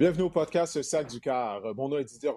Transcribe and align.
Bienvenue 0.00 0.22
au 0.22 0.30
podcast 0.30 0.80
Sac 0.80 1.10
du 1.10 1.20
Car. 1.20 1.60
Mon 1.74 1.90
nom 1.90 1.98
est 1.98 2.04
Didier 2.04 2.30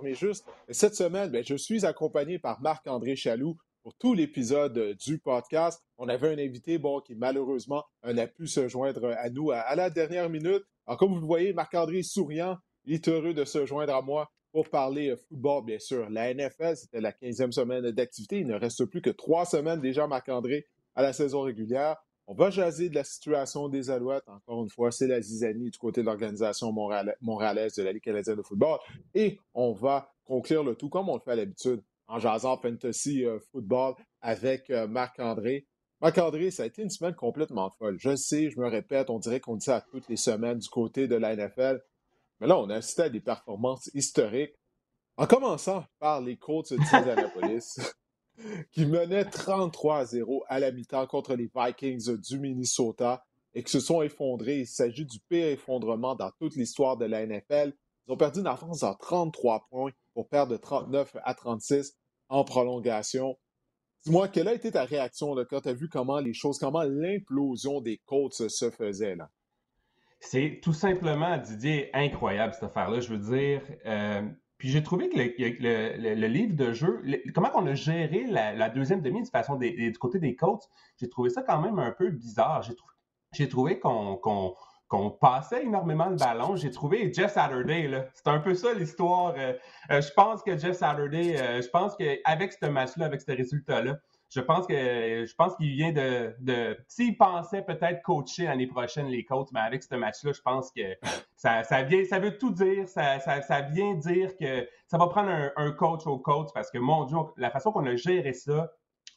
cette 0.68 0.95
semaine, 0.95 1.32
ben, 1.32 1.45
je 1.45 1.55
suis 1.55 1.86
accompagné 1.86 2.38
par 2.38 2.59
Marc-André 2.59 3.16
Chaloux 3.16 3.55
pour 3.84 3.93
tout 3.93 4.13
l'épisode 4.13 4.98
du 4.98 5.18
podcast. 5.18 5.81
On 5.98 6.09
avait 6.09 6.27
un 6.27 6.45
invité 6.45 6.77
qui 7.05 7.16
malheureusement 7.16 7.85
n'a 8.04 8.27
pu 8.27 8.48
se 8.48 8.68
joindre 8.68 9.16
à 9.18 9.30
nous 9.30 9.52
à, 9.52 9.73
la 9.77 9.90
dernière 9.90 10.30
minute. 10.30 10.66
Alors, 10.85 10.98
comme 10.99 11.13
vous 11.13 11.21
le 11.21 11.26
voyez, 11.26 11.54
Marc-André 11.54 12.04
souriant, 12.04 12.57
il 12.84 12.95
est 12.95 13.07
heureux 13.07 13.34
de 13.34 13.45
se 13.45 13.66
joindre 13.66 13.95
à 13.95 14.02
moi 14.02 14.30
pour 14.52 14.68
parler 14.68 15.16
football, 15.30 15.63
bien 15.63 15.80
sûr. 15.80 16.09
La 16.09 16.34
NFL, 16.34 16.76
c'était 16.76 16.99
la 16.99 17.13
15e 17.13 17.54
semaine 17.54 17.91
d'activité. 17.91 18.40
Il 18.40 18.48
ne 18.48 18.55
reste 18.55 18.84
plus 18.84 19.02
que 19.02 19.09
trois 19.09 19.45
semaines 19.45 19.80
déjà, 19.80 20.05
Marc-André, 20.05 20.68
à 20.95 21.02
la 21.02 21.13
saison 21.13 21.40
régulière. 21.40 21.95
On 22.26 22.34
va 22.34 22.50
jaser 22.50 22.90
de 22.90 22.95
la 22.95 23.04
situation 23.04 23.68
des 23.68 23.90
Alouettes. 23.90 24.27
Encore 24.27 24.63
une 24.63 24.70
fois, 24.70 24.91
c'est 24.91 25.08
la 25.08 25.22
zizanie 25.22 25.70
du 25.70 25.77
côté 25.77 26.02
de 26.02 26.05
l'organisation 26.05 26.72
montréalaise 27.22 27.76
de 27.76 27.84
la 27.84 27.91
Ligue 27.91 28.04
canadienne 28.04 28.38
de 28.38 28.41
football. 28.41 28.80
Et 29.13 29.40
on 29.54 29.73
va 29.73 30.13
conclure 30.26 30.63
le 30.63 30.76
tout 30.76 30.90
comme 30.90 31.09
on 31.09 31.16
le 31.16 31.22
fait 31.22 31.32
à 31.32 31.36
l'habitude 31.36 31.84
en 32.08 32.20
jasant 32.20 32.58
fantasy 32.58 33.26
euh, 33.26 33.40
football 33.52 33.96
avec 34.22 34.70
euh, 34.70 34.88
Marc-André. 34.88 35.68
Marc-André, 36.02 36.52
ça 36.52 36.63
a 36.63 36.66
été 36.66 36.82
une 36.82 36.90
semaine 36.90 37.16
complètement 37.16 37.70
folle. 37.71 37.98
Je 37.99 38.15
sais, 38.15 38.49
je 38.49 38.60
me 38.60 38.68
répète, 38.68 39.10
on 39.10 39.20
dirait 39.20 39.40
qu'on 39.40 39.55
dit 39.55 39.65
ça 39.65 39.85
toutes 39.91 40.08
les 40.10 40.18
semaines 40.18 40.60
du 40.60 40.70
côté 40.70 41.08
de 41.08 41.15
la 41.15 41.35
NFL. 41.35 41.82
Mais 42.40 42.48
là, 42.48 42.58
on 42.58 42.70
a 42.70 42.76
assisté 42.76 43.04
à 43.04 43.10
des 43.10 43.21
performances 43.21 43.90
historiques. 43.93 44.54
En 45.18 45.27
commençant 45.27 45.85
par 45.99 46.21
les 46.21 46.37
Colts 46.37 46.74
d'Indianapolis. 46.74 47.80
Qui 48.71 48.85
menait 48.85 49.26
33 49.26 50.05
0 50.05 50.43
à 50.48 50.59
la 50.59 50.71
mi-temps 50.71 51.07
contre 51.07 51.35
les 51.35 51.49
Vikings 51.55 52.17
du 52.17 52.40
Minnesota 52.40 53.23
et 53.53 53.63
qui 53.63 53.71
se 53.71 53.79
sont 53.79 54.01
effondrés. 54.01 54.62
Il 54.62 54.67
s'agit 54.67 55.05
du 55.05 55.20
pire 55.29 55.48
effondrement 55.48 56.15
dans 56.15 56.31
toute 56.40 56.55
l'histoire 56.55 56.98
de 56.98 57.05
la 57.05 57.25
NFL. 57.25 57.73
Ils 58.07 58.12
ont 58.12 58.17
perdu 58.17 58.40
une 58.40 58.48
avance 58.48 58.84
en 58.84 58.95
33 58.95 59.67
points 59.70 59.91
pour 60.13 60.27
perdre 60.27 60.51
de 60.53 60.57
39 60.57 61.17
à 61.23 61.34
36 61.34 61.93
en 62.29 62.43
prolongation. 62.43 63.37
Dis-moi, 64.06 64.28
quelle 64.28 64.50
a 64.50 64.53
été 64.53 64.72
ta 64.72 64.84
réaction 64.84 65.35
quand 65.50 65.62
tu 65.62 65.69
as 65.69 65.73
vu 65.73 65.88
comment 65.88 66.19
les 66.19 66.34
choses, 66.34 66.57
comment 66.57 66.84
l'implosion 66.84 67.79
des 67.79 68.01
Colts 68.06 68.50
se 68.50 68.69
faisait 68.69 69.16
là? 69.16 69.29
C'est 70.19 70.59
tout 70.62 70.73
simplement, 70.73 71.38
Didier, 71.38 71.90
incroyable 71.94 72.53
cette 72.53 72.63
affaire-là. 72.63 73.01
Je 73.01 73.13
veux 73.13 73.38
dire, 73.38 73.62
euh, 73.85 74.22
puis 74.63 74.72
j'ai 74.72 74.81
trouvé 74.81 75.09
que 75.09 75.17
le, 75.17 76.28
livre 76.28 76.56
de 76.56 76.72
jeu, 76.72 77.03
comment 77.35 77.51
on 77.53 77.67
a 77.67 77.73
géré 77.75 78.23
la, 78.29 78.69
deuxième 78.69 79.01
demi 79.01 79.22
de 79.22 79.28
façon 79.28 79.57
du 79.57 79.97
côté 80.00 80.19
des 80.19 80.38
coachs, 80.38 80.63
j'ai 81.01 81.09
trouvé 81.09 81.29
ça 81.29 81.41
quand 81.41 81.59
même 81.59 81.79
un 81.79 81.91
peu 81.91 82.09
bizarre. 82.11 82.66
J'ai 83.34 83.50
trouvé, 83.50 83.81
qu'on 83.81 85.09
passait 85.19 85.66
énormément 85.66 86.06
le 86.06 86.16
ballon. 86.16 86.56
J'ai 86.56 86.72
trouvé 86.72 87.11
Jeff 87.11 87.34
Saturday, 87.34 88.09
c'est 88.13 88.28
un 88.29 88.39
peu 88.39 88.56
ça 88.56 88.73
l'histoire. 88.73 89.34
Euh, 89.38 89.51
euh, 89.91 90.00
je 90.00 90.13
pense 90.13 90.41
que 90.41 90.57
Jeff 90.57 90.78
Saturday, 90.78 91.38
euh, 91.41 91.61
je 91.61 91.67
pense 91.67 91.97
qu'avec 91.97 92.53
ce 92.53 92.66
match-là, 92.66 93.07
avec 93.07 93.19
ce 93.19 93.34
résultat-là, 93.34 93.97
je 94.34 94.41
pense 94.41 94.66
que 94.66 94.73
je 94.73 95.35
pense 95.35 95.56
qu'il 95.56 95.72
vient 95.73 95.91
de. 95.91 96.35
de 96.39 96.78
S'il 96.88 97.17
pensait 97.17 97.62
peut-être 97.62 98.01
coacher 98.01 98.45
l'année 98.45 98.67
prochaine 98.67 99.07
les 99.07 99.23
coachs, 99.23 99.51
mais 99.51 99.59
avec 99.59 99.84
ce 99.84 99.95
match-là, 99.95 100.31
je 100.34 100.41
pense 100.41 100.72
que 100.72 100.97
ça, 101.35 101.62
vient, 101.84 102.03
ça 102.06 102.19
veut 102.19 102.38
tout 102.38 102.52
dire. 102.52 102.88
Ça, 102.88 103.19
ça, 103.19 103.62
vient 103.62 103.94
dire 103.94 104.35
que 104.38 104.68
ça 104.88 104.97
va 104.97 105.08
prendre 105.08 105.52
un, 105.56 105.72
coach 105.72 106.08
au 106.08 106.18
coach 106.18 106.50
parce 106.53 106.72
que 106.72 106.78
mon 106.78 107.06
Dieu, 107.06 107.18
la 107.38 107.52
façon 107.52 107.72
qu'on 107.72 107.85
a 107.85 107.96
géré 107.96 108.34
ça, 108.34 108.72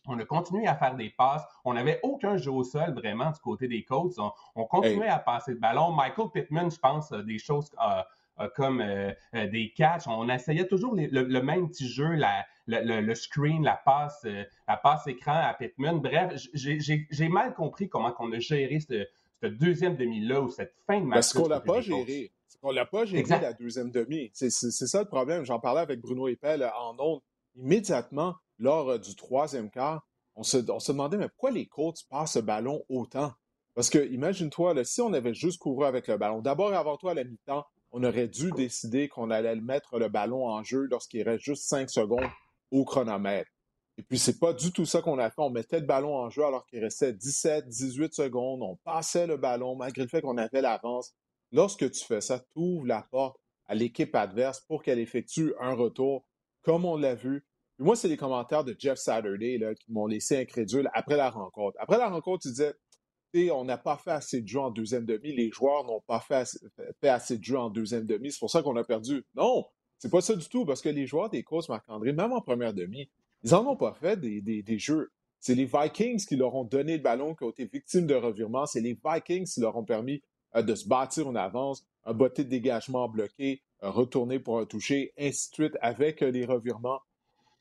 on 0.06 0.18
a 0.18 0.24
continué 0.24 0.66
à 0.66 0.74
faire 0.76 0.94
des 0.94 1.10
passes. 1.10 1.44
On 1.64 1.74
n'avait 1.74 1.98
aucun 2.02 2.36
jeu 2.36 2.52
au 2.52 2.62
sol 2.62 2.94
vraiment 2.94 3.30
du 3.30 3.40
côté 3.40 3.68
des 3.68 3.84
coachs. 3.84 4.14
On, 4.54 4.64
continuait 4.64 5.08
à 5.08 5.18
passer 5.18 5.52
le 5.52 5.58
ballon. 5.58 5.92
Michael 5.92 6.30
Pittman, 6.32 6.70
je 6.70 6.78
pense, 6.78 7.10
des 7.10 7.38
choses. 7.38 7.70
Comme 8.54 8.80
euh, 8.80 9.12
des 9.32 9.72
catchs. 9.74 10.06
On 10.06 10.28
essayait 10.28 10.66
toujours 10.66 10.94
le, 10.94 11.40
même 11.40 11.68
petit 11.68 11.88
jeu, 11.88 12.14
la, 12.14 12.44
le, 12.66 13.14
screen, 13.14 13.62
la 13.62 13.76
passe, 13.76 14.22
euh, 14.24 14.44
la 14.68 14.76
passe 14.76 15.06
écran 15.06 15.32
à 15.34 15.54
Pittman. 15.54 16.00
Bref, 16.00 16.34
j'ai 16.54 17.28
mal 17.28 17.54
compris 17.54 17.88
comment 17.88 18.14
on 18.18 18.32
a 18.32 18.38
géré 18.38 18.80
cette, 18.80 19.10
deuxième 19.58 19.96
demi-là 19.96 20.40
ou 20.40 20.50
cette 20.50 20.74
fin 20.86 21.00
de 21.00 21.06
match. 21.06 21.16
Parce 21.16 21.32
qu'on 21.32 21.48
l'a 21.48 21.60
pas 21.60 21.80
géré. 21.80 22.32
On 22.62 22.72
l'a 22.72 22.86
pas 22.86 23.04
géré 23.04 23.22
la 23.28 23.52
deuxième 23.52 23.90
demi. 23.90 24.30
C'est 24.32 24.50
ça 24.50 25.00
le 25.00 25.08
problème. 25.08 25.44
J'en 25.44 25.60
parlais 25.60 25.80
avec 25.80 26.00
Bruno 26.00 26.28
Epel 26.28 26.68
en 26.78 26.96
ondes. 26.98 27.20
Immédiatement, 27.54 28.34
lors 28.58 28.90
euh, 28.90 28.98
du 28.98 29.14
troisième 29.14 29.70
quart, 29.70 30.06
on 30.34 30.42
se, 30.42 30.58
demandait 30.58 31.16
mais 31.16 31.28
pourquoi 31.28 31.50
les 31.50 31.66
Colts 31.66 32.04
passent 32.10 32.36
le 32.36 32.42
ballon 32.42 32.84
autant? 32.90 33.32
Parce 33.74 33.88
que 33.88 34.06
imagine-toi, 34.10 34.84
si 34.84 35.00
on 35.00 35.12
avait 35.12 35.34
juste 35.34 35.58
couru 35.58 35.86
avec 35.86 36.08
le 36.08 36.18
ballon, 36.18 36.40
d'abord 36.40 36.74
avant 36.74 36.96
tout 36.96 37.08
à 37.08 37.14
la 37.14 37.24
mi-temps, 37.24 37.64
on 37.96 38.04
aurait 38.04 38.28
dû 38.28 38.50
décider 38.52 39.08
qu'on 39.08 39.30
allait 39.30 39.56
mettre 39.56 39.98
le 39.98 40.10
ballon 40.10 40.46
en 40.46 40.62
jeu 40.62 40.86
lorsqu'il 40.90 41.22
reste 41.22 41.42
juste 41.42 41.62
cinq 41.62 41.88
secondes 41.88 42.28
au 42.70 42.84
chronomètre. 42.84 43.50
Et 43.96 44.02
puis, 44.02 44.18
c'est 44.18 44.38
pas 44.38 44.52
du 44.52 44.70
tout 44.70 44.84
ça 44.84 45.00
qu'on 45.00 45.18
a 45.18 45.30
fait. 45.30 45.40
On 45.40 45.48
mettait 45.48 45.80
le 45.80 45.86
ballon 45.86 46.14
en 46.14 46.28
jeu 46.28 46.44
alors 46.44 46.66
qu'il 46.66 46.80
restait 46.80 47.14
17, 47.14 47.66
18 47.66 48.12
secondes. 48.12 48.60
On 48.62 48.76
passait 48.84 49.26
le 49.26 49.38
ballon 49.38 49.76
malgré 49.76 50.02
le 50.02 50.08
fait 50.08 50.20
qu'on 50.20 50.36
avait 50.36 50.60
l'avance. 50.60 51.14
Lorsque 51.52 51.90
tu 51.90 52.04
fais 52.04 52.20
ça, 52.20 52.40
tu 52.40 52.46
ouvres 52.56 52.86
la 52.86 53.00
porte 53.10 53.38
à 53.64 53.74
l'équipe 53.74 54.14
adverse 54.14 54.60
pour 54.68 54.82
qu'elle 54.82 54.98
effectue 54.98 55.54
un 55.58 55.72
retour, 55.72 56.28
comme 56.60 56.84
on 56.84 56.98
l'a 56.98 57.14
vu. 57.14 57.46
moi, 57.78 57.96
c'est 57.96 58.08
les 58.08 58.18
commentaires 58.18 58.64
de 58.64 58.76
Jeff 58.78 58.98
Saturday 58.98 59.58
qui 59.80 59.90
m'ont 59.90 60.06
laissé 60.06 60.36
incrédule 60.36 60.90
après 60.92 61.16
la 61.16 61.30
rencontre. 61.30 61.78
Après 61.80 61.96
la 61.96 62.10
rencontre, 62.10 62.44
il 62.44 62.50
disait 62.50 62.74
on 63.34 63.64
n'a 63.64 63.78
pas 63.78 63.96
fait 63.96 64.10
assez 64.10 64.40
de 64.40 64.48
jeux 64.48 64.60
en 64.60 64.70
deuxième 64.70 65.04
demi, 65.04 65.34
les 65.34 65.50
joueurs 65.50 65.84
n'ont 65.84 66.00
pas 66.06 66.20
fait 66.20 66.34
assez, 67.08 67.38
de 67.38 67.44
jeux 67.44 67.58
en 67.58 67.70
deuxième 67.70 68.06
demi, 68.06 68.32
c'est 68.32 68.38
pour 68.38 68.50
ça 68.50 68.62
qu'on 68.62 68.76
a 68.76 68.84
perdu. 68.84 69.24
Non, 69.34 69.66
c'est 69.98 70.10
pas 70.10 70.20
ça 70.20 70.34
du 70.34 70.48
tout, 70.48 70.64
parce 70.64 70.82
que 70.82 70.88
les 70.88 71.06
joueurs 71.06 71.30
des 71.30 71.42
courses, 71.42 71.68
Marc-André, 71.68 72.12
même 72.12 72.32
en 72.32 72.40
première 72.40 72.74
demi, 72.74 73.08
ils 73.42 73.50
n'en 73.50 73.66
ont 73.66 73.76
pas 73.76 73.94
fait 73.94 74.18
des, 74.18 74.78
jeux. 74.78 75.10
C'est 75.40 75.54
les 75.54 75.66
Vikings 75.66 76.24
qui 76.26 76.36
leur 76.36 76.54
ont 76.54 76.64
donné 76.64 76.96
le 76.96 77.02
ballon, 77.02 77.34
qui 77.34 77.44
ont 77.44 77.50
été 77.50 77.66
victimes 77.66 78.06
de 78.06 78.14
revirements. 78.14 78.66
C'est 78.66 78.80
les 78.80 78.98
Vikings 79.04 79.46
qui 79.46 79.60
leur 79.60 79.76
ont 79.76 79.84
permis 79.84 80.22
euh, 80.54 80.62
de 80.62 80.74
se 80.74 80.88
bâtir 80.88 81.28
en 81.28 81.34
avance, 81.34 81.86
un 82.04 82.14
botté 82.14 82.44
de 82.44 82.48
dégagement 82.48 83.08
bloqué, 83.08 83.62
retourner 83.80 84.38
pour 84.38 84.58
un 84.58 84.66
toucher, 84.66 85.12
ainsi 85.18 85.50
de 85.50 85.54
suite, 85.54 85.78
avec 85.80 86.22
euh, 86.22 86.30
les 86.30 86.44
revirements. 86.44 87.00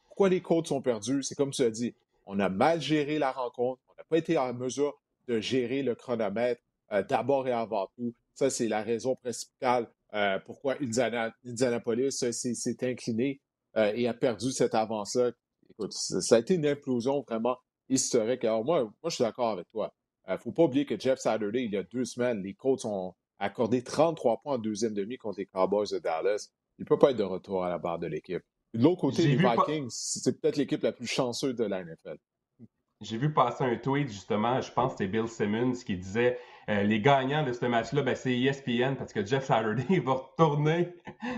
Pourquoi 0.06 0.30
les 0.30 0.42
Colts 0.42 0.68
sont 0.68 0.82
perdus? 0.82 1.24
C'est 1.24 1.36
comme 1.36 1.52
tu 1.52 1.62
as 1.62 1.70
dit, 1.70 1.94
on 2.26 2.40
a 2.40 2.50
mal 2.50 2.82
géré 2.82 3.20
la 3.20 3.32
rencontre, 3.32 3.82
on 3.90 3.94
n'a 3.98 4.04
pas 4.06 4.18
été 4.18 4.38
en 4.38 4.54
mesure 4.54 4.98
de 5.28 5.40
gérer 5.40 5.84
le 5.84 5.96
chronomètre 5.96 6.62
euh, 6.92 7.04
d'abord 7.04 7.48
et 7.48 7.52
avant 7.52 7.88
tout. 7.98 8.14
Ça, 8.34 8.50
c'est 8.50 8.68
la 8.68 8.84
raison 8.84 9.16
principale 9.16 9.90
euh, 10.16 10.40
pourquoi 10.46 10.76
Indianapolis 10.82 12.12
s'est 12.12 12.78
incliné 12.84 13.42
euh, 13.76 13.92
et 13.96 14.08
a 14.08 14.14
perdu 14.14 14.52
cette 14.52 14.74
avance-là. 14.74 15.32
Écoute, 15.70 15.92
ça 15.92 16.36
a 16.36 16.40
été 16.40 16.56
une 16.56 16.66
implosion 16.66 17.22
vraiment 17.28 17.58
historique. 17.90 18.46
Alors 18.46 18.64
moi, 18.64 18.84
moi 18.84 19.10
je 19.10 19.16
suis 19.16 19.24
d'accord 19.24 19.50
avec 19.50 19.70
toi. 19.72 19.94
Il 20.28 20.34
ne 20.34 20.38
faut 20.38 20.54
pas 20.54 20.64
oublier 20.64 20.86
que 20.86 20.98
Jeff 20.98 21.20
Saturday, 21.20 21.66
il 21.66 21.72
y 21.72 21.78
a 21.78 21.84
deux 21.84 22.06
semaines, 22.06 22.42
les 22.42 22.54
Colts 22.54 22.86
ont 22.86 23.14
accordé 23.40 23.84
33 23.84 24.42
points 24.42 24.56
en 24.56 24.58
deuxième 24.58 24.94
demi 24.94 25.18
contre 25.18 25.40
les 25.40 25.46
Cowboys 25.48 25.88
de 25.92 26.00
Dallas. 26.00 26.50
Il 26.80 26.84
ne 26.84 26.88
peut 26.88 26.98
pas 26.98 27.12
être 27.12 27.18
de 27.18 27.24
retour 27.24 27.66
à 27.66 27.70
la 27.70 27.78
barre 27.78 28.00
de 28.00 28.08
l'équipe. 28.08 28.42
De 28.74 28.84
l'autre 28.84 29.02
côté, 29.02 29.28
les 29.28 29.36
Vikings, 29.36 29.90
c'est 29.90 30.40
peut-être 30.40 30.58
l'équipe 30.58 30.82
la 30.82 30.92
plus 30.94 31.08
chanceuse 31.08 31.56
de 31.56 31.64
la 31.66 31.84
NFL. 31.84 32.18
J'ai 33.06 33.18
vu 33.18 33.32
passer 33.32 33.64
un 33.64 33.76
tweet, 33.76 34.08
justement, 34.08 34.60
je 34.62 34.72
pense 34.72 34.94
que 34.94 34.98
c'était 34.98 35.08
Bill 35.08 35.28
Simmons 35.28 35.74
qui 35.86 35.96
disait 35.96 36.40
euh, 36.70 36.82
les 36.82 37.00
gagnants 37.00 37.44
de 37.44 37.54
ce 37.54 37.66
match-là, 37.66 38.02
ben, 38.02 38.16
c'est 38.16 38.36
ESPN 38.36 38.96
parce 38.96 39.14
que 39.14 39.24
Jeff 39.24 39.46
Saturday 39.46 40.00
va 40.04 40.14
retourner 40.14 40.96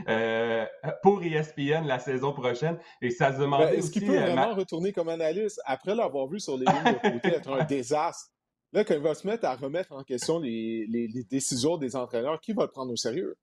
euh, 0.08 0.66
pour 1.04 1.22
ESPN 1.22 1.86
la 1.86 2.00
saison 2.00 2.31
prochaine. 2.31 2.78
Et 3.02 3.10
ça 3.10 3.34
se 3.34 3.40
demandait. 3.42 3.72
Ben, 3.72 3.80
est-ce 3.80 3.92
qu'il 3.92 4.06
peut 4.06 4.18
euh, 4.18 4.22
vraiment 4.22 4.56
retourner 4.56 4.94
comme 4.94 5.10
analyste 5.10 5.60
après 5.66 5.94
l'avoir 5.94 6.28
vu 6.28 6.40
sur 6.40 6.58
les 6.58 6.66
lignes 6.66 6.94
de 6.94 7.12
côté 7.12 7.36
être 7.36 7.52
un 7.52 7.64
désastre? 7.66 8.31
Là, 8.72 8.86
quand 8.86 8.94
il 8.94 9.02
va 9.02 9.16
se 9.16 9.28
mettre 9.28 9.46
à 9.46 9.56
remettre 9.56 9.92
en 9.92 10.04
question 10.04 10.40
les, 10.40 10.86
les 10.88 11.24
décisions 11.25 11.78
des 11.78 11.98
entraîneurs, 11.98 12.40
qui 12.40 12.54
va 12.54 12.63
le 12.63 12.72
prendre 12.72 12.94
au 12.94 12.98
sérieux? 12.98 13.36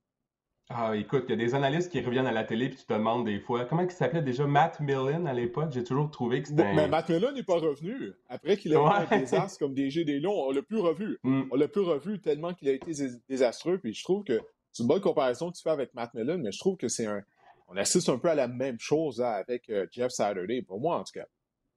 Ah, 0.70 0.96
écoute, 0.96 1.24
il 1.28 1.30
y 1.30 1.34
a 1.34 1.36
des 1.36 1.54
analystes 1.54 1.92
qui 1.92 2.00
reviennent 2.00 2.26
à 2.26 2.32
la 2.32 2.44
télé 2.44 2.70
puis 2.70 2.78
tu 2.78 2.86
te 2.86 2.92
demandes 2.94 3.26
des 3.26 3.38
fois 3.38 3.66
comment 3.66 3.82
il 3.82 3.90
s'appelait 3.90 4.22
déjà? 4.22 4.46
Matt 4.46 4.80
Millen 4.80 5.26
à 5.26 5.34
l'époque? 5.34 5.70
J'ai 5.72 5.84
toujours 5.84 6.10
trouvé 6.10 6.40
que 6.40 6.48
c'était. 6.48 6.72
Mais 6.72 6.88
Matt 6.88 7.10
Millen 7.10 7.34
n'est 7.34 7.42
pas 7.42 7.58
revenu. 7.58 8.12
Après 8.30 8.56
qu'il 8.56 8.74
a 8.74 8.78
eu 8.78 9.12
un 9.12 9.18
désastre 9.18 9.58
comme 9.58 9.74
DG 9.74 10.04
des 10.04 10.20
Lions, 10.20 10.32
on 10.32 10.50
l'a 10.50 10.62
plus 10.62 10.80
revu. 10.80 11.18
Mm. 11.24 11.44
On 11.50 11.56
l'a 11.56 11.68
plus 11.68 11.80
revu 11.80 12.20
tellement 12.20 12.52
qu'il 12.52 12.68
a 12.68 12.72
été 12.72 12.92
désastreux. 13.28 13.78
Puis 13.78 13.94
je 13.94 14.04
trouve 14.04 14.24
que 14.24 14.40
c'est 14.72 14.82
une 14.82 14.88
bonne 14.88 15.00
comparaison 15.00 15.50
que 15.50 15.56
tu 15.56 15.62
fais 15.62 15.70
avec 15.70 15.94
Matt 15.94 16.12
Millen, 16.14 16.42
mais 16.42 16.52
je 16.52 16.58
trouve 16.58 16.76
que 16.76 16.88
c'est 16.88 17.06
un. 17.06 17.22
On 17.68 17.76
assiste 17.76 18.08
un 18.08 18.18
peu 18.18 18.28
à 18.28 18.34
la 18.34 18.46
même 18.46 18.78
chose 18.78 19.22
hein, 19.22 19.30
avec 19.30 19.70
euh, 19.70 19.86
Jeff 19.90 20.10
Saturday, 20.12 20.62
pour 20.62 20.80
moi 20.80 20.98
en 20.98 21.04
tout 21.04 21.12
cas. 21.14 21.26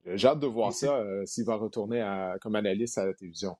J'ai 0.04 0.28
hâte 0.28 0.40
de 0.40 0.46
voir 0.46 0.72
ça 0.72 0.96
euh, 0.96 1.24
s'il 1.24 1.44
va 1.44 1.56
retourner 1.56 2.04
comme 2.40 2.54
analyste 2.56 2.98
à 2.98 3.06
la 3.06 3.14
télévision. 3.14 3.56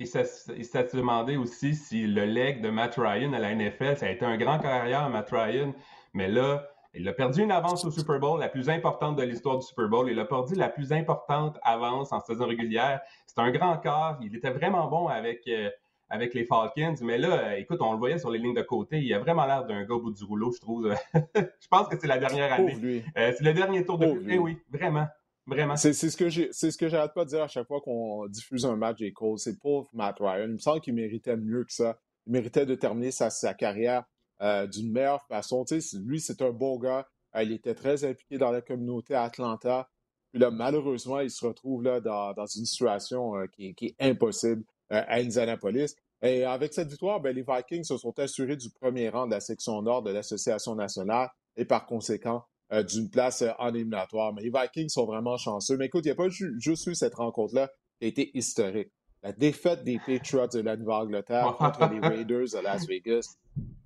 Et 0.00 0.06
ça, 0.06 0.24
se 0.24 0.96
demandait 0.96 1.36
aussi 1.36 1.74
si 1.74 2.06
le 2.06 2.24
leg 2.24 2.60
de 2.60 2.68
Matt 2.68 2.96
Ryan 2.96 3.32
à 3.32 3.38
la 3.38 3.54
NFL, 3.54 3.96
ça 3.96 4.06
a 4.06 4.10
été 4.10 4.24
un 4.24 4.36
grand 4.36 4.58
carrière, 4.58 5.08
Matt 5.08 5.30
Ryan, 5.30 5.72
mais 6.14 6.28
là, 6.28 6.68
il 6.94 7.08
a 7.08 7.12
perdu 7.12 7.42
une 7.42 7.52
avance 7.52 7.84
au 7.84 7.90
Super 7.90 8.18
Bowl, 8.18 8.38
la 8.38 8.48
plus 8.48 8.68
importante 8.68 9.16
de 9.16 9.22
l'histoire 9.22 9.58
du 9.58 9.66
Super 9.66 9.88
Bowl. 9.88 10.08
Il 10.10 10.18
a 10.18 10.24
perdu 10.24 10.54
la 10.54 10.68
plus 10.68 10.92
importante 10.92 11.58
avance 11.62 12.12
en 12.12 12.20
saison 12.20 12.46
régulière. 12.46 13.00
C'est 13.26 13.40
un 13.40 13.50
grand 13.50 13.76
quart. 13.78 14.18
Il 14.22 14.34
était 14.36 14.50
vraiment 14.50 14.86
bon 14.88 15.08
avec, 15.08 15.42
euh, 15.48 15.70
avec 16.08 16.34
les 16.34 16.44
Falcons. 16.44 16.94
Mais 17.02 17.18
là, 17.18 17.58
écoute, 17.58 17.78
on 17.80 17.92
le 17.92 17.98
voyait 17.98 18.18
sur 18.18 18.30
les 18.30 18.38
lignes 18.38 18.54
de 18.54 18.62
côté. 18.62 19.00
Il 19.00 19.12
a 19.12 19.18
vraiment 19.18 19.44
l'air 19.44 19.64
d'un 19.64 19.82
gars 19.82 19.94
au 19.94 20.00
bout 20.00 20.12
du 20.12 20.22
rouleau, 20.22 20.52
je 20.52 20.60
trouve. 20.60 20.94
je 21.34 21.68
pense 21.68 21.88
que 21.88 21.98
c'est 21.98 22.06
la 22.06 22.18
dernière 22.18 22.52
année. 22.52 23.02
c'est 23.16 23.42
le 23.42 23.52
dernier 23.52 23.84
tour 23.84 23.98
de 23.98 24.06
Eh 24.28 24.38
oui, 24.38 24.58
vraiment. 24.70 25.08
Vraiment. 25.46 25.76
C'est 25.76 25.92
ce 25.92 26.16
que 26.16 26.30
j'ai 26.30 26.48
c'est 26.52 26.70
ce 26.70 26.78
que 26.78 26.88
j'arrête 26.88 27.12
pas 27.12 27.24
de 27.24 27.30
dire 27.30 27.42
à 27.42 27.48
chaque 27.48 27.66
fois 27.66 27.80
qu'on 27.82 28.26
diffuse 28.28 28.64
un 28.64 28.76
match 28.76 28.98
des 28.98 29.12
Colts. 29.12 29.38
C'est 29.38 29.58
pauvre 29.58 29.90
Matt 29.92 30.16
Ryan. 30.18 30.44
Il 30.44 30.54
me 30.54 30.58
semble 30.58 30.80
qu'il 30.80 30.94
méritait 30.94 31.36
mieux 31.36 31.64
que 31.64 31.72
ça. 31.72 31.98
Il 32.26 32.32
méritait 32.32 32.64
de 32.64 32.74
terminer 32.74 33.10
sa, 33.10 33.28
sa 33.28 33.52
carrière 33.52 34.04
euh, 34.40 34.66
d'une 34.66 34.90
meilleure 34.90 35.22
façon. 35.26 35.64
lui, 36.04 36.20
c'est 36.20 36.40
un 36.40 36.50
beau 36.50 36.78
gars. 36.78 37.06
Euh, 37.36 37.42
il 37.42 37.52
était 37.52 37.74
très 37.74 38.04
impliqué 38.04 38.38
dans 38.38 38.50
la 38.50 38.62
communauté 38.62 39.14
à 39.14 39.24
Atlanta. 39.24 39.90
Puis 40.32 40.40
là, 40.40 40.50
malheureusement, 40.50 41.20
il 41.20 41.30
se 41.30 41.44
retrouve 41.44 41.82
là 41.82 42.00
dans, 42.00 42.32
dans 42.32 42.46
une 42.46 42.64
situation 42.64 43.36
euh, 43.36 43.46
qui, 43.46 43.74
qui, 43.74 43.86
est 43.86 43.96
impossible 44.00 44.64
à 44.88 45.16
Indianapolis. 45.16 45.94
Et 46.22 46.44
avec 46.44 46.72
cette 46.72 46.88
victoire, 46.88 47.20
ben, 47.20 47.34
les 47.34 47.42
Vikings 47.42 47.84
se 47.84 47.98
sont 47.98 48.18
assurés 48.18 48.56
du 48.56 48.70
premier 48.70 49.10
rang 49.10 49.26
de 49.26 49.32
la 49.32 49.40
section 49.40 49.82
nord 49.82 50.02
de 50.02 50.10
l'Association 50.10 50.74
nationale 50.74 51.28
et 51.56 51.64
par 51.64 51.84
conséquent 51.84 52.44
euh, 52.72 52.82
d'une 52.82 53.10
place 53.10 53.42
euh, 53.42 53.50
en 53.58 53.74
éliminatoire. 53.74 54.32
Mais 54.32 54.42
les 54.42 54.50
Vikings 54.50 54.88
sont 54.88 55.04
vraiment 55.04 55.36
chanceux. 55.36 55.76
Mais 55.76 55.86
écoute, 55.86 56.04
il 56.04 56.08
n'y 56.08 56.12
a 56.12 56.14
pas 56.14 56.28
juste 56.28 56.86
eu 56.86 56.94
cette 56.94 57.14
rencontre-là 57.14 57.70
qui 57.98 58.06
a 58.06 58.08
été 58.08 58.30
historique. 58.36 58.90
La 59.22 59.32
défaite 59.32 59.84
des 59.84 59.98
Patriots 59.98 60.48
de 60.48 60.60
la 60.60 60.76
Nouvelle-Angleterre 60.76 61.56
contre 61.58 61.90
les 61.92 61.98
Raiders 62.08 62.48
de 62.52 62.62
Las 62.62 62.86
Vegas. 62.86 63.36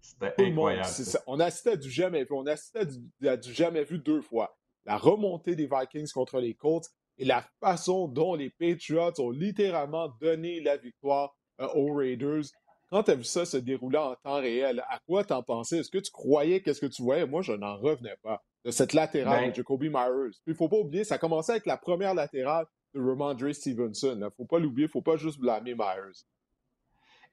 C'était 0.01 0.35
incroyable. 0.47 0.89
on 1.27 1.41
assistait 1.41 1.71
à 1.71 1.77
du 1.77 1.91
jamais 1.91 2.23
vu. 2.23 2.31
On 2.31 2.47
assistait 2.47 2.87
à 3.27 3.37
du, 3.37 3.53
jamais 3.53 3.85
vu 3.85 3.99
deux 3.99 4.21
fois. 4.21 4.57
La 4.85 4.97
remontée 4.97 5.55
des 5.55 5.67
Vikings 5.67 6.11
contre 6.13 6.41
les 6.41 6.55
Colts 6.55 6.89
et 7.19 7.25
la 7.25 7.45
façon 7.61 8.09
dont 8.09 8.35
les 8.35 8.51
Patriots 8.51 9.13
ont 9.19 9.31
littéralement 9.31 10.09
donné 10.21 10.61
la 10.61 10.77
victoire 10.77 11.37
euh, 11.61 11.69
aux 11.75 11.95
Raiders. 11.95 12.45
Quand 12.91 13.03
tu 13.03 13.11
as 13.11 13.15
vu 13.17 13.25
ça 13.25 13.45
se 13.45 13.57
dérouler 13.57 13.99
en 13.99 14.15
temps 14.15 14.41
réel, 14.41 14.85
à 14.89 14.99
quoi 15.07 15.25
t'en 15.25 15.43
pensais? 15.43 15.79
Est-ce 15.79 15.91
que 15.91 15.99
tu 15.99 16.11
croyais 16.11 16.63
qu'est-ce 16.63 16.81
que 16.81 16.87
tu 16.87 17.03
voyais? 17.03 17.27
Moi, 17.27 17.43
je 17.43 17.53
n'en 17.53 17.77
revenais 17.77 18.17
pas 18.23 18.43
de 18.69 18.73
cette 18.73 18.93
latérale 18.93 19.45
ben 19.45 19.51
de 19.51 19.55
Jacoby 19.55 19.89
Myers. 19.89 20.37
Puis 20.45 20.53
il 20.53 20.55
faut 20.55 20.69
pas 20.69 20.77
oublier, 20.77 21.03
ça 21.03 21.15
a 21.15 21.19
commencé 21.19 21.53
avec 21.53 21.65
la 21.65 21.79
première 21.79 22.13
latérale 22.13 22.67
de 22.95 23.01
Ramondre 23.01 23.51
Stevenson. 23.55 24.13
Il 24.13 24.19
ne 24.19 24.29
faut 24.29 24.45
pas 24.45 24.59
l'oublier, 24.59 24.85
il 24.85 24.89
ne 24.89 24.93
faut 24.93 25.01
pas 25.01 25.17
juste 25.17 25.41
blâmer 25.41 25.75
Myers. 25.75 26.27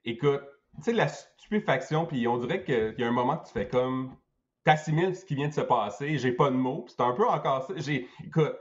Écoute, 0.05 0.43
tu 0.77 0.83
sais, 0.83 0.93
la 0.93 1.09
stupéfaction, 1.09 2.05
puis 2.05 2.25
on 2.25 2.37
dirait 2.37 2.63
qu'il 2.63 2.95
y 2.97 3.03
a 3.03 3.07
un 3.07 3.11
moment 3.11 3.37
que 3.37 3.47
tu 3.47 3.51
fais 3.51 3.67
comme 3.67 4.15
t'assimiles 4.63 5.13
ce 5.13 5.25
qui 5.25 5.35
vient 5.35 5.49
de 5.49 5.53
se 5.53 5.59
passer, 5.59 6.17
j'ai 6.17 6.31
pas 6.31 6.49
de 6.49 6.55
mots. 6.55 6.85
C'est 6.87 7.01
un 7.01 7.11
peu 7.11 7.27
encore 7.27 7.67
ça. 7.67 7.73
J'ai, 7.75 8.07
écoute, 8.25 8.55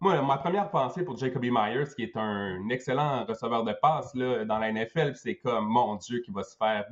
moi, 0.00 0.22
ma 0.22 0.36
première 0.36 0.70
pensée 0.70 1.02
pour 1.02 1.16
Jacoby 1.16 1.50
Myers, 1.50 1.88
qui 1.96 2.04
est 2.04 2.16
un 2.16 2.68
excellent 2.68 3.24
receveur 3.24 3.64
de 3.64 3.72
passe 3.72 4.14
là, 4.14 4.44
dans 4.44 4.58
la 4.58 4.70
NFL, 4.70 5.16
c'est 5.16 5.36
comme, 5.36 5.66
mon 5.66 5.96
Dieu, 5.96 6.20
qui 6.20 6.30
va 6.30 6.44
se 6.44 6.56
faire. 6.56 6.84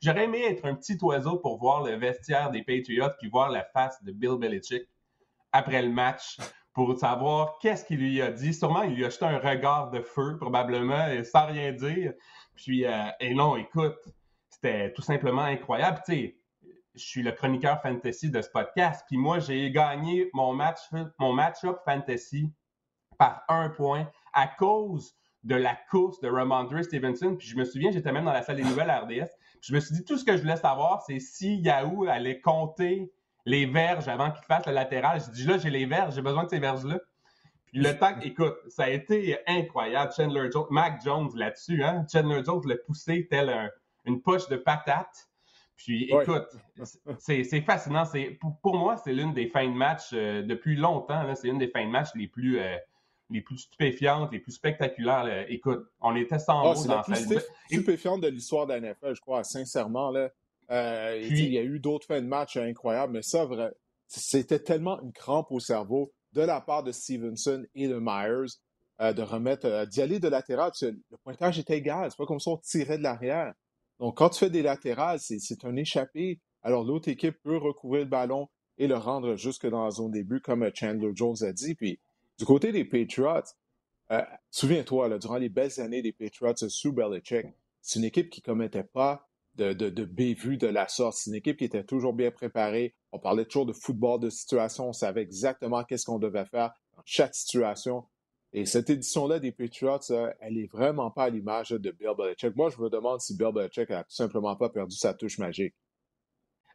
J'aurais 0.00 0.24
aimé 0.24 0.42
être 0.44 0.64
un 0.64 0.74
petit 0.74 0.96
oiseau 1.02 1.36
pour 1.36 1.58
voir 1.58 1.82
le 1.82 1.96
vestiaire 1.96 2.50
des 2.50 2.62
Patriots 2.62 3.10
puis 3.18 3.28
voir 3.28 3.50
la 3.50 3.64
face 3.64 4.02
de 4.04 4.12
Bill 4.12 4.36
Belichick 4.38 4.84
après 5.52 5.82
le 5.82 5.90
match 5.90 6.38
pour 6.72 6.96
savoir 6.98 7.58
qu'est-ce 7.60 7.84
qu'il 7.84 7.98
lui 7.98 8.22
a 8.22 8.30
dit. 8.30 8.54
Sûrement, 8.54 8.82
il 8.82 8.94
lui 8.94 9.04
a 9.04 9.10
jeté 9.10 9.24
un 9.24 9.38
regard 9.38 9.90
de 9.90 10.00
feu, 10.00 10.36
probablement, 10.38 11.08
sans 11.24 11.46
rien 11.46 11.72
dire. 11.72 12.12
Puis, 12.54 12.86
euh, 12.86 13.08
et 13.20 13.34
non, 13.34 13.56
écoute, 13.56 13.98
c'était 14.48 14.92
tout 14.92 15.02
simplement 15.02 15.42
incroyable. 15.42 16.00
Je 16.96 17.04
suis 17.04 17.22
le 17.22 17.32
chroniqueur 17.32 17.80
fantasy 17.82 18.30
de 18.30 18.40
ce 18.40 18.48
podcast. 18.48 19.04
Puis 19.06 19.16
moi, 19.16 19.38
j'ai 19.38 19.70
gagné 19.70 20.30
mon 20.32 20.54
match, 20.54 20.80
mon 21.18 21.32
match-up 21.32 21.78
fantasy 21.84 22.52
par 23.18 23.44
un 23.48 23.68
point 23.68 24.10
à 24.32 24.48
cause 24.48 25.14
de 25.44 25.54
la 25.54 25.76
course 25.90 26.20
de 26.20 26.28
Ramondre 26.28 26.82
Stevenson. 26.82 27.36
Puis 27.36 27.48
je 27.48 27.56
me 27.56 27.64
souviens, 27.64 27.90
j'étais 27.92 28.12
même 28.12 28.24
dans 28.24 28.32
la 28.32 28.42
salle 28.42 28.56
des 28.56 28.64
nouvelles 28.64 28.90
RDS. 28.90 29.30
Puis 29.60 29.68
je 29.68 29.74
me 29.74 29.80
suis 29.80 29.94
dit, 29.94 30.04
tout 30.04 30.18
ce 30.18 30.24
que 30.24 30.36
je 30.36 30.42
voulais 30.42 30.56
savoir, 30.56 31.02
c'est 31.02 31.20
si 31.20 31.56
Yahoo 31.58 32.06
allait 32.08 32.40
compter 32.40 33.12
les 33.44 33.66
verges 33.66 34.08
avant 34.08 34.30
qu'il 34.30 34.44
fasse 34.44 34.66
le 34.66 34.72
latéral. 34.72 35.20
J'ai 35.20 35.32
dit, 35.32 35.44
là, 35.44 35.58
j'ai 35.58 35.70
les 35.70 35.86
verges, 35.86 36.14
j'ai 36.14 36.22
besoin 36.22 36.44
de 36.44 36.50
ces 36.50 36.58
verges-là. 36.58 36.98
Puis 37.66 37.80
le 37.80 37.96
temps, 37.96 38.18
écoute, 38.22 38.56
ça 38.68 38.84
a 38.84 38.88
été 38.90 39.38
incroyable. 39.46 40.12
Chandler 40.16 40.50
Jones, 40.50 40.66
Mac 40.70 41.02
Jones 41.04 41.30
là-dessus, 41.34 41.82
hein? 41.84 42.04
Chandler 42.10 42.42
Jones 42.44 42.62
l'a 42.66 42.76
poussé 42.86 43.26
tel 43.28 43.70
une 44.04 44.22
poche 44.22 44.48
de 44.48 44.56
patate. 44.56 45.28
Puis 45.76 46.10
écoute, 46.10 46.48
c'est 47.18 47.60
fascinant. 47.62 48.04
Pour, 48.40 48.58
pour, 48.60 48.76
moi, 48.76 48.96
c'est 48.96 49.12
l'une 49.12 49.32
des 49.34 49.48
fins 49.48 49.68
de 49.68 49.74
match 49.74 50.10
euh, 50.12 50.42
depuis 50.42 50.76
longtemps. 50.76 51.34
C'est 51.34 51.48
une 51.48 51.58
des 51.58 51.68
fins 51.68 51.84
de 51.84 51.90
match 51.90 52.08
les 52.14 52.28
plus, 52.28 52.58
euh, 52.58 52.76
les 53.30 53.42
plus 53.42 53.58
stupéfiantes, 53.58 54.32
les 54.32 54.38
plus 54.38 54.52
spectaculaires. 54.52 55.44
Écoute, 55.48 55.86
on 56.00 56.16
était 56.16 56.38
sans 56.38 56.60
ah, 56.60 56.74
mots 56.74 56.86
dans 56.86 56.96
la 56.96 57.02
plus 57.02 57.40
stupéfiante 57.66 58.22
de 58.22 58.28
l'histoire 58.28 58.66
de 58.66 58.72
la 58.72 58.80
NFL, 58.80 59.14
je 59.14 59.20
crois, 59.20 59.44
sincèrement. 59.44 60.10
Là. 60.10 60.30
Euh, 60.70 61.20
il 61.22 61.52
y 61.52 61.58
a 61.58 61.62
eu 61.62 61.78
d'autres 61.78 62.06
fins 62.06 62.22
de 62.22 62.26
match 62.26 62.56
incroyables, 62.56 63.12
mais 63.12 63.22
ça, 63.22 63.46
c'était 64.08 64.58
tellement 64.58 65.00
une 65.02 65.12
crampe 65.12 65.48
au 65.50 65.60
cerveau 65.60 66.12
de 66.32 66.40
la 66.40 66.60
part 66.60 66.82
de 66.82 66.92
Stevenson 66.92 67.64
et 67.74 67.86
de 67.86 67.98
Myers 68.00 68.56
de 68.98 69.22
remettre, 69.22 69.86
d'y 69.86 70.00
aller 70.00 70.18
de 70.18 70.28
latéral. 70.28 70.72
le 70.80 71.16
pointage 71.22 71.58
était 71.58 71.76
égal. 71.76 72.10
C'est 72.10 72.16
pas 72.16 72.24
comme 72.24 72.40
si 72.40 72.48
on 72.48 72.56
tirait 72.56 72.96
de 72.96 73.02
l'arrière. 73.02 73.52
Donc, 73.98 74.18
quand 74.18 74.30
tu 74.30 74.40
fais 74.40 74.50
des 74.50 74.62
latérales, 74.62 75.20
c'est 75.20 75.64
un 75.64 75.76
échappé. 75.76 76.40
Alors, 76.62 76.84
l'autre 76.84 77.08
équipe 77.08 77.36
peut 77.42 77.56
recouvrir 77.56 78.04
le 78.04 78.10
ballon 78.10 78.48
et 78.78 78.86
le 78.86 78.96
rendre 78.96 79.36
jusque 79.36 79.66
dans 79.66 79.84
la 79.84 79.90
zone 79.90 80.10
début, 80.10 80.40
comme 80.40 80.62
euh, 80.62 80.70
Chandler 80.74 81.12
Jones 81.14 81.42
a 81.42 81.52
dit. 81.52 81.74
Puis, 81.74 81.98
du 82.38 82.44
côté 82.44 82.72
des 82.72 82.84
Patriots, 82.84 83.42
euh, 84.10 84.22
souviens-toi, 84.50 85.18
durant 85.18 85.38
les 85.38 85.48
belles 85.48 85.80
années 85.80 86.02
des 86.02 86.12
Patriots 86.12 86.68
sous 86.68 86.92
Belichick, 86.92 87.46
c'est 87.80 87.98
une 87.98 88.04
équipe 88.04 88.30
qui 88.30 88.40
ne 88.40 88.44
commettait 88.52 88.84
pas 88.84 89.26
de, 89.54 89.72
de, 89.72 89.88
de 89.88 90.66
la 90.66 90.88
sorte. 90.88 91.16
C'est 91.16 91.30
une 91.30 91.36
équipe 91.36 91.56
qui 91.56 91.64
était 91.64 91.84
toujours 91.84 92.12
bien 92.12 92.30
préparée. 92.30 92.94
On 93.12 93.18
parlait 93.18 93.46
toujours 93.46 93.66
de 93.66 93.72
football 93.72 94.20
de 94.20 94.28
situation. 94.28 94.88
On 94.88 94.92
savait 94.92 95.22
exactement 95.22 95.82
qu'est-ce 95.84 96.04
qu'on 96.04 96.18
devait 96.18 96.44
faire 96.44 96.72
dans 96.94 97.02
chaque 97.04 97.34
situation. 97.34 98.04
Et 98.52 98.64
cette 98.64 98.88
édition-là 98.88 99.38
des 99.38 99.52
Patriots, 99.52 99.98
elle 100.40 100.58
est 100.58 100.70
vraiment 100.70 101.10
pas 101.10 101.24
à 101.24 101.30
l'image 101.30 101.70
de 101.70 101.90
Bill 101.90 102.12
Belichick. 102.16 102.56
Moi, 102.56 102.70
je 102.70 102.80
me 102.80 102.88
demande 102.88 103.20
si 103.20 103.36
Bill 103.36 103.52
Belichick 103.52 103.90
a 103.90 104.04
tout 104.04 104.14
simplement 104.14 104.56
pas 104.56 104.70
perdu 104.70 104.96
sa 104.96 105.12
touche 105.14 105.38
magique. 105.38 105.74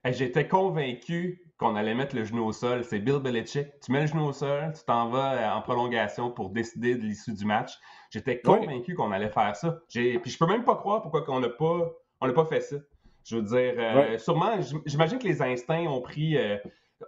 J'étais 0.05 0.47
convaincu 0.47 1.41
qu'on 1.57 1.75
allait 1.75 1.93
mettre 1.93 2.15
le 2.15 2.23
genou 2.23 2.45
au 2.45 2.51
sol. 2.51 2.83
C'est 2.83 2.99
Bill 2.99 3.19
Belichick. 3.19 3.67
Tu 3.81 3.91
mets 3.91 4.01
le 4.01 4.07
genou 4.07 4.25
au 4.25 4.33
sol, 4.33 4.73
tu 4.75 4.83
t'en 4.83 5.09
vas 5.09 5.33
euh, 5.33 5.57
en 5.57 5.61
prolongation 5.61 6.31
pour 6.31 6.49
décider 6.49 6.95
de 6.95 7.01
l'issue 7.01 7.33
du 7.33 7.45
match. 7.45 7.73
J'étais 8.09 8.41
convaincu 8.41 8.95
qu'on 8.95 9.11
allait 9.11 9.29
faire 9.29 9.55
ça. 9.55 9.79
Puis 9.89 10.19
je 10.25 10.37
peux 10.37 10.47
même 10.47 10.63
pas 10.63 10.75
croire 10.75 11.03
pourquoi 11.03 11.23
on 11.27 11.39
n'a 11.39 11.49
pas, 11.49 11.93
pas 12.19 12.45
fait 12.45 12.61
ça. 12.61 12.77
Je 13.23 13.35
veux 13.35 13.43
dire, 13.43 13.75
euh, 13.77 14.17
sûrement, 14.17 14.59
j'imagine 14.87 15.19
que 15.19 15.27
les 15.27 15.43
instincts 15.43 15.85
ont 15.85 16.01
pris, 16.01 16.35
euh, 16.35 16.57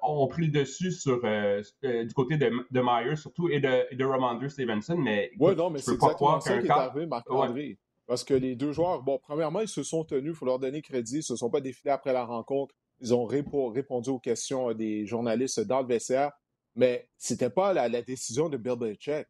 ont 0.02 0.28
pris 0.28 0.46
le 0.46 0.52
dessus 0.52 0.92
sur 0.92 1.20
euh, 1.24 1.62
euh, 1.84 2.04
du 2.04 2.14
côté 2.14 2.38
de, 2.38 2.52
de 2.72 2.82
Myers 2.82 3.16
surtout 3.16 3.50
et 3.50 3.60
de, 3.60 3.96
de 3.96 4.04
Ramondre 4.06 4.50
Stevenson, 4.50 4.98
mais 4.98 5.32
oui, 5.40 5.56
non, 5.56 5.70
mais 5.70 5.80
c'est 5.80 5.94
exactement 5.94 6.40
ça 6.40 6.60
qui 6.60 6.68
est 6.68 6.72
arrivé, 6.72 7.06
Marc-André. 7.06 7.78
Parce 8.06 8.24
que 8.24 8.34
les 8.34 8.56
deux 8.56 8.74
joueurs, 8.74 9.02
bon, 9.02 9.18
premièrement, 9.22 9.62
ils 9.62 9.68
se 9.68 9.84
sont 9.84 10.04
tenus, 10.04 10.34
il 10.34 10.36
faut 10.36 10.46
leur 10.46 10.60
donner 10.60 10.82
crédit, 10.82 11.16
ils 11.16 11.18
ne 11.18 11.22
se 11.22 11.36
sont 11.36 11.50
pas 11.50 11.62
défilés 11.62 11.92
après 11.92 12.12
la 12.12 12.26
rencontre. 12.26 12.76
Ils 13.00 13.14
ont 13.14 13.26
répondu 13.26 14.10
aux 14.10 14.20
questions 14.20 14.70
euh, 14.70 14.74
des 14.74 15.06
journalistes 15.06 15.62
dans 15.62 15.82
le 15.82 15.88
vestiaire, 15.88 16.32
mais 16.76 17.08
c'était 17.18 17.50
pas 17.50 17.74
la, 17.74 18.02
décision 18.02 18.50
de 18.50 18.58
Bill 18.58 18.76
Belichick. 18.76 19.28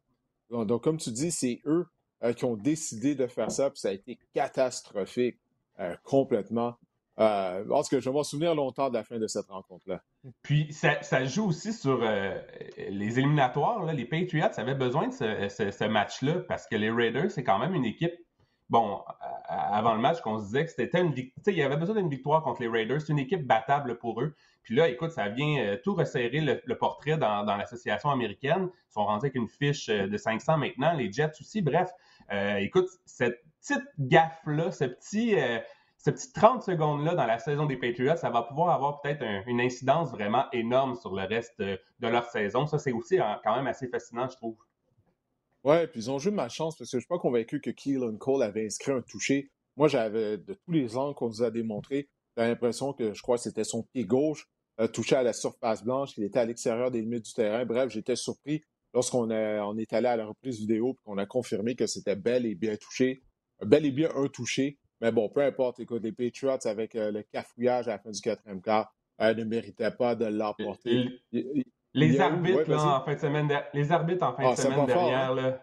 Donc, 0.50 0.82
comme 0.82 0.98
tu 0.98 1.10
dis, 1.10 1.30
c'est 1.30 1.60
eux 1.66 1.86
qui 2.36 2.44
ont 2.44 2.56
décidé 2.56 3.14
de 3.14 3.26
faire 3.26 3.50
ça, 3.50 3.70
puis 3.70 3.80
ça 3.80 3.88
a 3.88 3.92
été 3.92 4.18
catastrophique 4.32 5.36
complètement. 6.04 6.76
Euh, 7.20 7.64
que 7.90 8.00
je 8.00 8.10
vais 8.10 8.14
m'en 8.14 8.24
souvenir 8.24 8.54
longtemps 8.54 8.88
de 8.88 8.94
la 8.94 9.04
fin 9.04 9.18
de 9.18 9.26
cette 9.28 9.46
rencontre-là. 9.46 10.02
Puis 10.42 10.72
ça, 10.72 11.24
joue 11.24 11.46
aussi 11.46 11.72
sur 11.72 12.00
euh, 12.02 12.40
les 12.88 13.18
éliminatoires. 13.18 13.84
Les 13.92 14.04
Patriots 14.04 14.48
avaient 14.56 14.74
besoin 14.74 15.08
de 15.08 15.12
ce, 15.12 15.86
match-là 15.86 16.40
parce 16.48 16.66
que 16.66 16.74
les 16.74 16.90
Raiders, 16.90 17.30
c'est 17.30 17.44
quand 17.44 17.58
même 17.58 17.74
une 17.74 17.84
équipe. 17.84 18.14
Bon, 18.70 19.02
avant 19.46 19.94
le 19.94 20.00
match, 20.00 20.22
qu'on 20.22 20.38
se 20.38 20.46
disait 20.46 20.64
que 20.64 20.70
c'était 20.70 21.00
une 21.00 21.12
victoire. 21.12 21.54
Il 21.54 21.58
y 21.58 21.62
avait 21.62 21.76
besoin 21.76 21.96
d'une 21.96 22.08
victoire 22.08 22.42
contre 22.42 22.62
les 22.62 22.68
Raiders. 22.68 23.02
C'est 23.02 23.12
une 23.12 23.18
équipe 23.18 23.46
battable 23.46 23.98
pour 23.98 24.20
eux. 24.20 24.34
Puis 24.62 24.74
là, 24.74 24.88
écoute, 24.88 25.10
ça 25.12 25.28
vient 25.28 25.58
euh, 25.58 25.76
tout 25.84 25.94
resserrer 25.94 26.40
le, 26.40 26.74
portrait 26.78 27.18
dans, 27.18 27.44
l'association 27.44 28.10
américaine. 28.10 28.70
Ils 28.72 28.92
sont 28.92 29.04
rendus 29.04 29.26
avec 29.26 29.36
une 29.36 29.48
fiche 29.48 29.86
de 29.86 30.16
500 30.16 30.56
maintenant. 30.56 30.94
Les 30.94 31.12
Jets 31.12 31.32
aussi. 31.40 31.62
Bref, 31.62 31.90
écoute, 32.58 32.88
cette 33.04 33.40
petite 33.60 33.84
gaffe-là, 33.98 34.72
ce 34.72 34.84
petit 34.84 35.36
ce 36.04 36.10
petit 36.10 36.32
30 36.32 36.62
secondes-là 36.62 37.14
dans 37.14 37.24
la 37.24 37.38
saison 37.38 37.64
des 37.64 37.78
Patriots, 37.78 38.16
ça 38.16 38.28
va 38.28 38.42
pouvoir 38.42 38.74
avoir 38.74 39.00
peut-être 39.00 39.24
une 39.46 39.58
incidence 39.58 40.10
vraiment 40.10 40.44
énorme 40.52 40.96
sur 40.96 41.14
le 41.14 41.22
reste 41.22 41.58
de, 41.60 41.78
leur 42.00 42.26
saison. 42.26 42.66
Ça, 42.66 42.78
c'est 42.78 42.92
aussi 42.92 43.18
hein, 43.18 43.40
quand 43.42 43.56
même 43.56 43.66
assez 43.66 43.88
fascinant, 43.88 44.28
je 44.28 44.36
trouve. 44.36 44.56
Ouais, 45.64 45.86
puis 45.86 46.00
ils 46.00 46.10
ont 46.10 46.18
joué 46.18 46.30
de 46.30 46.48
chance 46.50 46.76
parce 46.76 46.90
que 46.90 46.98
je 46.98 47.00
suis 47.00 47.08
pas 47.08 47.18
convaincu 47.18 47.58
que 47.62 47.70
Keelan 47.70 48.18
Cole 48.18 48.42
avait 48.42 48.66
inscrit 48.66 48.92
un 48.92 49.00
touché. 49.00 49.50
Moi, 49.78 49.88
j'avais, 49.88 50.36
de 50.36 50.52
tous 50.52 50.72
les 50.72 50.94
angles 50.98 51.14
qu'on 51.14 51.28
nous 51.28 51.42
a 51.42 51.50
démontrés, 51.50 52.10
j'avais 52.36 52.50
l'impression 52.50 52.92
que 52.92 53.14
je 53.14 53.22
crois 53.22 53.38
que 53.38 53.42
c'était 53.42 53.64
son 53.64 53.82
pied 53.84 54.04
gauche 54.04 54.46
euh, 54.80 54.88
touché 54.88 55.16
à 55.16 55.22
la 55.22 55.32
surface 55.32 55.82
blanche, 55.82 56.12
qu'il 56.12 56.24
était 56.24 56.38
à 56.38 56.44
l'extérieur 56.44 56.90
des 56.90 57.00
limites 57.00 57.24
du 57.24 57.32
terrain. 57.32 57.64
Bref, 57.64 57.90
j'étais 57.90 58.16
surpris 58.16 58.62
lorsqu'on 58.92 59.30
on 59.30 59.78
est 59.78 59.92
allé 59.94 60.08
à 60.08 60.16
la 60.16 60.26
reprise 60.26 60.58
vidéo 60.58 60.92
et 60.92 60.96
qu'on 61.02 61.16
a 61.16 61.24
confirmé 61.24 61.76
que 61.76 61.86
c'était 61.86 62.14
bel 62.14 62.44
et 62.44 62.54
bien 62.54 62.76
touché, 62.76 63.22
bel 63.64 63.86
et 63.86 63.90
bien 63.90 64.10
un 64.14 64.28
touché 64.28 64.78
Mais 65.00 65.12
bon, 65.12 65.28
peu 65.28 65.42
importe. 65.42 65.80
Écoute, 65.80 66.02
les 66.02 66.12
Patriots, 66.12 66.66
avec 66.66 66.94
le 66.94 67.22
cafouillage 67.22 67.88
à 67.88 67.92
la 67.92 67.98
fin 67.98 68.10
du 68.10 68.20
quatrième 68.20 68.60
quart, 68.60 68.92
ne 69.20 69.44
méritaient 69.44 69.90
pas 69.90 70.14
de 70.14 70.26
l'emporter. 70.26 71.20
Les, 71.96 72.20
arbitres, 72.20 72.68
là, 72.68 72.98
en 72.98 73.04
fin 73.04 73.14
de 73.14 73.20
semaine, 73.20 73.52
les 73.72 73.92
arbitres 73.92 74.26
en 74.26 74.34
fin 74.34 74.42
de 74.42 74.48
ah, 74.48 74.56
semaine 74.56 74.86
dernière, 74.86 75.30
hein? 75.30 75.34
là, 75.34 75.60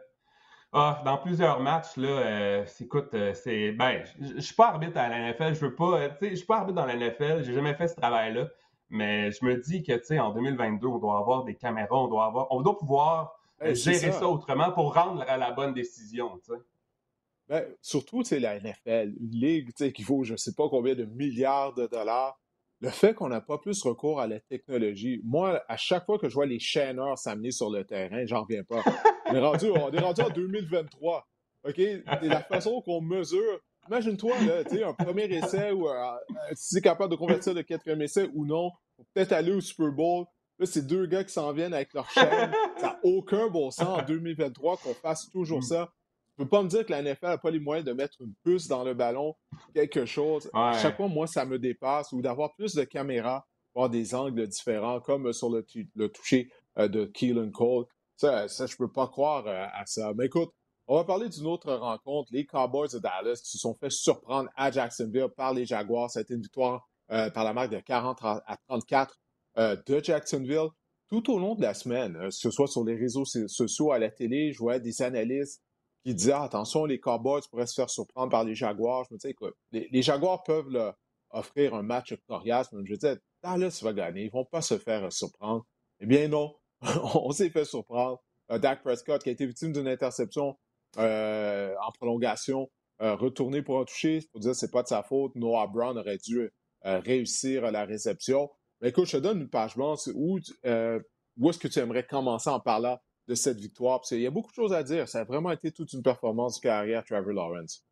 ah, 0.73 1.01
dans 1.03 1.17
plusieurs 1.17 1.59
matchs, 1.59 1.97
là, 1.97 2.07
euh, 2.07 2.65
écoute, 2.79 3.09
euh, 3.13 3.33
c'est. 3.33 3.73
Ben, 3.73 4.03
je 4.19 4.39
suis 4.39 4.55
pas 4.55 4.69
arbitre 4.69 4.97
à 4.97 5.09
la 5.09 5.19
NFL, 5.19 5.53
je 5.53 5.65
veux 5.65 5.75
pas. 5.75 5.99
Euh, 5.99 6.09
tu 6.17 6.25
sais, 6.25 6.29
je 6.31 6.35
suis 6.35 6.45
pas 6.45 6.59
arbitre 6.59 6.75
dans 6.75 6.85
la 6.85 6.95
NFL, 6.95 7.43
j'ai 7.43 7.53
jamais 7.53 7.73
fait 7.73 7.89
ce 7.89 7.95
travail-là. 7.95 8.47
Mais 8.89 9.31
je 9.31 9.43
me 9.43 9.57
dis 9.57 9.83
que, 9.83 9.91
tu 9.93 10.05
sais, 10.05 10.19
en 10.19 10.31
2022, 10.31 10.87
on 10.87 10.97
doit 10.97 11.17
avoir 11.17 11.43
des 11.43 11.55
caméras, 11.55 11.97
on 11.97 12.07
doit 12.07 12.25
avoir. 12.25 12.47
On 12.51 12.61
doit 12.61 12.77
pouvoir 12.77 13.37
gérer 13.61 14.13
ça. 14.13 14.27
autrement 14.27 14.71
pour 14.71 14.93
rendre 14.93 15.25
la, 15.25 15.35
la 15.35 15.51
bonne 15.51 15.73
décision, 15.73 16.37
tu 16.37 16.53
sais. 16.53 16.59
Ben, 17.51 17.65
surtout, 17.81 18.23
sais, 18.23 18.39
la 18.39 18.57
NFL, 18.61 19.13
une 19.19 19.31
ligue, 19.31 19.73
tu 19.73 19.83
sais, 19.83 19.91
qui 19.91 20.03
vaut 20.03 20.23
je 20.23 20.37
sais 20.37 20.53
pas 20.53 20.69
combien 20.69 20.95
de 20.95 21.03
milliards 21.03 21.73
de 21.73 21.85
dollars. 21.85 22.39
Le 22.79 22.87
fait 22.89 23.13
qu'on 23.13 23.27
n'a 23.27 23.41
pas 23.41 23.57
plus 23.57 23.83
recours 23.83 24.21
à 24.21 24.27
la 24.27 24.39
technologie, 24.39 25.19
moi, 25.25 25.61
à 25.67 25.75
chaque 25.75 26.05
fois 26.05 26.17
que 26.17 26.29
je 26.29 26.33
vois 26.33 26.45
les 26.45 26.59
chaîneurs 26.59 27.17
s'amener 27.17 27.51
sur 27.51 27.69
le 27.69 27.83
terrain, 27.83 28.25
j'en 28.25 28.43
reviens 28.43 28.63
pas. 28.63 28.81
On 29.25 29.35
est 29.35 29.39
rendu, 29.39 29.65
on 29.69 29.91
est 29.91 29.99
rendu 29.99 30.21
en 30.21 30.29
2023. 30.29 31.27
OK? 31.65 31.77
Et 31.77 32.03
la 32.21 32.41
façon 32.41 32.81
qu'on 32.81 33.01
mesure. 33.01 33.59
Imagine-toi, 33.89 34.33
là, 34.45 34.63
tu 34.63 34.77
sais, 34.77 34.83
un 34.83 34.93
premier 34.93 35.25
essai 35.25 35.71
ou 35.71 35.89
euh, 35.89 35.93
si 36.53 36.75
c'est 36.75 36.81
capable 36.81 37.11
de 37.11 37.17
convertir 37.17 37.53
le 37.53 37.63
quatrième 37.63 38.01
essai 38.01 38.29
ou 38.33 38.45
non, 38.45 38.71
peut-être 39.13 39.33
aller 39.33 39.51
au 39.51 39.59
Super 39.59 39.91
Bowl. 39.91 40.25
Là, 40.57 40.65
c'est 40.65 40.87
deux 40.87 41.05
gars 41.05 41.25
qui 41.25 41.33
s'en 41.33 41.51
viennent 41.51 41.73
avec 41.73 41.93
leur 41.93 42.09
chaîne. 42.11 42.51
Ça 42.77 42.87
n'a 42.87 42.99
aucun 43.03 43.49
bon 43.49 43.71
sens 43.71 43.99
en 43.99 44.03
2023 44.03 44.77
qu'on 44.77 44.93
fasse 44.93 45.29
toujours 45.31 45.59
mm. 45.59 45.63
ça. 45.63 45.93
Tu 46.41 46.47
peux 46.47 46.49
pas 46.49 46.63
me 46.63 46.69
dire 46.69 46.83
que 46.83 46.91
la 46.91 47.03
NFL 47.03 47.27
n'a 47.27 47.37
pas 47.37 47.51
les 47.51 47.59
moyens 47.59 47.85
de 47.85 47.93
mettre 47.93 48.19
une 48.19 48.33
puce 48.43 48.67
dans 48.67 48.83
le 48.83 48.95
ballon, 48.95 49.35
quelque 49.75 50.05
chose. 50.05 50.49
Chaque 50.81 50.97
fois, 50.97 51.07
moi, 51.07 51.27
ça 51.27 51.45
me 51.45 51.59
dépasse. 51.59 52.11
Ou 52.13 52.21
d'avoir 52.23 52.55
plus 52.55 52.73
de 52.73 52.83
caméras, 52.83 53.45
voir 53.75 53.91
des 53.91 54.15
angles 54.15 54.47
différents, 54.47 54.99
comme 55.01 55.31
sur 55.33 55.51
le, 55.51 55.63
le 55.93 56.09
toucher 56.09 56.51
euh, 56.79 56.87
de 56.87 57.05
Keelan 57.05 57.51
Cole. 57.51 57.85
Ça, 58.15 58.47
ça 58.47 58.65
je 58.65 58.75
peux 58.75 58.91
pas 58.91 59.07
croire 59.07 59.45
euh, 59.45 59.67
à 59.71 59.85
ça. 59.85 60.13
Mais 60.15 60.25
écoute, 60.25 60.49
on 60.87 60.95
va 60.95 61.03
parler 61.03 61.29
d'une 61.29 61.45
autre 61.45 61.71
rencontre. 61.73 62.29
Les 62.33 62.47
Cowboys 62.47 62.89
de 62.91 62.97
Dallas 62.97 63.41
se 63.43 63.59
sont 63.59 63.75
fait 63.75 63.91
surprendre 63.91 64.49
à 64.55 64.71
Jacksonville 64.71 65.29
par 65.37 65.53
les 65.53 65.67
Jaguars. 65.67 66.09
Ça 66.09 66.19
a 66.19 66.21
été 66.23 66.33
une 66.33 66.41
victoire 66.41 66.89
euh, 67.11 67.29
par 67.29 67.43
la 67.43 67.53
marque 67.53 67.69
de 67.69 67.79
40 67.79 68.17
à 68.23 68.57
34 68.67 69.19
euh, 69.59 69.77
de 69.85 70.03
Jacksonville. 70.03 70.69
Tout 71.07 71.31
au 71.31 71.37
long 71.37 71.53
de 71.53 71.61
la 71.61 71.75
semaine, 71.75 72.17
que 72.19 72.31
ce 72.31 72.49
soit 72.49 72.67
sur 72.67 72.83
les 72.83 72.95
réseaux 72.95 73.25
sociaux, 73.25 73.91
à 73.91 73.99
la 73.99 74.09
télé, 74.09 74.53
je 74.53 74.57
voyais 74.57 74.79
des 74.79 75.03
analystes 75.03 75.61
qui 76.03 76.15
disaient 76.15 76.33
attention, 76.33 76.85
les 76.85 76.99
Cowboys 76.99 77.41
pourraient 77.49 77.67
se 77.67 77.75
faire 77.75 77.89
surprendre 77.89 78.31
par 78.31 78.43
les 78.43 78.55
Jaguars. 78.55 79.05
Je 79.09 79.13
me 79.13 79.17
disais, 79.19 79.31
écoute, 79.31 79.53
les, 79.71 80.01
Jaguars 80.01 80.43
peuvent 80.43 80.93
offrir 81.29 81.75
un 81.75 81.83
match 81.83 82.15
coriace, 82.27 82.71
mais 82.71 82.81
je 82.85 82.95
disais, 82.95 83.17
Dallas 83.43 83.79
va 83.83 83.93
gagner, 83.93 84.25
ils 84.25 84.31
vont 84.31 84.45
pas 84.45 84.61
se 84.61 84.77
faire 84.77 85.11
surprendre. 85.11 85.65
Eh 85.99 86.05
bien 86.05 86.27
non, 86.27 86.55
on 87.13 87.31
s'est 87.31 87.49
fait 87.49 87.65
surprendre. 87.65 88.21
Euh, 88.51 88.59
Dak 88.59 88.81
Prescott, 88.83 89.21
qui 89.23 89.29
a 89.29 89.31
été 89.31 89.45
victime 89.45 89.71
d'une 89.71 89.87
interception 89.87 90.57
euh, 90.97 91.73
en 91.85 91.91
prolongation, 91.91 92.69
euh, 93.01 93.15
retourné 93.15 93.61
pour 93.61 93.79
un 93.79 93.85
toucher. 93.85 94.21
Faut 94.31 94.39
dire 94.39 94.51
que 94.51 94.57
ce 94.57 94.65
n'est 94.65 94.71
pas 94.71 94.83
de 94.83 94.87
sa 94.87 95.03
faute. 95.03 95.35
Noah 95.35 95.67
Brown 95.67 95.97
aurait 95.97 96.17
dû 96.17 96.49
réussir 96.83 97.69
la 97.71 97.85
réception. 97.85 98.49
Mais 98.81 98.89
écoute, 98.89 99.05
je 99.05 99.17
te 99.17 99.17
donne 99.17 99.41
une 99.41 99.49
page 99.49 99.75
blanche. 99.75 100.07
Où, 100.15 100.39
où 100.39 101.49
est-ce 101.49 101.59
que 101.59 101.67
tu 101.67 101.77
aimerais 101.77 102.05
commencer 102.07 102.49
en 102.49 102.59
parlant 102.59 102.97
de 103.31 103.35
cette 103.35 103.59
victoire? 103.59 103.99
Parce 103.99 104.09
qu'il 104.09 104.19
y 104.19 104.27
a 104.27 104.31
beaucoup 104.31 104.51
de 104.51 104.55
choses 104.55 104.73
à 104.73 104.83
dire. 104.83 105.07
Ça 105.07 105.21
a 105.21 105.23
vraiment 105.23 105.51
été 105.51 105.71
toute 105.71 105.93
une 105.93 106.03
performance 106.03 106.57
de 106.59 106.61
carrière, 106.61 107.03
Trevor 107.05 107.31
Lawrence 107.31 107.85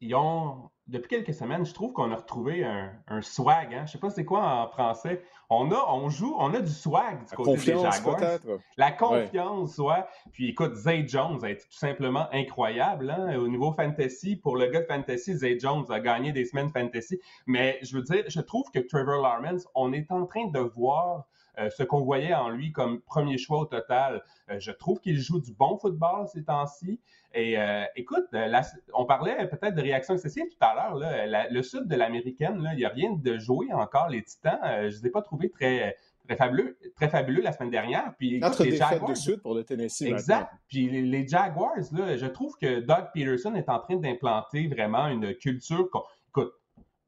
ils 0.00 0.14
ont, 0.14 0.68
depuis 0.86 1.08
quelques 1.08 1.32
semaines, 1.32 1.64
je 1.64 1.72
trouve 1.72 1.92
qu'on 1.92 2.12
a 2.12 2.16
retrouvé 2.16 2.64
un, 2.64 3.22
swag. 3.22 3.74
Hein? 3.74 3.84
Je 3.86 3.92
sais 3.92 3.98
pas 3.98 4.10
c'est 4.10 4.26
quoi 4.26 4.44
en 4.44 4.68
français. 4.68 5.22
On 5.48 5.70
a, 5.70 5.86
on 5.88 6.10
joue, 6.10 6.34
on 6.38 6.52
a 6.52 6.60
du 6.60 6.70
swag 6.70 7.26
du 7.26 7.34
côté 7.34 7.72
des 7.72 7.78
Jaguars. 7.78 8.20
La 8.76 8.92
confiance, 8.92 9.78
ouais. 9.78 10.04
Puis 10.32 10.50
écoute, 10.50 10.74
Zay 10.74 11.08
Jones 11.08 11.42
a 11.42 11.50
été 11.50 11.62
tout 11.62 11.78
simplement 11.78 12.26
incroyable 12.32 13.10
hein? 13.10 13.38
au 13.38 13.48
niveau 13.48 13.72
fantasy. 13.72 14.36
Pour 14.36 14.56
le 14.56 14.66
gars 14.66 14.82
de 14.82 14.86
fantasy, 14.86 15.34
Zay 15.34 15.58
Jones 15.58 15.86
a 15.88 16.00
gagné 16.00 16.32
des 16.32 16.44
semaines 16.44 16.70
fantasy. 16.70 17.18
Mais 17.46 17.78
je 17.82 17.96
veux 17.96 18.02
dire, 18.02 18.24
je 18.28 18.40
trouve 18.40 18.70
que 18.72 18.80
Trevor 18.80 19.22
Lawrence, 19.22 19.66
on 19.74 19.92
est 19.94 20.10
en 20.10 20.26
train 20.26 20.48
de 20.48 20.60
voir 20.60 21.26
ce 21.70 21.82
qu'on 21.82 22.02
voyait 22.02 22.34
en 22.34 22.50
lui 22.50 22.72
comme 22.72 23.00
premier 23.00 23.38
choix 23.38 23.60
au 23.60 23.64
total. 23.66 24.22
Euh, 24.50 24.58
je 24.58 24.70
trouve 24.70 25.00
qu'il 25.00 25.18
joue 25.18 25.40
du 25.40 25.52
bon 25.52 25.76
football 25.78 26.26
ces 26.28 26.44
temps-ci. 26.44 27.00
Et 27.34 27.58
euh, 27.58 27.84
écoute, 27.96 28.24
on 28.94 29.04
parlait 29.04 29.46
peut-être 29.48 29.74
de 29.74 29.82
réaction 29.82 30.14
excessive 30.14 30.44
tout 30.50 30.64
à 30.64 30.74
l'heure. 30.74 31.48
Le 31.50 31.62
sud 31.62 31.86
de 31.86 31.96
l'américaine, 31.96 32.66
il 32.72 32.78
n'y 32.78 32.84
a 32.84 32.88
rien 32.88 33.12
de 33.12 33.38
joué 33.38 33.72
encore. 33.72 34.08
Les 34.08 34.22
Titans, 34.22 34.58
je 34.62 34.84
ne 34.84 34.88
les 34.88 35.06
ai 35.06 35.10
pas 35.10 35.22
trouvés 35.22 35.50
très, 35.50 35.96
très 36.26 36.36
fabuleux, 36.36 36.78
très 36.94 37.08
fabuleux 37.08 37.42
la 37.42 37.52
semaine 37.52 37.70
dernière. 37.70 38.14
Puis, 38.18 38.38
Notre 38.38 38.64
les 38.64 38.76
Jaguars, 38.76 39.10
de 39.10 39.14
suite 39.14 39.42
pour 39.42 39.54
le 39.54 39.64
Tennessee. 39.64 40.02
Exact. 40.02 40.50
Puis 40.68 40.88
les, 40.88 41.26
Jaguars, 41.26 41.76
là, 41.92 42.16
je 42.16 42.26
trouve 42.26 42.56
que 42.60 42.80
Doug 42.80 43.08
Peterson 43.12 43.54
est 43.54 43.68
en 43.68 43.80
train 43.80 43.96
d'implanter 43.96 44.68
vraiment 44.68 45.08
une 45.08 45.34
culture. 45.34 45.88
Écoute, 46.28 46.52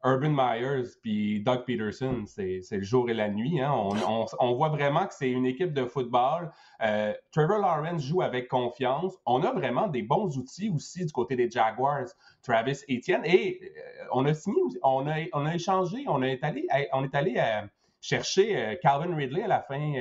Urban 0.05 0.31
Myers 0.31 0.97
puis 1.03 1.41
Doug 1.41 1.65
Peterson, 1.65 2.25
c'est 2.27 2.63
le 2.71 2.83
jour 2.83 3.11
et 3.11 3.15
la 3.15 3.29
nuit. 3.29 3.61
Hein. 3.61 3.73
On, 3.73 4.55
voit 4.55 4.69
vraiment 4.69 5.07
que 5.07 5.15
c'est 5.15 5.31
une 5.31 5.47
équipe 5.47 5.73
de 5.73 5.85
football. 5.87 6.53
Euh, 6.83 7.13
Trevor 7.33 7.59
Lawrence 7.59 8.03
joue 8.03 8.23
avec 8.23 8.49
confiance. 8.49 9.15
On 9.27 9.43
a 9.43 9.53
vraiment 9.53 9.89
des 9.89 10.03
bons 10.03 10.37
outils 10.39 10.71
aussi 10.71 11.05
du 11.05 11.13
côté 11.13 11.35
des 11.35 11.51
Jaguars, 11.51 12.07
Travis 12.43 12.79
Etienne. 12.89 13.23
Et 13.25 13.61
euh, 13.63 14.05
on 14.13 14.25
a 14.27 14.35
signé, 14.35 14.61
on 14.83 15.09
a, 15.09 15.17
on 15.33 15.47
a 15.47 15.55
échangé, 15.55 16.05
on 16.07 16.23
est 16.23 16.43
allé, 16.45 16.67
on 16.93 17.03
est 17.03 17.15
allé 17.15 17.35
euh, 17.37 17.67
chercher 18.01 18.79
Calvin 18.81 19.17
Ridley 19.17 19.43
à 19.43 19.49
la 19.49 19.63
fin 19.63 19.95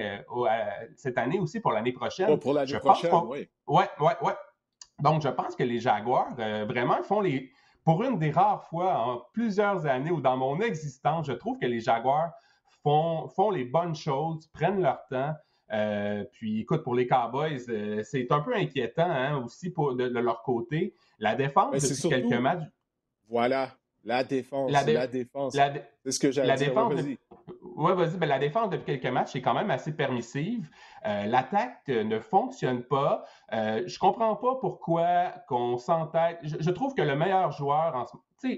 cette 0.95 1.17
année 1.17 1.39
aussi 1.39 1.59
pour 1.59 1.71
l'année 1.71 1.93
prochaine. 1.93 2.27
Oh, 2.29 2.37
pour 2.37 2.53
l'année 2.53 2.77
prochaine, 2.79 3.11
oui. 3.25 3.47
Oui, 3.65 3.83
oui, 3.99 4.11
oui. 4.21 4.31
Donc, 4.99 5.23
je 5.23 5.29
pense 5.29 5.55
que 5.55 5.63
les 5.63 5.79
Jaguars 5.79 6.35
vraiment 6.35 7.01
font 7.03 7.21
les 7.21 7.51
pour 7.87 8.03
une 8.03 8.19
des 8.19 8.31
rares 8.31 8.65
fois 8.65 8.97
en 8.97 9.21
plusieurs 9.31 9.85
années 9.85 10.11
ou 10.11 10.19
dans 10.19 10.35
mon 10.35 10.59
existence, 10.59 11.25
je 11.25 11.31
trouve 11.31 11.57
que 11.57 11.65
les 11.65 11.79
Jaguars 11.79 12.33
font, 12.83 13.29
font 13.29 13.49
les 13.49 13.63
bonnes 13.63 13.95
choses, 13.95 14.45
prennent 14.47 14.81
leur 14.81 15.07
temps. 15.07 15.33
Euh, 15.71 16.25
puis 16.33 16.59
écoute, 16.59 16.83
pour 16.83 16.95
les 16.95 17.07
Cowboys, 17.07 17.63
euh, 17.69 18.03
c'est 18.03 18.29
un 18.29 18.41
peu 18.41 18.53
inquiétant 18.53 19.09
hein, 19.09 19.41
aussi 19.41 19.69
pour, 19.69 19.95
de, 19.95 20.03
leur 20.03 20.43
côté. 20.43 20.95
La 21.17 21.35
défense 21.35 21.81
depuis 21.81 22.09
quelques 22.09 22.41
matchs. 22.41 22.67
Voilà, 23.29 23.71
la 24.03 24.25
défense. 24.25 24.69
La, 24.69 25.07
défense. 25.07 25.57
c'est 26.03 26.11
ce 26.11 26.19
que 26.19 26.29
j'allais 26.29 26.55
dire. 26.55 26.67
Défense, 26.67 26.93
oui, 27.77 27.93
vas-y. 27.93 28.17
Ben, 28.17 28.27
la 28.27 28.39
défense 28.39 28.71
depuis 28.71 28.99
quelques 28.99 29.13
matchs 29.13 29.35
est 29.35 29.41
quand 29.41 29.53
même 29.53 29.69
assez 29.69 29.95
permissive. 29.95 30.67
Euh, 31.05 31.25
l'attaque 31.27 31.87
ne 31.87 32.19
fonctionne 32.19 32.81
pas. 32.81 33.23
Euh, 33.53 33.83
je 33.85 33.99
comprends 33.99 34.35
pas 34.35 34.55
pourquoi 34.55 35.29
qu'on 35.47 35.77
s'entête. 35.77 36.39
Je, 36.43 36.71
trouve 36.71 36.95
que 36.95 37.03
le 37.03 37.15
meilleur 37.15 37.51
joueur, 37.51 37.95
euh, 38.45 38.49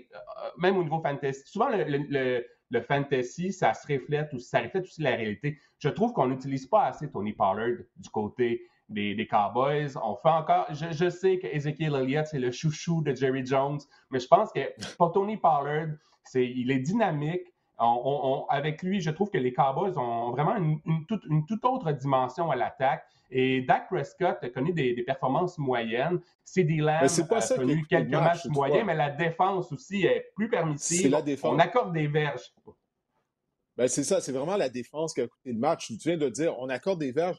même 0.58 0.78
au 0.78 0.84
niveau 0.84 1.02
fantasy, 1.02 1.42
souvent 1.46 1.68
le, 1.68 2.46
le, 2.70 2.82
fantasy, 2.82 3.52
ça 3.52 3.74
se 3.74 3.92
reflète 3.92 4.32
ou 4.32 4.40
ça 4.40 4.62
reflète 4.62 4.86
aussi 4.86 5.02
la 5.02 5.18
réalité. 5.18 5.60
Je 5.80 5.90
trouve 5.90 6.14
qu'on 6.14 6.28
n'utilise 6.28 6.66
pas 6.66 6.86
assez 6.86 7.12
Tony 7.12 7.34
Pollard 7.34 7.84
du 7.98 8.10
côté 8.10 8.62
des, 8.88 9.16
des, 9.16 9.28
Cowboys. 9.28 9.98
On 10.02 10.16
fait 10.16 10.30
encore. 10.30 10.66
Je, 10.70 10.94
je 10.94 11.10
sais 11.10 11.40
que 11.40 11.48
Ezekiel 11.48 11.94
Elliott, 11.96 12.26
c'est 12.26 12.40
le 12.40 12.52
chouchou 12.52 13.02
de 13.02 13.14
Jerry 13.14 13.46
Jones, 13.46 13.80
mais 14.12 14.20
je 14.20 14.28
pense 14.28 14.50
que 14.54 14.62
pour 14.98 15.12
Tony 15.12 15.36
Pollard, 15.36 15.90
il 16.36 16.72
est 16.72 16.80
dynamique 16.80 17.54
avec 17.80 18.84
lui, 18.84 19.00
je 19.02 19.10
trouve 19.10 19.30
que 19.30 19.38
les 19.38 19.54
Cowboys 19.54 19.98
ont 19.98 20.32
vraiment 20.32 20.56
une, 20.58 21.06
toute, 21.08 21.66
autre 21.66 21.92
dimension 21.92 22.52
à 22.52 22.56
l'attaque. 22.56 23.06
Et 23.32 23.62
Dak 23.62 23.88
Prescott 23.88 24.38
a 24.42 24.50
connu 24.50 24.74
des, 24.74 25.02
performances 25.04 25.58
moyennes. 25.58 26.20
CD 26.44 26.78
Lamb 26.78 27.04
a 27.04 27.56
connu 27.56 27.86
quelques 27.88 28.10
matchs 28.10 28.46
moyens, 28.48 28.86
mais 28.86 28.96
la 28.96 29.12
défense 29.12 29.72
aussi 29.72 30.06
est 30.06 30.32
plus 30.36 30.50
permissive. 30.50 31.12
La 31.12 31.22
défense. 31.22 31.54
On 31.54 31.60
accorde 31.60 31.94
des 31.94 32.08
verges. 32.08 32.54
Ben 33.78 33.88
c'est 33.88 34.04
ça, 34.04 34.20
c'est 34.20 34.34
vraiment 34.34 34.58
la 34.58 34.68
défense 34.68 35.14
qui 35.14 35.22
a 35.22 35.28
coûté 35.28 35.54
le 35.54 35.60
match. 35.60 35.88
Tu 35.88 36.10
viens 36.10 36.18
de 36.18 36.28
dire, 36.28 36.54
on 36.60 36.68
accorde 36.68 37.00
des 37.00 37.14
verges. 37.14 37.38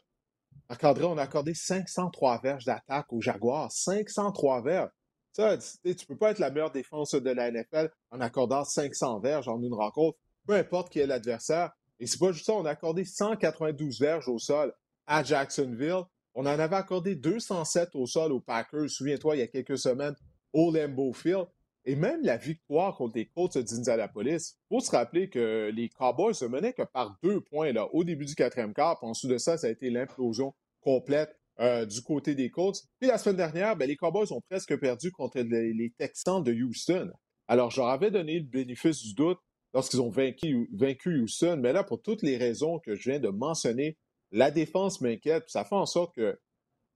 Encadré, 0.69 1.03
on 1.05 1.17
a 1.17 1.23
accordé 1.23 1.53
503 1.53 2.41
verges 2.41 2.65
d'attaque 2.65 3.11
aux 3.13 3.21
Jaguars. 3.21 3.71
503 3.71 4.61
verges. 4.63 4.89
Ça, 5.33 5.57
tu 5.57 5.63
ne 5.85 6.05
peux 6.07 6.17
pas 6.17 6.31
être 6.31 6.39
la 6.39 6.49
meilleure 6.49 6.71
défense 6.71 7.13
de 7.13 7.29
la 7.29 7.51
NFL 7.51 7.91
en 8.09 8.21
accordant 8.21 8.63
500 8.63 9.19
verges 9.19 9.47
en 9.47 9.61
une 9.61 9.73
rencontre 9.73 10.17
peu 10.45 10.53
importe 10.53 10.91
qui 10.91 10.99
est 10.99 11.07
l'adversaire. 11.07 11.71
Et 11.99 12.07
c'est 12.07 12.19
pas 12.19 12.31
juste 12.31 12.45
ça, 12.45 12.53
on 12.53 12.65
a 12.65 12.71
accordé 12.71 13.05
192 13.05 13.99
verges 13.99 14.27
au 14.27 14.39
sol 14.39 14.73
à 15.05 15.23
Jacksonville. 15.23 16.03
On 16.33 16.45
en 16.45 16.59
avait 16.59 16.75
accordé 16.75 17.15
207 17.15 17.89
au 17.95 18.07
sol 18.07 18.31
aux 18.31 18.39
Packers, 18.39 18.89
souviens-toi, 18.89 19.35
il 19.35 19.39
y 19.39 19.43
a 19.43 19.47
quelques 19.47 19.77
semaines, 19.77 20.15
au 20.53 20.71
Lambeau 20.71 21.13
Field. 21.13 21.47
Et 21.83 21.95
même 21.95 22.21
la 22.23 22.37
victoire 22.37 22.95
contre 22.95 23.17
les 23.17 23.25
Colts 23.25 23.57
d'Indianapolis, 23.57 24.55
il 24.55 24.75
faut 24.75 24.79
se 24.79 24.91
rappeler 24.91 25.29
que 25.29 25.71
les 25.73 25.89
Cowboys 25.89 26.35
se 26.35 26.45
menaient 26.45 26.73
que 26.73 26.83
par 26.83 27.17
deux 27.23 27.41
points 27.41 27.73
là, 27.73 27.87
au 27.93 28.03
début 28.03 28.25
du 28.25 28.35
quatrième 28.35 28.73
quart. 28.73 28.99
Puis 28.99 29.07
ensuite 29.07 29.31
de 29.31 29.37
ça, 29.39 29.57
ça 29.57 29.67
a 29.67 29.69
été 29.71 29.89
l'implosion 29.89 30.53
complète 30.81 31.35
euh, 31.59 31.85
du 31.85 32.01
côté 32.01 32.35
des 32.35 32.51
Colts. 32.51 32.83
Puis 32.99 33.09
la 33.09 33.17
semaine 33.17 33.37
dernière, 33.37 33.75
ben, 33.75 33.87
les 33.87 33.95
Cowboys 33.95 34.31
ont 34.31 34.41
presque 34.41 34.77
perdu 34.79 35.11
contre 35.11 35.39
les, 35.39 35.73
les 35.73 35.91
Texans 35.97 36.43
de 36.43 36.53
Houston 36.53 37.11
Alors, 37.47 37.71
je 37.71 37.79
leur 37.79 37.89
avais 37.89 38.11
donné 38.11 38.39
le 38.39 38.45
bénéfice 38.45 39.01
du 39.01 39.15
doute 39.15 39.39
lorsqu'ils 39.73 40.01
ont 40.01 40.09
vaincu, 40.09 40.69
vaincu 40.73 41.21
Houston, 41.21 41.59
mais 41.61 41.73
là, 41.73 41.83
pour 41.83 42.01
toutes 42.01 42.21
les 42.21 42.37
raisons 42.37 42.79
que 42.79 42.95
je 42.95 43.09
viens 43.09 43.19
de 43.19 43.29
mentionner, 43.29 43.97
la 44.31 44.51
défense 44.51 45.01
m'inquiète, 45.01 45.45
ça 45.47 45.63
fait 45.63 45.75
en 45.75 45.85
sorte 45.85 46.15
que 46.15 46.39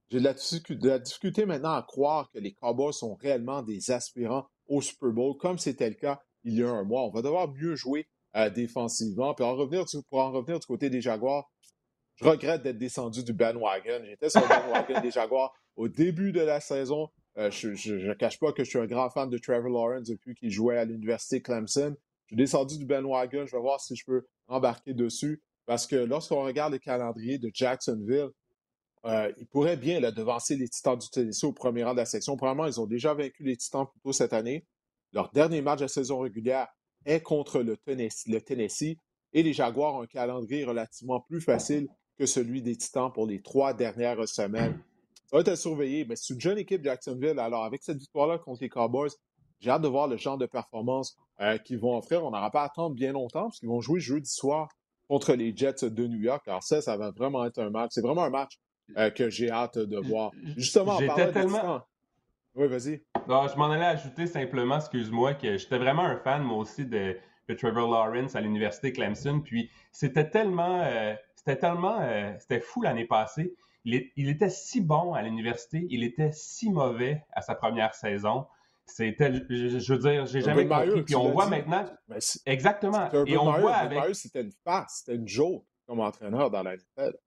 j'ai 0.10 0.20
de 0.20 0.88
la, 0.88 1.00
difficulté 1.00 1.46
maintenant 1.46 1.74
à 1.74 1.82
croire 1.82 2.30
que 2.32 2.40
les 2.40 2.54
Cowboys 2.54 2.94
sont 2.94 3.16
réellement 3.16 3.64
des 3.64 3.92
aspirants 3.92 4.48
au 4.68 4.82
Super 4.82 5.10
Bowl, 5.10 5.36
comme 5.38 5.58
c'était 5.58 5.90
le 5.90 5.96
cas 5.96 6.22
il 6.44 6.54
y 6.54 6.64
a 6.64 6.70
un 6.70 6.84
mois. 6.84 7.04
On 7.04 7.10
va 7.10 7.24
devoir 7.24 7.52
mieux 7.52 7.76
jouer 7.76 8.08
euh, 8.36 8.50
défensivement. 8.52 9.34
Puis 9.34 9.44
pour 10.10 10.20
en 10.20 10.32
revenir 10.32 10.60
du 10.60 10.66
côté 10.68 10.90
des 10.92 11.02
Jaguars, 11.02 11.50
je 12.18 12.26
regrette 12.26 12.62
d'être 12.62 12.78
descendu 12.78 13.24
du 13.24 13.34
bandwagon. 13.34 14.04
J'étais 14.06 14.30
sur 14.30 14.42
le 14.42 14.48
bandwagon 14.48 15.02
des 15.02 15.12
Jaguars 15.12 15.54
au 15.76 15.88
début 15.88 16.32
de 16.32 16.42
la 16.42 16.60
saison. 16.60 17.10
Euh, 17.38 17.50
je 17.50 17.94
ne 17.94 18.14
cache 18.14 18.40
pas 18.40 18.54
que 18.54 18.64
je 18.64 18.70
suis 18.70 18.80
un 18.80 18.86
grand 18.86 19.10
fan 19.10 19.30
de 19.30 19.38
Trevor 19.38 19.70
Lawrence 19.70 20.08
depuis 20.08 20.36
qu'il 20.36 20.52
jouait 20.52 20.78
à 20.78 20.86
l'université 20.86 21.42
Clemson. 21.42 21.96
Je 22.26 22.30
suis 22.30 22.36
descendu 22.36 22.78
du 22.78 22.86
bandwagon. 22.86 23.46
Je 23.46 23.56
vais 23.56 23.62
voir 23.62 23.80
si 23.80 23.96
je 23.96 24.04
peux 24.06 24.26
embarquer 24.48 24.94
dessus. 24.94 25.42
Parce 25.66 25.88
que 25.88 25.96
lorsqu'on 25.96 26.44
regarde 26.44 26.74
le 26.74 26.80
calendrier 26.80 27.38
de 27.38 27.50
Jacksonville, 27.54 28.30
euh, 29.06 29.32
ils 29.38 29.48
pourraient 29.48 29.78
bien 29.78 30.00
devancer 30.12 30.56
les 30.56 30.68
Titans 30.68 30.98
du 30.98 31.10
Tennessee 31.10 31.44
au 31.44 31.54
premier 31.54 31.84
rang 31.84 31.94
de 31.94 31.98
la 31.98 32.06
section. 32.06 32.36
Probablement, 32.36 32.66
ils 32.68 32.80
ont 32.80 32.88
déjà 32.88 33.14
vaincu 33.14 33.44
les 33.44 33.58
Titans 33.58 33.86
plus 33.86 34.00
tôt 34.02 34.14
cette 34.14 34.34
année. 34.34 34.66
Leur 35.14 35.32
dernier 35.32 35.62
match 35.62 35.80
de 35.80 35.88
saison 35.88 36.20
régulière 36.20 36.68
est 37.06 37.22
contre 37.22 37.62
le 37.62 37.78
Tennessee, 37.78 38.98
et 39.34 39.44
les 39.44 39.54
Jaguars 39.54 39.96
ont 39.96 40.02
un 40.02 40.08
calendrier 40.08 40.66
relativement 40.66 41.22
plus 41.22 41.42
facile 41.42 41.88
que 42.18 42.26
celui 42.26 42.62
des 42.62 42.76
Titans 42.76 43.12
pour 43.14 43.28
les 43.28 43.42
trois 43.42 43.74
dernières 43.74 44.28
semaines. 44.28 44.82
Ça 45.28 45.38
va 45.38 45.42
être 45.42 45.50
à 45.50 45.56
surveiller, 45.56 46.06
mais 46.06 46.16
c'est 46.16 46.34
une 46.34 46.42
jeune 46.42 46.58
équipe 46.58 46.84
Jacksonville. 46.84 47.38
Alors, 47.40 47.64
avec 47.64 47.84
cette 47.84 47.98
victoire-là 47.98 48.40
contre 48.40 48.62
les 48.62 48.70
Cowboys, 48.70 49.12
j'ai 49.60 49.70
hâte 49.70 49.82
de 49.82 49.88
voir 49.88 50.08
le 50.08 50.18
genre 50.18 50.38
de 50.38 50.46
performance 50.46 51.18
euh, 51.42 51.58
qu'ils 51.58 51.80
vont 51.80 51.98
offrir. 51.98 52.24
On 52.24 52.32
n'aura 52.32 52.52
pas 52.52 52.62
à 52.62 52.66
attendre 52.66 52.96
bien 52.96 53.12
longtemps 53.12 53.44
parce 53.44 53.60
qu'ils 53.60 53.70
vont 53.70 53.82
jouer 53.82 54.00
jeudi 54.00 54.30
soir 54.30 54.70
contre 55.08 55.34
les 55.34 55.56
Jets 55.56 55.90
de 55.90 56.08
New 56.08 56.20
York. 56.20 56.48
Alors 56.48 56.64
ça, 56.64 56.82
ça 56.82 56.98
va 56.98 57.12
vraiment 57.12 57.46
être 57.46 57.60
un 57.60 57.70
match. 57.70 57.92
C'est 57.94 58.02
vraiment 58.02 58.24
un 58.24 58.30
match 58.30 58.60
euh, 58.98 59.10
que 59.10 59.30
j'ai 59.30 59.50
hâte 59.50 59.78
de 59.78 59.98
voir. 59.98 60.32
Justement, 60.58 60.96
en 60.96 61.06
parlant 61.06 61.32
tellement... 61.32 61.82
Oui, 62.56 62.68
vas-y. 62.68 63.02
je 63.28 63.58
m'en 63.58 63.70
allais 63.70 63.86
ajouter 63.86 64.28
simplement, 64.28 64.78
excuse-moi, 64.78 65.34
que 65.34 65.58
j'étais 65.58 65.78
vraiment 65.78 66.04
un 66.04 66.18
fan, 66.18 66.42
moi 66.42 66.60
aussi, 66.60 66.86
de, 66.86 67.18
Trevor 67.58 67.92
Lawrence 67.92 68.36
à 68.36 68.42
l'université 68.42 68.94
Clemson. 68.94 69.42
Puis 69.42 69.70
c'était 69.92 70.30
tellement, 70.30 70.82
euh, 70.82 71.14
c'était 71.36 71.58
tellement, 71.58 72.00
euh, 72.00 72.32
c'était 72.40 72.62
fou 72.62 72.82
l'année 72.82 73.06
passée. 73.06 73.54
Il, 73.84 74.30
était 74.30 74.50
si 74.50 74.82
bon 74.82 75.14
à 75.14 75.22
l'université, 75.22 75.86
il 75.92 76.04
était 76.04 76.32
si 76.32 76.72
mauvais 76.72 77.24
à 77.34 77.42
sa 77.42 77.54
première 77.54 77.94
saison. 77.94 78.48
C'était, 78.86 79.34
je, 79.50 79.94
veux 79.94 80.00
dire, 80.00 80.26
j'ai 80.26 80.42
jamais 80.42 80.68
compris. 80.68 81.02
Puis 81.04 81.16
on 81.16 81.32
voit 81.32 81.48
maintenant, 81.48 81.86
exactement. 82.46 83.10
Et 83.26 83.38
on 83.38 83.52
voit 83.60 83.76
avec, 83.76 84.16
c'était 84.16 84.42
une 84.42 84.54
farce, 84.64 85.00
c'était 85.00 85.16
une 85.18 85.28
joke 85.28 85.66
comme 85.88 86.00
entraîneur 86.00 86.50
dans 86.52 86.64
la 86.64 86.76
NFL. 86.76 87.18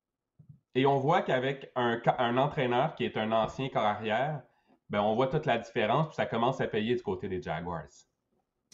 Et 0.75 0.87
on 0.87 0.99
voit 0.99 1.23
qu'avec 1.23 1.73
un, 1.75 2.01
un, 2.19 2.37
entraîneur 2.37 2.95
qui 2.95 3.05
est 3.05 3.17
un 3.17 3.33
ancien 3.33 3.69
corps 3.69 3.83
arrière, 3.83 4.43
ben 4.91 5.01
on 5.01 5.15
voit 5.15 5.27
toute 5.27 5.47
la 5.47 5.59
différence, 5.59 6.09
puis 6.09 6.17
ça 6.17 6.27
commence 6.27 6.61
à 6.61 6.69
payer 6.69 6.95
du 6.95 7.03
côté 7.03 7.29
des 7.29 7.43
Jaguars. 7.43 7.89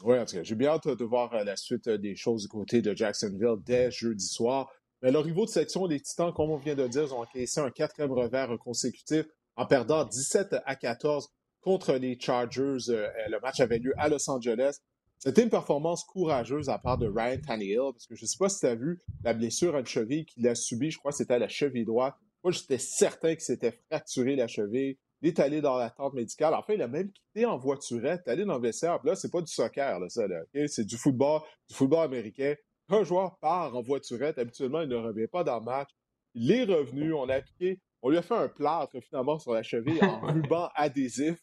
Oui, 0.02 0.18
en 0.18 0.24
tout 0.24 0.36
cas, 0.36 0.42
j'ai 0.42 0.54
bien 0.54 0.70
hâte 0.70 0.88
de 0.88 1.04
voir 1.04 1.32
euh, 1.34 1.44
la 1.44 1.56
suite 1.56 1.86
euh, 1.86 1.98
des 1.98 2.16
choses 2.16 2.42
du 2.42 2.48
côté 2.48 2.82
de 2.82 2.94
Jacksonville 2.96 3.56
dès 3.64 3.90
jeudi 3.90 4.26
soir. 4.26 4.70
Mais 5.02 5.12
le 5.12 5.18
rivaux 5.18 5.44
de 5.44 5.50
section, 5.50 5.86
les 5.86 6.00
Titans, 6.00 6.32
comme 6.32 6.50
on 6.50 6.56
vient 6.56 6.74
de 6.74 6.86
dire, 6.88 7.14
ont 7.14 7.22
encaissé 7.22 7.60
un 7.60 7.70
quatrième 7.70 8.12
revers 8.12 8.58
consécutif 8.58 9.26
en 9.56 9.66
perdant 9.66 10.04
17 10.04 10.56
à 10.64 10.76
14 10.76 11.30
contre 11.64 11.94
les 11.94 12.18
Chargers. 12.20 12.90
Euh, 12.90 13.08
le 13.28 13.40
match 13.40 13.58
avait 13.60 13.78
lieu 13.78 13.94
à 13.96 14.08
Los 14.08 14.30
Angeles. 14.30 14.78
C'était 15.18 15.42
une 15.42 15.50
performance 15.50 16.04
courageuse 16.04 16.68
à 16.68 16.78
part 16.78 16.98
de 16.98 17.08
Ryan 17.08 17.40
Tannehill, 17.40 17.92
parce 17.92 18.06
que 18.06 18.14
je 18.14 18.24
ne 18.24 18.26
sais 18.26 18.36
pas 18.38 18.50
si 18.50 18.60
tu 18.60 18.66
as 18.66 18.74
vu 18.74 19.00
la 19.22 19.32
blessure 19.32 19.74
à 19.74 19.80
une 19.80 19.86
cheville 19.86 20.26
qu'il 20.26 20.46
a 20.46 20.54
subie, 20.54 20.90
je 20.90 20.98
crois 20.98 21.12
que 21.12 21.16
c'était 21.16 21.34
à 21.34 21.38
la 21.38 21.48
cheville 21.48 21.86
droite. 21.86 22.14
Moi, 22.42 22.52
j'étais 22.52 22.76
certain 22.76 23.34
que 23.34 23.42
c'était 23.42 23.72
fracturé 23.90 24.36
la 24.36 24.46
cheville. 24.46 24.98
Il 25.22 25.28
est 25.28 25.40
allé 25.40 25.62
dans 25.62 25.78
la 25.78 25.88
tente 25.88 26.12
médicale. 26.12 26.52
Enfin, 26.52 26.74
il 26.74 26.82
a 26.82 26.88
même 26.88 27.10
quitté 27.10 27.46
en 27.46 27.56
voiturette, 27.56 28.28
allé 28.28 28.44
dans 28.44 28.56
le 28.56 28.60
vestiaire. 28.60 28.98
Là, 29.02 29.14
c'est 29.14 29.30
pas 29.30 29.40
du 29.40 29.50
soccer, 29.50 29.98
ça, 30.10 30.24
C'est 30.66 30.84
du 30.84 30.98
football, 30.98 31.40
du 31.70 31.74
football 31.74 32.04
américain. 32.04 32.54
Un 32.90 33.02
joueur 33.02 33.38
part 33.38 33.74
en 33.74 33.80
voiturette, 33.80 34.36
habituellement, 34.36 34.82
il 34.82 34.88
ne 34.88 34.96
revient 34.96 35.28
pas 35.28 35.42
dans 35.42 35.58
le 35.58 35.64
match. 35.64 35.88
Il 36.34 36.52
est 36.52 36.64
revenu, 36.64 37.14
on 37.14 37.30
a 37.30 37.36
appliqué, 37.36 37.80
on 38.04 38.10
lui 38.10 38.18
a 38.18 38.22
fait 38.22 38.34
un 38.34 38.48
plâtre 38.48 39.00
finalement 39.00 39.38
sur 39.38 39.54
la 39.54 39.62
cheville 39.62 40.04
en 40.04 40.20
ruban 40.32 40.68
adhésif. 40.74 41.42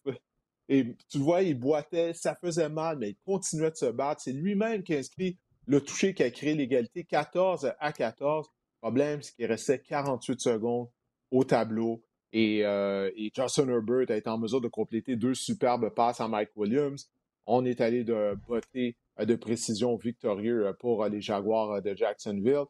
Et 0.70 0.96
tu 1.10 1.18
le 1.18 1.24
vois, 1.24 1.42
il 1.42 1.60
boitait, 1.60 2.14
ça 2.14 2.36
faisait 2.36 2.70
mal, 2.70 3.00
mais 3.00 3.10
il 3.10 3.18
continuait 3.26 3.72
de 3.72 3.76
se 3.76 3.88
battre. 3.88 4.22
C'est 4.22 4.32
lui-même 4.32 4.84
qui 4.84 4.94
a 4.94 5.00
inscrit 5.00 5.40
le 5.66 5.82
toucher 5.82 6.14
qui 6.14 6.22
a 6.22 6.30
créé 6.30 6.54
l'égalité 6.54 7.04
14 7.04 7.74
à 7.80 7.92
14. 7.92 8.48
Le 8.48 8.88
problème, 8.88 9.24
c'est 9.24 9.34
qu'il 9.34 9.48
restait 9.48 9.80
48 9.80 10.40
secondes 10.40 10.88
au 11.32 11.44
tableau. 11.44 12.04
Et, 12.32 12.64
euh, 12.64 13.10
et, 13.16 13.32
Justin 13.36 13.68
Herbert 13.68 14.12
a 14.12 14.16
été 14.16 14.30
en 14.30 14.38
mesure 14.38 14.62
de 14.62 14.68
compléter 14.68 15.16
deux 15.16 15.34
superbes 15.34 15.90
passes 15.90 16.22
à 16.22 16.28
Mike 16.28 16.52
Williams. 16.56 17.10
On 17.48 17.66
est 17.66 17.82
allé 17.82 18.04
de 18.04 18.38
beauté 18.48 18.98
euh, 19.20 19.26
de 19.26 19.36
précision 19.36 19.98
victorieux 19.98 20.68
euh, 20.68 20.74
pour 20.74 21.06
les 21.08 21.22
Jaguars 21.22 21.82
de 21.82 21.96
Jacksonville. 21.96 22.66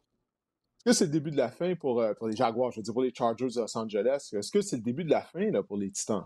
Est-ce 0.84 0.90
que 0.90 0.98
c'est 0.98 1.04
le 1.04 1.12
début 1.12 1.30
de 1.30 1.36
la 1.36 1.48
fin 1.48 1.76
pour, 1.76 2.02
pour, 2.18 2.26
les 2.26 2.34
Jaguars, 2.34 2.72
je 2.72 2.78
veux 2.78 2.82
dire 2.82 2.92
pour 2.92 3.02
les 3.02 3.14
Chargers 3.14 3.46
de 3.46 3.60
Los 3.60 3.78
Angeles? 3.78 4.30
Est-ce 4.32 4.50
que 4.50 4.60
c'est 4.60 4.76
le 4.76 4.82
début 4.82 5.04
de 5.04 5.10
la 5.10 5.20
fin 5.20 5.48
là, 5.50 5.62
pour 5.62 5.76
les 5.76 5.92
Titans? 5.92 6.24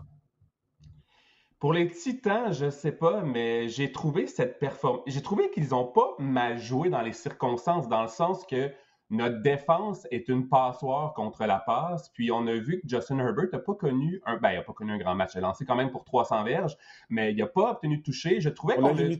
Pour 1.59 1.73
les 1.73 1.89
Titans, 1.89 2.51
je 2.51 2.65
ne 2.65 2.69
sais 2.71 2.91
pas, 2.91 3.21
mais 3.21 3.67
j'ai 3.67 3.91
trouvé 3.91 4.25
cette 4.25 4.57
performance. 4.59 5.03
J'ai 5.05 5.21
trouvé 5.21 5.51
qu'ils 5.51 5.69
n'ont 5.69 5.85
pas 5.85 6.15
mal 6.17 6.57
joué 6.57 6.89
dans 6.89 7.01
les 7.01 7.13
circonstances, 7.13 7.87
dans 7.87 8.01
le 8.01 8.07
sens 8.07 8.45
que 8.45 8.71
notre 9.09 9.41
défense 9.41 10.07
est 10.11 10.27
une 10.27 10.49
passoire 10.49 11.13
contre 11.13 11.45
la 11.45 11.59
passe. 11.59 12.09
Puis 12.09 12.31
on 12.31 12.45
a 12.47 12.53
vu 12.53 12.81
que 12.81 12.87
Justin 12.87 13.19
Herbert 13.19 13.49
n'a 13.53 13.59
pas 13.59 13.75
connu 13.75 14.21
un, 14.25 14.37
ben, 14.37 14.51
il 14.51 14.57
a 14.57 14.63
pas 14.63 14.73
connu 14.73 14.91
un 14.91 14.97
grand 14.97 15.15
match. 15.15 15.31
Il 15.35 15.39
a 15.39 15.41
lancé 15.41 15.65
quand 15.65 15.75
même 15.75 15.91
pour 15.91 16.03
300 16.03 16.43
verges, 16.43 16.77
mais 17.09 17.31
il 17.31 17.37
n'a 17.37 17.47
pas 17.47 17.71
obtenu 17.71 17.97
de 17.97 18.03
toucher. 18.03 18.41
Je 18.41 18.49
trouvais 18.49 18.75
qu'on 18.75 18.85
a, 18.85 18.93
tenu, 18.93 19.17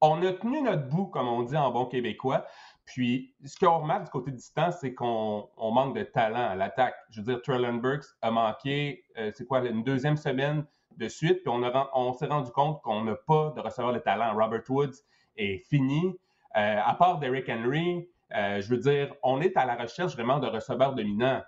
on 0.00 0.22
a 0.22 0.32
tenu 0.32 0.62
notre 0.62 0.88
bout, 0.88 1.06
comme 1.06 1.28
on 1.28 1.42
dit 1.42 1.56
en 1.56 1.70
bon 1.70 1.86
québécois. 1.86 2.44
Puis, 2.84 3.34
ce 3.44 3.58
qu'on 3.58 3.78
remarque 3.78 4.04
du 4.04 4.10
côté 4.10 4.30
du 4.30 4.36
distance, 4.36 4.76
c'est 4.80 4.94
qu'on 4.94 5.48
manque 5.58 5.96
de 5.96 6.02
talent 6.02 6.50
à 6.50 6.54
l'attaque. 6.54 6.94
Je 7.10 7.20
veux 7.20 7.26
dire, 7.26 7.42
Trellon 7.42 7.74
Burks 7.74 8.04
a 8.20 8.30
manqué, 8.30 9.04
euh, 9.16 9.30
c'est 9.34 9.46
quoi, 9.46 9.60
une 9.66 9.82
deuxième 9.82 10.16
semaine 10.16 10.66
de 10.96 11.08
suite, 11.08 11.42
puis 11.42 11.48
on, 11.48 11.62
on 11.94 12.12
s'est 12.12 12.26
rendu 12.26 12.50
compte 12.52 12.80
qu'on 12.82 13.02
n'a 13.02 13.16
pas 13.16 13.52
de 13.56 13.60
receveur 13.60 13.92
de 13.92 13.98
talent. 13.98 14.34
Robert 14.34 14.62
Woods 14.68 15.02
est 15.36 15.58
fini. 15.68 16.18
Euh, 16.56 16.80
à 16.84 16.94
part 16.94 17.18
Derrick 17.18 17.48
Henry, 17.48 18.08
euh, 18.34 18.60
je 18.60 18.68
veux 18.68 18.78
dire, 18.78 19.14
on 19.22 19.40
est 19.40 19.56
à 19.56 19.64
la 19.64 19.74
recherche 19.74 20.14
vraiment 20.14 20.38
de 20.38 20.46
receveurs 20.46 20.94
dominants. 20.94 21.42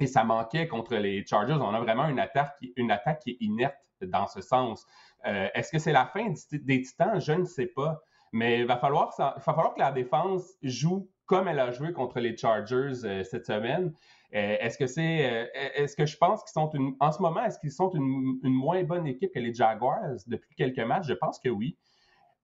Et 0.00 0.06
ça 0.06 0.22
manquait 0.22 0.68
contre 0.68 0.94
les 0.94 1.26
Chargers. 1.26 1.58
On 1.60 1.74
a 1.74 1.80
vraiment 1.80 2.08
une 2.08 2.20
attaque, 2.20 2.54
une 2.76 2.90
attaque 2.90 3.20
qui 3.20 3.30
est 3.30 3.36
inerte 3.40 3.76
dans 4.00 4.28
ce 4.28 4.40
sens. 4.40 4.86
Euh, 5.26 5.48
est-ce 5.54 5.72
que 5.72 5.78
c'est 5.78 5.92
la 5.92 6.06
fin 6.06 6.32
des 6.52 6.82
Titans? 6.82 7.20
Je 7.20 7.32
ne 7.32 7.44
sais 7.44 7.66
pas. 7.66 8.00
Mais 8.32 8.60
il 8.60 8.66
va 8.66 8.76
falloir, 8.76 9.14
va 9.18 9.40
falloir 9.40 9.74
que 9.74 9.80
la 9.80 9.92
défense 9.92 10.54
joue 10.62 11.08
comme 11.26 11.46
elle 11.48 11.60
a 11.60 11.70
joué 11.70 11.92
contre 11.92 12.20
les 12.20 12.36
Chargers 12.36 13.24
cette 13.24 13.46
semaine. 13.46 13.92
Euh, 14.34 14.56
est-ce 14.60 14.76
que 14.76 14.86
c'est, 14.86 15.24
euh, 15.24 15.46
est-ce 15.74 15.96
que 15.96 16.04
je 16.04 16.16
pense 16.16 16.42
qu'ils 16.42 16.52
sont 16.52 16.70
une, 16.70 16.94
en 17.00 17.12
ce 17.12 17.22
moment, 17.22 17.44
est-ce 17.44 17.58
qu'ils 17.58 17.72
sont 17.72 17.90
une, 17.90 18.38
moins 18.42 18.82
bonne 18.82 19.06
équipe 19.06 19.32
que 19.32 19.38
les 19.38 19.54
Jaguars 19.54 20.16
depuis 20.26 20.54
quelques 20.54 20.80
matchs? 20.80 21.06
Je 21.06 21.14
pense 21.14 21.38
que 21.38 21.48
oui. 21.48 21.76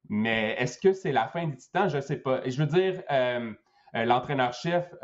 Mais 0.08 0.54
est-ce 0.58 0.78
que 0.78 0.92
c'est 0.92 1.12
la 1.12 1.28
fin 1.28 1.46
du 1.46 1.56
temps? 1.72 1.88
Je 1.88 1.96
ne 1.96 2.02
sais 2.02 2.16
pas. 2.16 2.44
Et 2.46 2.50
je 2.50 2.62
veux 2.62 2.68
dire, 2.68 3.02
euh, 3.10 3.52
l'entraîneur-chef, 3.94 4.94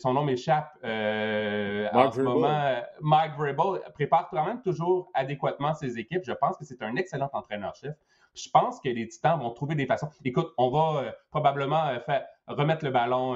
son 0.00 0.14
nom 0.14 0.24
m'échappe 0.24 0.70
en 0.82 2.12
ce 2.12 2.20
moment. 2.20 2.82
Mike 3.00 3.32
Vrabel 3.36 3.80
prépare 3.94 4.28
quand 4.30 4.44
même 4.44 4.62
toujours 4.62 5.10
adéquatement 5.14 5.74
ses 5.74 5.98
équipes? 5.98 6.22
Je 6.24 6.32
pense 6.32 6.56
que 6.56 6.64
c'est 6.64 6.82
un 6.82 6.96
excellent 6.96 7.30
entraîneur-chef. 7.32 7.94
Je 8.36 8.50
pense 8.50 8.80
que 8.80 8.88
les 8.88 9.08
Titans 9.08 9.38
vont 9.38 9.50
trouver 9.50 9.74
des 9.74 9.86
façons. 9.86 10.10
Écoute, 10.24 10.52
on 10.58 10.70
va 10.70 11.14
probablement 11.30 11.98
faire 12.00 12.26
remettre 12.46 12.84
le 12.84 12.90
ballon 12.90 13.34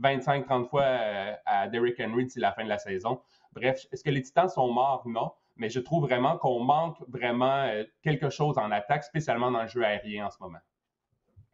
25-30 0.00 0.62
euh, 0.62 0.64
fois 0.64 0.82
euh, 0.82 1.32
à 1.44 1.68
Derrick 1.68 2.00
Henry 2.00 2.24
d'ici 2.24 2.38
la 2.38 2.52
fin 2.52 2.64
de 2.64 2.68
la 2.68 2.78
saison. 2.78 3.20
Bref, 3.52 3.86
est-ce 3.92 4.02
que 4.02 4.10
les 4.10 4.22
Titans 4.22 4.48
sont 4.48 4.72
morts? 4.72 5.02
Non. 5.06 5.32
Mais 5.56 5.70
je 5.70 5.80
trouve 5.80 6.04
vraiment 6.04 6.36
qu'on 6.38 6.60
manque 6.60 6.96
vraiment 7.08 7.64
euh, 7.64 7.84
quelque 8.02 8.30
chose 8.30 8.58
en 8.58 8.70
attaque, 8.70 9.04
spécialement 9.04 9.50
dans 9.50 9.62
le 9.62 9.68
jeu 9.68 9.84
aérien 9.84 10.26
en 10.26 10.30
ce 10.30 10.36
moment. 10.40 10.58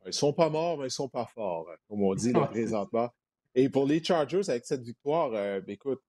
Ils 0.07 0.13
sont 0.13 0.33
pas 0.33 0.49
morts, 0.49 0.79
mais 0.79 0.89
ils 0.89 0.91
sont 0.91 1.09
pas 1.09 1.27
forts, 1.27 1.67
comme 1.89 2.03
on 2.03 2.15
dit 2.15 2.33
présentement. 2.51 3.09
Et 3.55 3.69
pour 3.69 3.87
les 3.87 4.03
Chargers, 4.03 4.49
avec 4.49 4.67
cette 4.67 4.83
victoire, 4.83 5.31
ben, 5.31 5.63
écoute, 5.69 6.03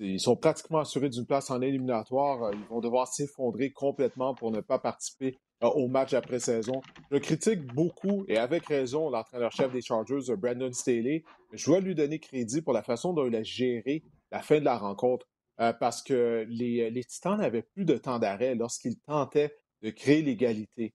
ils 0.00 0.20
sont 0.20 0.36
pratiquement 0.36 0.78
assurés 0.78 1.10
d'une 1.10 1.26
place 1.26 1.50
en 1.50 1.60
éliminatoire. 1.60 2.52
Ils 2.54 2.64
vont 2.68 2.80
devoir 2.80 3.06
s'effondrer 3.06 3.70
complètement 3.70 4.34
pour 4.34 4.50
ne 4.50 4.60
pas 4.60 4.78
participer 4.78 5.38
euh, 5.62 5.68
au 5.68 5.88
match 5.88 6.14
après-saison. 6.14 6.80
Je 7.10 7.18
critique 7.18 7.62
beaucoup, 7.74 8.24
et 8.28 8.38
avec 8.38 8.66
raison, 8.66 9.10
l'entraîneur-chef 9.10 9.70
des 9.72 9.82
Chargers, 9.82 10.34
Brandon 10.36 10.72
Staley. 10.72 11.22
Je 11.52 11.66
dois 11.66 11.80
lui 11.80 11.94
donner 11.94 12.18
crédit 12.18 12.62
pour 12.62 12.72
la 12.72 12.82
façon 12.82 13.12
dont 13.12 13.26
il 13.26 13.36
a 13.36 13.42
géré 13.42 14.02
la 14.32 14.40
fin 14.40 14.58
de 14.58 14.64
la 14.64 14.78
rencontre, 14.78 15.26
euh, 15.60 15.72
parce 15.74 16.02
que 16.02 16.46
les, 16.48 16.90
les 16.90 17.04
Titans 17.04 17.38
n'avaient 17.38 17.62
plus 17.62 17.84
de 17.84 17.96
temps 17.96 18.18
d'arrêt 18.18 18.54
lorsqu'ils 18.54 18.98
tentaient 19.00 19.54
de 19.82 19.90
créer 19.90 20.22
l'égalité. 20.22 20.94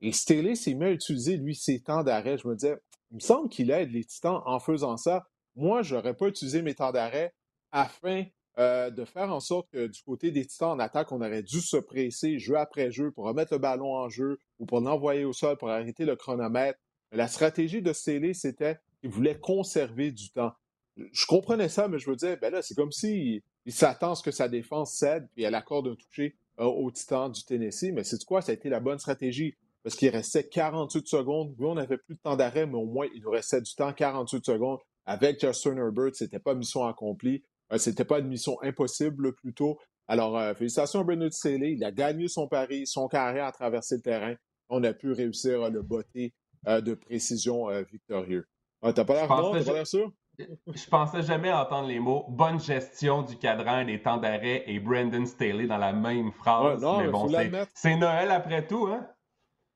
Et 0.00 0.12
Staley 0.12 0.54
s'est 0.54 0.74
mis 0.74 0.84
à 0.84 0.90
utiliser, 0.92 1.36
lui, 1.36 1.54
ses 1.54 1.80
temps 1.80 2.04
d'arrêt. 2.04 2.38
Je 2.38 2.46
me 2.46 2.54
disais, 2.54 2.76
il 3.10 3.16
me 3.16 3.20
semble 3.20 3.48
qu'il 3.48 3.70
aide 3.70 3.90
les 3.90 4.04
Titans 4.04 4.40
en 4.44 4.60
faisant 4.60 4.96
ça. 4.96 5.26
Moi, 5.56 5.82
je 5.82 5.96
n'aurais 5.96 6.14
pas 6.14 6.28
utilisé 6.28 6.62
mes 6.62 6.74
temps 6.74 6.92
d'arrêt 6.92 7.32
afin 7.76 8.24
euh, 8.58 8.88
de 8.88 9.04
faire 9.04 9.30
en 9.30 9.40
sorte 9.40 9.68
que 9.70 9.86
du 9.86 10.00
côté 10.02 10.30
des 10.30 10.46
Titans 10.46 10.70
en 10.70 10.78
attaque, 10.78 11.12
on 11.12 11.20
aurait 11.20 11.42
dû 11.42 11.60
se 11.60 11.76
presser 11.76 12.38
jeu 12.38 12.56
après 12.56 12.90
jeu 12.90 13.10
pour 13.10 13.26
remettre 13.26 13.52
le 13.52 13.58
ballon 13.58 13.94
en 13.94 14.08
jeu 14.08 14.38
ou 14.58 14.64
pour 14.64 14.80
l'envoyer 14.80 15.26
au 15.26 15.34
sol 15.34 15.58
pour 15.58 15.68
arrêter 15.68 16.06
le 16.06 16.16
chronomètre. 16.16 16.78
La 17.12 17.28
stratégie 17.28 17.82
de 17.82 17.92
Staley, 17.92 18.32
c'était 18.32 18.78
qu'il 19.00 19.10
voulait 19.10 19.38
conserver 19.38 20.10
du 20.10 20.30
temps. 20.30 20.52
Je 20.96 21.26
comprenais 21.26 21.68
ça, 21.68 21.86
mais 21.86 21.98
je 21.98 22.08
me 22.08 22.16
disais, 22.16 22.38
ben 22.38 22.50
là, 22.50 22.62
c'est 22.62 22.74
comme 22.74 22.92
s'il 22.92 23.42
il, 23.66 23.72
s'attend 23.72 24.12
à 24.12 24.14
ce 24.14 24.22
que 24.22 24.30
sa 24.30 24.48
défense 24.48 24.94
cède 24.94 25.28
puis 25.34 25.44
elle 25.44 25.54
accorde 25.54 25.88
un 25.88 25.94
toucher 25.94 26.34
euh, 26.58 26.64
aux 26.64 26.90
Titans 26.90 27.30
du 27.30 27.44
Tennessee. 27.44 27.92
Mais 27.92 28.04
c'est 28.04 28.24
quoi? 28.24 28.40
Ça 28.40 28.52
a 28.52 28.54
été 28.54 28.70
la 28.70 28.80
bonne 28.80 28.98
stratégie 28.98 29.54
parce 29.82 29.96
qu'il 29.96 30.08
restait 30.08 30.48
48 30.48 31.06
secondes. 31.06 31.54
Oui, 31.58 31.66
on 31.66 31.74
n'avait 31.74 31.98
plus 31.98 32.14
de 32.14 32.20
temps 32.20 32.36
d'arrêt, 32.36 32.66
mais 32.66 32.78
au 32.78 32.86
moins, 32.86 33.06
il 33.14 33.20
nous 33.20 33.30
restait 33.30 33.60
du 33.60 33.74
temps, 33.74 33.92
48 33.92 34.46
secondes. 34.46 34.78
Avec 35.04 35.40
Justin 35.40 35.76
Herbert, 35.76 36.14
c'était 36.14 36.40
pas 36.40 36.54
mission 36.54 36.84
accomplie. 36.84 37.44
Ce 37.70 37.74
euh, 37.74 37.78
c'était 37.78 38.04
pas 38.04 38.20
une 38.20 38.28
mission 38.28 38.60
impossible, 38.62 39.34
plutôt. 39.34 39.78
Alors, 40.08 40.36
euh, 40.38 40.54
félicitations 40.54 41.00
à 41.00 41.04
Brendan 41.04 41.30
Staley. 41.30 41.72
Il 41.72 41.84
a 41.84 41.90
gagné 41.90 42.28
son 42.28 42.46
pari, 42.46 42.86
son 42.86 43.08
carrière 43.08 43.46
a 43.46 43.52
traversé 43.52 43.96
le 43.96 44.02
terrain. 44.02 44.34
On 44.68 44.82
a 44.84 44.92
pu 44.92 45.12
réussir 45.12 45.62
à 45.62 45.70
le 45.70 45.82
botter 45.82 46.34
euh, 46.68 46.80
de 46.80 46.94
précision 46.94 47.68
victorieux. 47.82 48.46
Ah, 48.82 48.92
t'as 48.92 49.04
pas 49.04 49.14
l'air 49.14 49.28
bon? 49.28 49.52
T'as 49.52 49.64
pas 49.64 49.72
l'air 49.72 49.86
sûr? 49.86 50.12
Je 50.38 50.86
pensais 50.88 51.22
jamais 51.22 51.50
entendre 51.50 51.88
les 51.88 51.98
mots 51.98 52.26
bonne 52.28 52.60
gestion 52.60 53.22
du 53.22 53.38
cadran 53.38 53.80
et 53.80 53.84
des 53.86 54.02
temps 54.02 54.18
d'arrêt 54.18 54.64
et 54.66 54.78
Brendan 54.78 55.24
Staley 55.26 55.66
dans 55.66 55.78
la 55.78 55.94
même 55.94 56.30
phrase. 56.32 56.82
non, 56.82 56.98
mais, 56.98 57.08
bon, 57.08 57.26
c'est 57.74 57.96
Noël 57.96 58.30
après 58.30 58.66
tout, 58.66 58.86
hein? 58.86 59.08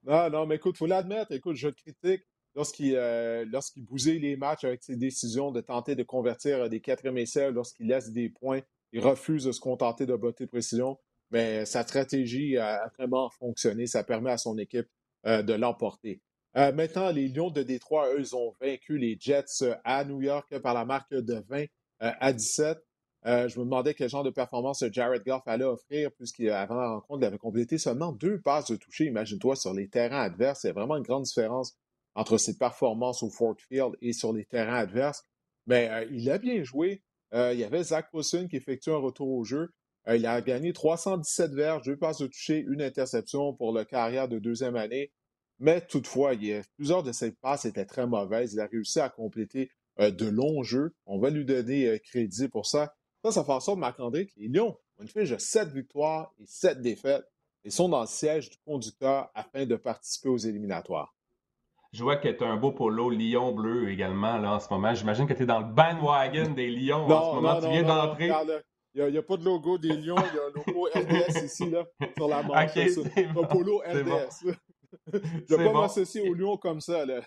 Non, 0.04 0.30
non, 0.30 0.46
mais 0.46 0.56
écoute, 0.56 0.76
il 0.76 0.78
faut 0.78 0.86
l'admettre. 0.86 1.32
Écoute, 1.32 1.56
je 1.56 1.68
critique 1.68 2.22
lorsqu'il 2.54 2.94
euh, 2.96 3.44
lorsqu'il 3.50 3.84
bousille 3.84 4.18
les 4.18 4.36
matchs 4.36 4.64
avec 4.64 4.82
ses 4.82 4.96
décisions 4.96 5.50
de 5.50 5.60
tenter 5.60 5.94
de 5.94 6.02
convertir 6.02 6.68
des 6.68 6.80
quatrièmes 6.80 7.18
essais, 7.18 7.50
lorsqu'il 7.50 7.88
laisse 7.88 8.10
des 8.10 8.28
points, 8.28 8.60
il 8.92 9.00
refuse 9.00 9.44
de 9.44 9.52
se 9.52 9.60
contenter 9.60 10.06
de 10.06 10.16
botter 10.16 10.46
précision. 10.46 10.98
Mais 11.30 11.64
sa 11.64 11.82
stratégie 11.82 12.56
a, 12.56 12.90
vraiment 12.98 13.30
fonctionné. 13.30 13.86
Ça 13.86 14.02
permet 14.02 14.32
à 14.32 14.38
son 14.38 14.58
équipe 14.58 14.88
euh, 15.26 15.42
de 15.42 15.54
l'emporter. 15.54 16.20
Euh, 16.56 16.72
maintenant, 16.72 17.10
les 17.12 17.28
Lions 17.28 17.50
de 17.50 17.62
Détroit, 17.62 18.12
eux, 18.14 18.34
ont 18.34 18.52
vaincu 18.60 18.98
les 18.98 19.16
Jets 19.20 19.64
à 19.84 20.04
New 20.04 20.20
York 20.22 20.58
par 20.58 20.74
la 20.74 20.84
marque 20.84 21.14
de 21.14 21.44
20 21.48 21.66
à 22.00 22.32
17. 22.32 22.78
Euh, 23.26 23.48
je 23.48 23.58
me 23.58 23.64
demandais 23.64 23.92
quel 23.94 24.08
genre 24.08 24.24
de 24.24 24.30
performance 24.30 24.82
Jared 24.90 25.22
Goff 25.24 25.42
allait 25.46 25.64
offrir, 25.64 26.10
puisqu'avant 26.12 26.76
la 26.76 26.88
rencontre, 26.88 27.20
il 27.22 27.26
avait 27.26 27.38
complété 27.38 27.76
seulement 27.76 28.12
deux 28.12 28.40
passes 28.40 28.70
de 28.70 28.76
toucher, 28.76 29.04
imagine-toi, 29.06 29.56
sur 29.56 29.74
les 29.74 29.88
terrains 29.88 30.22
adverses. 30.22 30.64
A 30.64 30.72
vraiment 30.72 30.96
une 30.96 31.02
grande 31.02 31.24
différence 31.24 31.76
entre 32.20 32.36
ses 32.36 32.58
performances 32.58 33.22
au 33.22 33.30
Fort 33.30 33.56
Field 33.58 33.96
et 34.02 34.12
sur 34.12 34.34
les 34.34 34.44
terrains 34.44 34.76
adverses. 34.76 35.24
Mais 35.66 35.88
euh, 35.88 36.06
il 36.12 36.30
a 36.30 36.36
bien 36.36 36.62
joué. 36.62 37.02
Euh, 37.32 37.54
il 37.54 37.60
y 37.60 37.64
avait 37.64 37.82
Zach 37.82 38.08
Wilson 38.12 38.46
qui 38.46 38.56
effectue 38.56 38.90
un 38.90 38.98
retour 38.98 39.30
au 39.30 39.42
jeu. 39.42 39.72
il 40.06 40.26
a 40.26 40.42
gagné 40.42 40.74
317 40.74 41.52
verges, 41.52 41.86
deux 41.86 41.96
passes 41.96 42.18
de 42.18 42.26
toucher, 42.26 42.62
une 42.68 42.82
interception 42.82 43.54
pour 43.54 43.72
le 43.72 43.84
carrière 43.84 44.28
de 44.28 44.38
deuxième 44.38 44.76
année. 44.76 45.12
Mais 45.60 45.80
toutefois, 45.80 46.32
plusieurs 46.76 47.02
de 47.02 47.12
ses 47.12 47.32
passes 47.32 47.64
étaient 47.64 47.86
très 47.86 48.06
mauvaises. 48.06 48.52
Il 48.52 48.60
a 48.60 48.66
réussi 48.66 49.00
à 49.00 49.08
compléter 49.08 49.70
de 49.98 50.26
longs 50.26 50.62
jeux. 50.62 50.94
On 51.06 51.18
va 51.18 51.30
lui 51.30 51.46
donner 51.46 52.00
crédit 52.00 52.48
pour 52.48 52.66
ça. 52.66 52.94
Ça, 53.24 53.32
ça 53.32 53.44
fait 53.44 53.52
en 53.52 53.60
sorte, 53.60 53.78
Marc-André, 53.78 54.26
que 54.26 54.32
les 54.36 54.48
Lions 54.48 54.78
ont 54.98 55.02
une 55.02 55.08
fiche 55.08 55.30
de 55.30 55.38
7 55.38 55.68
victoires 55.68 56.34
et 56.38 56.46
7 56.46 56.80
défaites 56.80 57.24
et 57.64 57.70
sont 57.70 57.88
dans 57.88 58.02
le 58.02 58.06
siège 58.06 58.50
du 58.50 58.56
conducteur 58.66 59.30
afin 59.34 59.64
de 59.64 59.76
participer 59.76 60.28
aux 60.28 60.38
éliminatoires. 60.38 61.14
Je 61.92 62.04
vois 62.04 62.16
que 62.16 62.28
tu 62.28 62.44
as 62.44 62.46
un 62.46 62.56
beau 62.56 62.70
polo 62.70 63.10
Lyon 63.10 63.52
bleu 63.52 63.90
également 63.90 64.38
là, 64.38 64.54
en 64.54 64.60
ce 64.60 64.68
moment. 64.70 64.94
J'imagine 64.94 65.26
que 65.26 65.32
tu 65.32 65.42
es 65.42 65.46
dans 65.46 65.58
le 65.58 65.66
bandwagon 65.66 66.50
des 66.54 66.68
Lions 66.68 67.10
en 67.10 67.30
ce 67.30 67.34
moment. 67.34 67.60
tu 67.60 67.68
viens 67.68 67.82
d'entrer. 67.82 68.30
Il 68.94 69.04
n'y 69.04 69.18
a, 69.18 69.22
pas 69.22 69.36
de 69.36 69.44
logo 69.44 69.78
des 69.78 69.96
Lions, 69.96 70.16
il 70.18 70.36
y 70.36 70.38
a 70.38 70.46
un 70.46 70.50
logo 70.54 70.88
RDS 70.94 71.44
ici, 71.44 71.70
là, 71.70 71.84
sur 72.16 72.26
la 72.26 72.42
manche. 72.42 72.76
un 72.76 73.44
polo 73.44 73.78
RDS. 73.86 74.42
je 75.12 75.54
ne 75.54 75.56
vais 75.56 75.72
pas 75.72 75.80
m'associer 75.80 76.28
aux 76.28 76.34
Lions 76.34 76.56
comme 76.56 76.80
ça. 76.80 77.06
Là. 77.06 77.20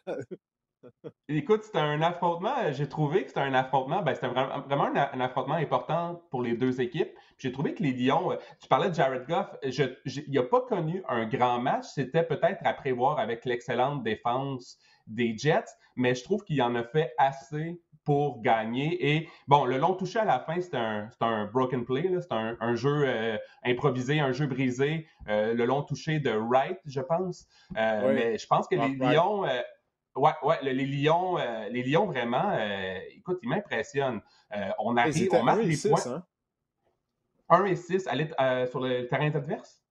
Écoute, 1.29 1.63
c'était 1.63 1.79
un 1.79 2.01
affrontement, 2.01 2.53
euh, 2.63 2.71
j'ai 2.73 2.87
trouvé 2.87 3.23
que 3.23 3.29
c'était 3.29 3.39
un 3.39 3.53
affrontement, 3.53 4.01
ben, 4.01 4.13
c'était 4.13 4.27
vraiment, 4.27 4.91
un, 4.95 5.19
affrontement 5.19 5.55
important 5.55 6.21
pour 6.29 6.41
les 6.41 6.55
deux 6.55 6.81
équipes. 6.81 7.11
J'ai 7.37 7.51
trouvé 7.51 7.73
que 7.73 7.83
les 7.83 7.93
Lions, 7.93 8.31
euh, 8.31 8.35
tu 8.61 8.67
parlais 8.67 8.89
de 8.89 8.95
Jared 8.95 9.25
Goff, 9.27 9.47
je, 9.63 9.83
il 10.05 10.33
n'a 10.33 10.43
pas 10.43 10.61
connu 10.61 11.03
un 11.07 11.25
grand 11.25 11.59
match, 11.59 11.85
c'était 11.93 12.23
peut-être 12.23 12.59
à 12.65 12.73
prévoir 12.73 13.19
avec 13.19 13.45
l'excellente 13.45 14.03
défense 14.03 14.77
des 15.07 15.37
Jets, 15.37 15.65
mais 15.95 16.15
je 16.15 16.23
trouve 16.23 16.43
qu'il 16.43 16.61
en 16.61 16.75
a 16.75 16.83
fait 16.83 17.13
assez 17.17 17.81
pour 18.05 18.41
gagner. 18.41 19.15
Et 19.15 19.29
bon, 19.47 19.63
le 19.63 19.77
long 19.77 19.93
touché 19.93 20.19
à 20.19 20.25
la 20.25 20.39
fin, 20.39 20.59
c'est 20.59 20.75
un, 20.75 21.09
un, 21.21 21.45
broken 21.45 21.85
play, 21.85 22.09
c'est 22.19 22.33
un, 22.33 22.75
jeu 22.75 23.05
euh, 23.07 23.37
improvisé, 23.63 24.19
un 24.19 24.33
jeu 24.33 24.45
brisé, 24.45 25.07
le 25.25 25.63
long 25.63 25.83
touché 25.83 26.19
de 26.19 26.31
Wright, 26.31 26.77
je 26.85 26.99
pense. 26.99 27.47
Mais 27.73 28.37
je 28.37 28.45
pense 28.45 28.67
que 28.67 28.75
les 28.75 28.95
Lions 28.95 29.45
Ouais, 30.15 30.31
ouais, 30.43 30.57
les 30.61 30.85
Lions, 30.85 31.39
euh, 31.39 31.69
les 31.69 31.81
Lions 31.83 32.05
vraiment, 32.05 32.51
euh, 32.51 32.99
écoute, 33.11 33.39
ils 33.41 33.49
m'impressionnent. 33.49 34.21
Euh, 34.55 34.69
on 34.79 34.95
arrive, 34.95 35.29
on 35.33 35.43
marque 35.43 35.63
les 35.63 35.77
points. 35.77 36.07
Hein? 36.07 36.23
1 37.49 37.65
et 37.65 37.75
6 37.75 38.03
sur 38.03 38.79
le 38.79 39.07
terrain 39.07 39.31
adverse? 39.33 39.81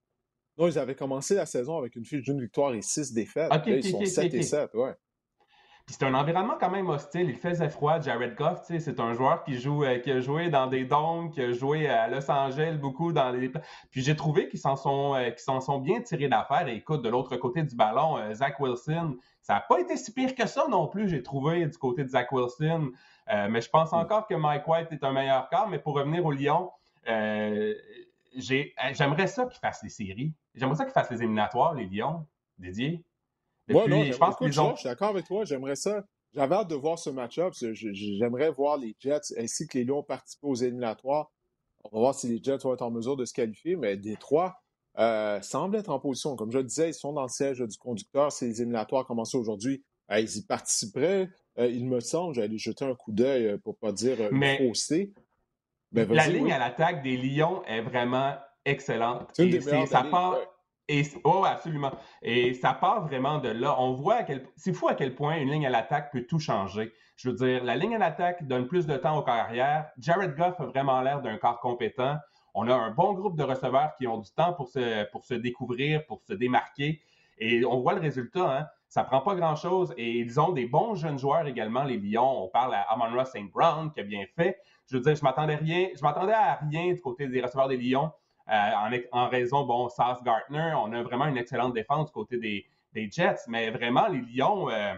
Non, 0.57 0.69
ils 0.69 0.79
avaient 0.79 0.95
commencé 0.95 1.35
la 1.35 1.47
saison 1.47 1.79
avec 1.79 1.97
une 1.97 2.05
fiche 2.05 2.23
d'une 2.23 2.41
victoire 2.41 2.73
et 2.75 2.83
6 2.83 3.13
défaites. 3.13 3.51
Là, 3.51 3.63
ils 3.67 3.83
sont 3.83 4.05
7 4.05 4.35
et 4.35 4.43
7, 4.43 4.75
ouais. 4.75 4.95
Puis 5.87 5.97
c'est 5.99 6.05
un 6.05 6.15
environnement 6.15 6.55
quand 6.61 6.71
même 6.71 6.89
hostile. 6.89 7.29
Il 7.29 7.37
faisait 7.37 7.69
froid. 7.69 8.01
Jared 8.01 8.35
Goff, 8.35 8.63
c'est 8.65 9.01
un 9.01 9.15
joueur 9.15 9.43
qui 9.45 9.59
joue, 9.59 9.85
qui 10.03 10.11
a 10.11 10.21
joué 10.21 10.49
dans 10.49 10.67
des 10.67 10.85
dômes, 10.85 11.31
qui 11.31 11.41
a 11.41 11.53
joué 11.53 11.89
à 11.89 12.09
Los 12.09 12.31
Angeles 12.31 12.79
beaucoup 12.81 13.13
dans 13.13 13.31
les. 13.31 13.51
Puis 13.91 14.03
j'ai 14.03 14.17
trouvé 14.17 14.49
qu'ils 14.49 14.61
s'en 14.61 14.77
sont, 14.77 15.15
s'en 15.37 15.61
sont 15.61 15.79
bien 15.79 16.01
tirés 16.01 16.29
d'affaire. 16.29 16.69
Et 16.69 16.77
écoute, 16.77 17.03
de 17.03 17.09
l'autre 17.09 17.37
côté 17.37 17.63
du 17.63 17.75
ballon, 17.75 18.19
Zach 18.33 18.61
Wilson, 18.61 19.17
ça 19.41 19.55
n'a 19.55 19.61
pas 19.61 19.81
été 19.81 19.97
si 19.97 20.13
pire 20.13 20.35
que 20.35 20.47
ça 20.47 20.67
non 20.69 20.87
plus, 20.87 21.09
j'ai 21.09 21.23
trouvé, 21.23 21.67
du 21.67 21.77
côté 21.77 22.05
de 22.05 22.09
Zach 22.09 22.31
Wilson. 22.31 22.93
Euh, 23.31 23.49
mais 23.51 23.61
je 23.61 23.69
pense 23.69 23.93
encore 23.93 24.27
que 24.27 24.35
Mike 24.35 24.67
White 24.67 24.93
est 24.93 25.05
un 25.05 25.13
meilleur 25.13 25.49
quart. 25.49 25.69
Mais 25.69 25.79
pour 25.79 25.95
revenir 25.95 26.25
au 26.25 26.31
Lyon, 26.31 26.71
euh, 27.09 27.75
euh, 28.35 28.93
j'aimerais 28.93 29.27
ça 29.27 29.47
qu'ils 29.47 29.61
fassent 29.61 29.83
les 29.83 29.89
séries. 29.89 30.33
J'aimerais 30.55 30.77
ça 30.77 30.85
qu'ils 30.85 30.93
fassent 30.93 31.11
les 31.11 31.19
éliminatoires, 31.19 31.75
les 31.75 31.87
Lions, 31.87 32.27
dédiés. 32.59 33.05
Non, 33.69 33.87
je 33.87 34.17
pense 34.17 34.37
que 34.37 34.51
je 34.51 34.61
suis 34.77 34.89
d'accord 34.89 35.11
avec 35.11 35.27
toi. 35.27 35.45
J'aimerais 35.45 35.77
ça. 35.77 36.05
J'avais 36.35 36.55
hâte 36.55 36.69
de 36.69 36.75
voir 36.75 36.99
ce 36.99 37.11
match-up. 37.11 37.53
J'aimerais 37.55 38.51
voir 38.51 38.79
les 38.79 38.97
Jets 38.99 39.35
ainsi 39.39 39.67
que 39.67 39.79
les 39.79 39.85
Lions 39.85 40.03
participer 40.03 40.47
aux 40.47 40.55
éliminatoires. 40.55 41.31
On 41.85 41.97
va 41.97 42.01
voir 42.01 42.15
si 42.15 42.29
les 42.29 42.43
Jets 42.43 42.59
vont 42.59 42.75
être 42.75 42.83
en 42.83 42.91
mesure 42.91 43.17
de 43.17 43.25
se 43.25 43.35
qualifier, 43.35 43.77
mais 43.77 43.97
des 43.97 44.17
trois, 44.17 44.55
euh, 44.99 45.41
semblent 45.43 45.77
être 45.77 45.91
en 45.91 45.99
position. 45.99 46.37
Comme 46.37 46.53
je 46.53 46.59
le 46.59 46.65
disais, 46.65 46.91
ils 46.91 46.95
sont 46.95 47.13
dans 47.13 47.23
le 47.23 47.29
siège 47.29 47.59
du 47.59 47.77
conducteur. 47.77 48.33
Si 48.33 48.47
les 48.47 48.63
éliminatoires 48.63 49.05
commencent 49.05 49.35
aujourd'hui, 49.35 49.85
euh, 50.11 50.21
ils 50.21 50.37
y 50.39 50.43
participeraient. 50.43 51.29
Euh, 51.59 51.67
il 51.69 51.87
me 51.87 52.01
semble, 52.01 52.35
j'allais 52.35 52.57
jeter 52.57 52.85
un 52.85 52.95
coup 52.95 53.13
d'œil 53.13 53.59
pour 53.59 53.77
pas 53.77 53.93
dire 53.93 54.17
Mais 54.31 56.07
ben, 56.07 56.15
la 56.15 56.29
ligne 56.29 56.53
à 56.53 56.59
l'attaque 56.59 57.03
des 57.03 57.19
Lions 57.19 57.63
est 57.65 57.83
vraiment 57.83 58.37
excellente. 58.65 59.29
C'est 59.35 59.45
une 59.45 59.51
des 59.51 59.61
meilleures 59.61 59.89
ça 59.89 60.05
part... 60.05 60.39
Oh, 61.25 61.45
absolument. 61.47 61.93
Et 62.23 62.55
ça 62.55 62.75
part 62.75 63.07
vraiment 63.07 63.39
de 63.39 63.49
là. 63.49 63.81
On 63.81 63.93
voit 63.95 64.25
quel... 64.25 64.47
c'est 64.57 64.73
fou 64.73 64.89
à 64.89 64.95
quel 64.95 65.15
point 65.15 65.37
une 65.37 65.51
ligne 65.51 65.67
à 65.67 65.71
l'attaque 65.71 66.13
peut 66.13 66.25
tout 66.25 66.39
changer. 66.39 66.93
Je 67.17 67.31
veux 67.31 67.37
dire, 67.37 67.65
la 67.65 67.77
ligne 67.77 67.95
à 67.95 67.99
l'attaque 67.99 68.47
donne 68.47 68.67
plus 68.67 68.87
de 68.87 68.97
temps 68.97 69.17
au 69.19 69.23
carrière. 69.23 69.87
Jared 69.99 70.35
Goff 70.37 70.61
a 70.61 70.67
vraiment 70.67 71.01
l'air 71.01 71.23
d'un 71.23 71.37
corps 71.39 71.61
compétent. 71.61 72.17
On 72.55 72.69
a 72.69 72.75
un 72.75 72.91
bon 72.91 73.15
groupe 73.15 73.37
de 73.37 73.45
receveurs 73.45 73.93
qui 73.97 74.07
ont 74.07 74.19
du 74.19 74.31
temps 74.33 74.53
pour 74.53 74.69
se, 74.69 75.35
découvrir, 75.35 76.05
pour 76.07 76.21
se 76.23 76.35
démarquer. 76.35 77.01
Et 77.39 77.65
on 77.65 77.81
voit 77.81 77.95
le 77.95 78.01
résultat. 78.01 78.59
Hein? 78.59 78.67
Ça 78.89 79.05
prend 79.05 79.21
pas 79.21 79.35
grand-chose. 79.35 79.95
Et 79.97 80.11
ils 80.19 80.39
ont 80.39 80.53
des 80.53 80.67
bons 80.67 80.95
jeunes 80.95 81.19
joueurs 81.19 81.47
également, 81.47 81.85
les 81.85 81.97
Lions. 81.97 82.45
On 82.45 82.49
parle 82.49 82.75
à 82.75 82.83
Amon 82.83 83.25
St. 83.25 83.51
Brown 83.51 83.91
qui 83.93 84.01
a 84.01 84.03
bien 84.03 84.25
fait. 84.37 84.59
Je 84.91 84.97
veux 84.97 85.03
dire, 85.03 85.15
je 85.15 85.23
m'attendais 85.23 85.57
rien, 85.57 85.89
je 85.97 86.03
m'attendais 86.03 86.35
à 86.35 86.57
rien 86.57 86.93
du 86.93 87.01
côté 87.01 87.29
des 87.29 87.41
receveurs 87.41 87.69
des 87.69 87.79
Lions. 87.79 88.11
Euh, 88.53 89.01
en, 89.13 89.29
raison, 89.29 89.65
bon, 89.65 89.89
Sauce 89.89 90.23
Gartner, 90.23 90.75
on 90.77 90.93
a 90.93 91.03
vraiment 91.03 91.27
une 91.27 91.39
excellente 91.39 91.73
défense 91.73 92.07
du 92.07 92.13
côté 92.13 92.37
des, 92.37 92.67
Jets, 93.11 93.47
mais 93.49 93.71
vraiment, 93.71 94.09
les 94.09 94.21
Lions, 94.21 94.69
euh, 94.69 94.93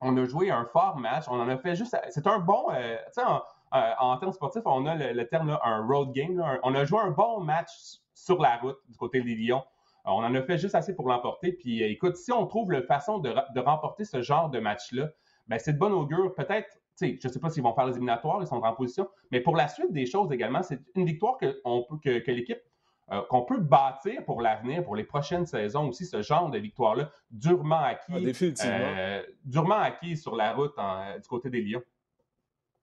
on 0.00 0.16
a 0.16 0.24
joué 0.24 0.50
un 0.50 0.64
fort 0.64 0.98
match. 0.98 1.24
On 1.28 1.38
en 1.38 1.48
a 1.48 1.56
fait 1.56 1.76
juste. 1.76 1.96
C'est 2.08 2.26
un 2.26 2.40
bon. 2.40 2.66
Euh, 2.72 2.96
tu 3.14 3.22
sais, 3.22 3.28
en 3.72 4.16
termes 4.16 4.32
sportifs, 4.32 4.62
on 4.64 4.86
a 4.86 4.96
le, 4.96 5.28
terme 5.28 5.56
un 5.62 5.86
road 5.86 6.12
game. 6.12 6.42
on 6.64 6.74
a 6.74 6.84
joué 6.84 6.98
un 6.98 7.10
bon 7.10 7.40
match 7.40 7.70
sur 8.12 8.40
la 8.40 8.56
route 8.56 8.78
du 8.88 8.96
côté 8.96 9.20
des 9.20 9.36
Lions. 9.36 9.62
On 10.04 10.24
en 10.24 10.34
a 10.34 10.42
fait 10.42 10.58
juste 10.58 10.74
assez 10.74 10.96
pour 10.96 11.06
l'emporter. 11.08 11.52
Puis 11.52 11.84
écoute, 11.84 12.16
si 12.16 12.32
on 12.32 12.46
trouve 12.46 12.72
la 12.72 12.82
façon 12.82 13.18
de, 13.18 13.32
remporter 13.60 14.04
ce 14.04 14.22
genre 14.22 14.50
de 14.50 14.58
match-là, 14.58 15.10
ben, 15.46 15.58
c'est 15.60 15.74
de 15.74 15.78
bonne 15.78 15.92
augure. 15.92 16.34
Peut-être, 16.34 16.80
je 17.00 17.06
ne 17.06 17.32
sais 17.32 17.38
pas 17.38 17.50
s'ils 17.50 17.62
vont 17.62 17.74
faire 17.74 17.86
les 17.86 17.92
éliminatoires, 17.92 18.38
ils 18.40 18.48
sont 18.48 18.56
en 18.56 18.72
position, 18.72 19.08
mais 19.30 19.40
pour 19.40 19.54
la 19.56 19.68
suite 19.68 19.92
des 19.92 20.06
choses 20.06 20.32
également, 20.32 20.62
c'est 20.62 20.80
une 20.96 21.04
victoire 21.04 21.38
que, 21.38 21.60
que, 22.18 22.30
l'équipe 22.30 22.60
qu'on 23.28 23.42
peut 23.42 23.58
bâtir 23.58 24.24
pour 24.24 24.40
l'avenir, 24.40 24.84
pour 24.84 24.94
les 24.94 25.04
prochaines 25.04 25.46
saisons 25.46 25.88
aussi, 25.88 26.06
ce 26.06 26.22
genre 26.22 26.50
de 26.50 26.58
victoire-là, 26.58 27.10
durement 27.30 27.80
acquis. 27.80 28.12
Ah, 28.14 28.20
définitivement. 28.20 29.22
durement 29.44 29.78
acquis 29.78 30.16
sur 30.16 30.36
la 30.36 30.52
route 30.52 30.74
du 31.20 31.28
côté 31.28 31.50
des 31.50 31.62
Lions. 31.62 31.82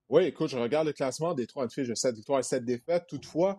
Oui, 0.10 0.24
écoute, 0.24 0.50
je 0.50 0.58
regarde 0.58 0.88
le 0.88 0.94
classement 0.94 1.34
des 1.34 1.48
trois 1.48 1.68
fiches 1.68 1.90
de 1.90 1.96
7 1.96 2.16
victoires 2.16 2.40
et 2.40 2.44
7 2.44 2.64
défaites. 2.64 3.08
Toutefois, 3.08 3.58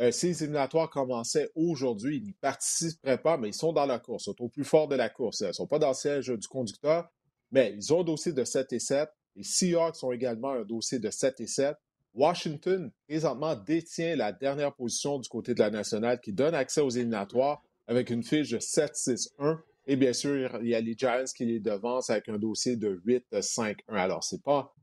euh, 0.00 0.12
si 0.12 0.26
les 0.26 0.44
éliminatoires 0.44 0.88
commençaient 0.88 1.50
aujourd'hui, 1.56 2.18
ils 2.18 2.22
n'y 2.22 2.32
participeraient 2.32 3.18
pas, 3.18 3.36
mais 3.36 3.48
ils 3.48 3.54
sont 3.54 3.72
dans 3.72 3.86
la 3.86 3.98
course, 3.98 4.24
ils 4.24 4.30
sont 4.30 4.42
au 4.42 4.48
plus 4.48 4.64
fort 4.64 4.86
de 4.86 4.94
la 4.94 5.08
course. 5.08 5.40
Ils 5.40 5.48
ne 5.48 5.52
sont 5.52 5.66
pas 5.66 5.80
dans 5.80 5.88
le 5.88 5.94
siège 5.94 6.28
du 6.28 6.46
conducteur, 6.46 7.08
mais 7.50 7.74
ils 7.74 7.92
ont 7.92 8.02
un 8.02 8.04
dossier 8.04 8.32
de 8.32 8.44
7 8.44 8.72
et 8.72 8.78
7. 8.78 9.08
Les 9.34 9.42
Seahawks 9.42 10.02
ont 10.04 10.12
également 10.12 10.52
un 10.52 10.64
dossier 10.64 11.00
de 11.00 11.10
7 11.10 11.40
et 11.40 11.46
7. 11.48 11.76
Washington, 12.14 12.90
présentement, 13.06 13.54
détient 13.54 14.16
la 14.16 14.32
dernière 14.32 14.74
position 14.74 15.18
du 15.18 15.28
côté 15.28 15.54
de 15.54 15.60
la 15.60 15.70
nationale 15.70 16.20
qui 16.20 16.32
donne 16.32 16.54
accès 16.54 16.80
aux 16.80 16.90
éliminatoires 16.90 17.62
avec 17.86 18.10
une 18.10 18.22
fiche 18.22 18.50
de 18.50 18.58
7-6-1. 18.58 19.58
Et 19.86 19.96
bien 19.96 20.12
sûr, 20.12 20.58
il 20.60 20.68
y 20.68 20.74
a 20.74 20.80
les 20.80 20.94
Giants 20.96 21.24
qui 21.34 21.46
les 21.46 21.60
devancent 21.60 22.10
avec 22.10 22.28
un 22.28 22.38
dossier 22.38 22.76
de 22.76 23.00
8-5-1. 23.06 23.76
Alors, 23.88 24.22
ce 24.24 24.34
n'est 24.34 24.42
pas, 24.42 24.74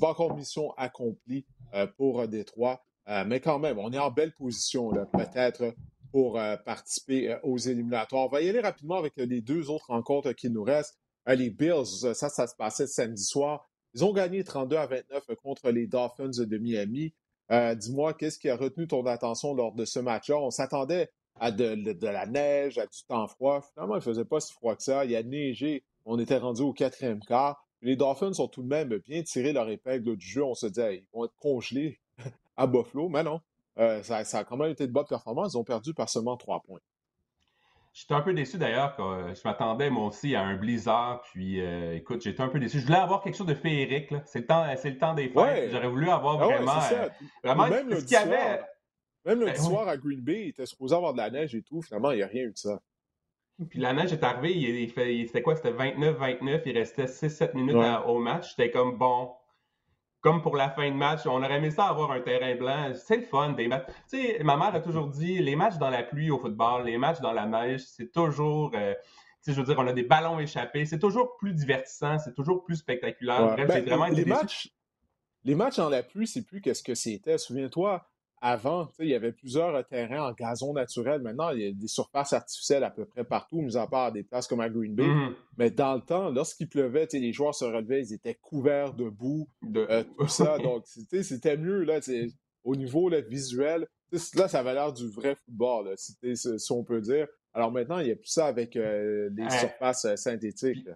pas 0.00 0.08
encore 0.08 0.36
mission 0.36 0.72
accomplie 0.76 1.46
euh, 1.74 1.86
pour 1.86 2.26
Détroit. 2.28 2.84
Euh, 3.08 3.24
mais 3.26 3.40
quand 3.40 3.58
même, 3.58 3.78
on 3.78 3.92
est 3.92 3.98
en 3.98 4.10
belle 4.10 4.32
position, 4.32 4.90
peut-être, 5.12 5.74
pour 6.10 6.38
euh, 6.38 6.56
participer 6.56 7.32
euh, 7.32 7.38
aux 7.42 7.58
éliminatoires. 7.58 8.26
On 8.26 8.28
va 8.28 8.40
y 8.40 8.48
aller 8.48 8.60
rapidement 8.60 8.96
avec 8.96 9.14
les 9.16 9.40
deux 9.40 9.70
autres 9.70 9.88
rencontres 9.88 10.32
qui 10.32 10.50
nous 10.50 10.62
restent. 10.62 10.96
les 11.26 11.50
Bills, 11.50 12.14
ça, 12.14 12.28
ça 12.28 12.46
se 12.46 12.54
passait 12.56 12.86
samedi 12.86 13.24
soir. 13.24 13.68
Ils 13.94 14.04
ont 14.04 14.12
gagné 14.12 14.44
32 14.44 14.76
à 14.76 14.86
29 14.86 15.26
contre 15.42 15.70
les 15.70 15.86
Dolphins 15.86 16.30
de 16.30 16.58
Miami. 16.58 17.14
Dis-moi, 17.50 18.14
qu'est-ce 18.14 18.38
qui 18.38 18.48
a 18.48 18.56
retenu 18.56 18.88
ton 18.88 19.04
attention 19.06 19.54
lors 19.54 19.72
de 19.72 19.84
ce 19.84 20.00
match-là? 20.00 20.38
On 20.38 20.50
s'attendait 20.50 21.10
à 21.40 21.50
de, 21.50 22.06
la 22.06 22.26
neige, 22.26 22.78
à 22.78 22.86
du 22.86 23.04
temps 23.06 23.26
froid. 23.26 23.60
Finalement, 23.72 23.94
il 23.94 23.98
ne 23.98 24.02
faisait 24.02 24.24
pas 24.24 24.40
si 24.40 24.52
froid 24.52 24.76
que 24.76 24.82
ça. 24.82 25.04
Il 25.04 25.14
a 25.16 25.22
neigé. 25.22 25.84
On 26.04 26.18
était 26.18 26.38
rendu 26.38 26.62
au 26.62 26.72
quatrième 26.72 27.20
quart. 27.20 27.64
Les 27.82 27.96
Dolphins 27.96 28.32
ont 28.38 28.48
tout 28.48 28.62
de 28.62 28.68
même 28.68 28.96
bien 28.98 29.22
tiré 29.22 29.52
leur 29.52 29.68
épingle 29.68 30.16
du 30.16 30.26
jeu. 30.26 30.42
On 30.42 30.54
se 30.54 30.66
disait, 30.66 30.98
ils 30.98 31.06
vont 31.12 31.24
être 31.24 31.36
congelés 31.36 32.00
à 32.56 32.66
Buffalo, 32.66 33.08
mais 33.08 33.22
non. 33.22 33.40
Euh, 33.78 34.02
ça, 34.02 34.18
a 34.18 34.44
quand 34.44 34.56
même 34.56 34.70
été 34.70 34.86
de 34.86 34.92
bonne 34.92 35.06
performance. 35.06 35.52
Ils 35.54 35.58
ont 35.58 35.64
perdu 35.64 35.94
par 35.94 36.08
seulement 36.08 36.36
trois 36.36 36.62
points. 36.62 36.80
J'étais 37.94 38.14
un 38.14 38.22
peu 38.22 38.34
déçu 38.34 38.58
d'ailleurs. 38.58 38.96
je 38.98 39.40
m'attendais 39.44 39.88
moi 39.88 40.06
aussi 40.06 40.34
à 40.34 40.42
un 40.42 40.56
blizzard. 40.56 41.22
Puis 41.22 41.60
euh, 41.60 41.94
écoute, 41.94 42.22
j'étais 42.22 42.42
un 42.42 42.48
peu 42.48 42.58
déçu. 42.58 42.80
Je 42.80 42.86
voulais 42.86 42.98
avoir 42.98 43.22
quelque 43.22 43.36
chose 43.36 43.46
de 43.46 43.54
féerique. 43.54 44.12
C'est 44.24 44.40
le 44.40 44.46
temps, 44.46 44.66
c'est 44.76 44.90
le 44.90 44.98
temps 44.98 45.14
des 45.14 45.28
fêtes. 45.28 45.70
J'aurais 45.70 45.88
voulu 45.88 46.10
avoir 46.10 46.42
ah 46.42 46.46
vraiment, 46.46 46.72
euh, 46.92 47.08
vraiment 47.44 47.68
même 47.68 47.94
ce 47.94 48.04
qu'il 48.04 48.14
y 48.14 48.16
avait. 48.16 48.60
Même 49.24 49.40
le 49.40 49.46
ben 49.46 49.54
soir 49.54 49.88
à 49.88 49.96
Green 49.96 50.20
Bay, 50.20 50.42
il 50.42 50.48
était 50.48 50.66
supposé 50.66 50.96
avoir 50.96 51.12
de 51.12 51.18
la 51.18 51.30
neige 51.30 51.54
et 51.54 51.62
tout. 51.62 51.82
Finalement, 51.82 52.10
il 52.10 52.16
n'y 52.16 52.22
a 52.24 52.26
rien 52.26 52.42
eu 52.42 52.50
de 52.50 52.58
ça. 52.58 52.80
Puis 53.70 53.78
la 53.78 53.92
neige 53.92 54.12
est 54.12 54.24
arrivée, 54.24 54.52
il, 54.54 55.26
c'était 55.26 55.40
quoi? 55.40 55.54
C'était 55.54 55.70
29-29, 55.70 56.62
il 56.66 56.76
restait 56.76 57.04
6-7 57.04 57.54
minutes 57.54 57.76
au 58.06 58.18
match. 58.18 58.50
J'étais 58.50 58.72
comme, 58.72 58.98
bon, 58.98 59.30
comme 60.24 60.40
pour 60.40 60.56
la 60.56 60.70
fin 60.70 60.90
de 60.90 60.96
match, 60.96 61.26
on 61.26 61.36
aurait 61.36 61.58
aimé 61.58 61.70
ça 61.70 61.84
avoir 61.84 62.10
un 62.10 62.20
terrain 62.20 62.54
blanc. 62.54 62.92
C'est 62.94 63.18
le 63.18 63.24
fun 63.24 63.52
des 63.52 63.68
matchs. 63.68 63.84
Tu 64.08 64.16
sais, 64.16 64.42
ma 64.42 64.56
mère 64.56 64.74
a 64.74 64.80
toujours 64.80 65.08
dit, 65.08 65.38
les 65.38 65.54
matchs 65.54 65.76
dans 65.76 65.90
la 65.90 66.02
pluie 66.02 66.30
au 66.30 66.38
football, 66.38 66.86
les 66.86 66.96
matchs 66.96 67.20
dans 67.20 67.32
la 67.32 67.44
neige, 67.44 67.82
c'est 67.86 68.10
toujours... 68.10 68.72
Euh, 68.74 68.94
tu 68.94 69.50
sais, 69.50 69.52
je 69.52 69.60
veux 69.60 69.66
dire, 69.66 69.76
on 69.78 69.86
a 69.86 69.92
des 69.92 70.02
ballons 70.02 70.40
échappés. 70.40 70.86
C'est 70.86 70.98
toujours 70.98 71.36
plus 71.36 71.52
divertissant, 71.52 72.18
c'est 72.18 72.32
toujours 72.32 72.64
plus 72.64 72.76
spectaculaire. 72.76 73.48
Bref, 73.48 73.68
ben, 73.68 73.84
vraiment 73.84 74.06
les 74.06 74.24
matchs, 74.24 74.70
les 75.44 75.54
matchs 75.54 75.76
dans 75.76 75.90
la 75.90 76.02
pluie, 76.02 76.26
c'est 76.26 76.46
plus 76.46 76.62
qu'est-ce 76.62 76.82
que 76.82 76.94
c'était. 76.94 77.36
Souviens-toi, 77.36 78.08
avant, 78.44 78.90
il 78.98 79.08
y 79.08 79.14
avait 79.14 79.32
plusieurs 79.32 79.74
euh, 79.74 79.82
terrains 79.82 80.28
en 80.28 80.32
gazon 80.32 80.74
naturel. 80.74 81.22
Maintenant, 81.22 81.48
il 81.48 81.62
y 81.62 81.66
a 81.66 81.72
des 81.72 81.88
surfaces 81.88 82.34
artificielles 82.34 82.84
à 82.84 82.90
peu 82.90 83.06
près 83.06 83.24
partout, 83.24 83.62
mis 83.62 83.74
à 83.74 83.86
part 83.86 84.12
des 84.12 84.22
places 84.22 84.46
comme 84.46 84.60
à 84.60 84.68
Green 84.68 84.94
Bay. 84.94 85.06
Mm-hmm. 85.06 85.34
Mais 85.56 85.70
dans 85.70 85.94
le 85.94 86.02
temps, 86.02 86.28
lorsqu'il 86.28 86.68
pleuvait, 86.68 87.08
les 87.10 87.32
joueurs 87.32 87.54
se 87.54 87.64
relevaient, 87.64 88.02
ils 88.02 88.12
étaient 88.12 88.34
couverts 88.34 88.92
de 88.92 89.08
boue, 89.08 89.48
de... 89.62 89.86
Euh, 89.88 90.04
tout 90.18 90.28
ça. 90.28 90.58
Donc, 90.58 90.84
c'était 90.86 91.56
mieux 91.56 91.84
là, 91.84 92.00
au 92.64 92.76
niveau 92.76 93.10
visuel. 93.26 93.86
Là, 94.12 94.46
ça 94.46 94.58
avait 94.58 94.74
l'air 94.74 94.92
du 94.92 95.08
vrai 95.08 95.36
football, 95.36 95.94
si, 95.96 96.14
on 96.70 96.84
peut 96.84 97.00
dire. 97.00 97.26
Alors 97.54 97.72
maintenant, 97.72 97.98
il 97.98 98.08
y 98.08 98.12
a 98.12 98.16
plus 98.16 98.28
ça 98.28 98.44
avec 98.44 98.76
euh, 98.76 99.30
les 99.34 99.48
surfaces 99.48 100.06
synthétiques. 100.16 100.86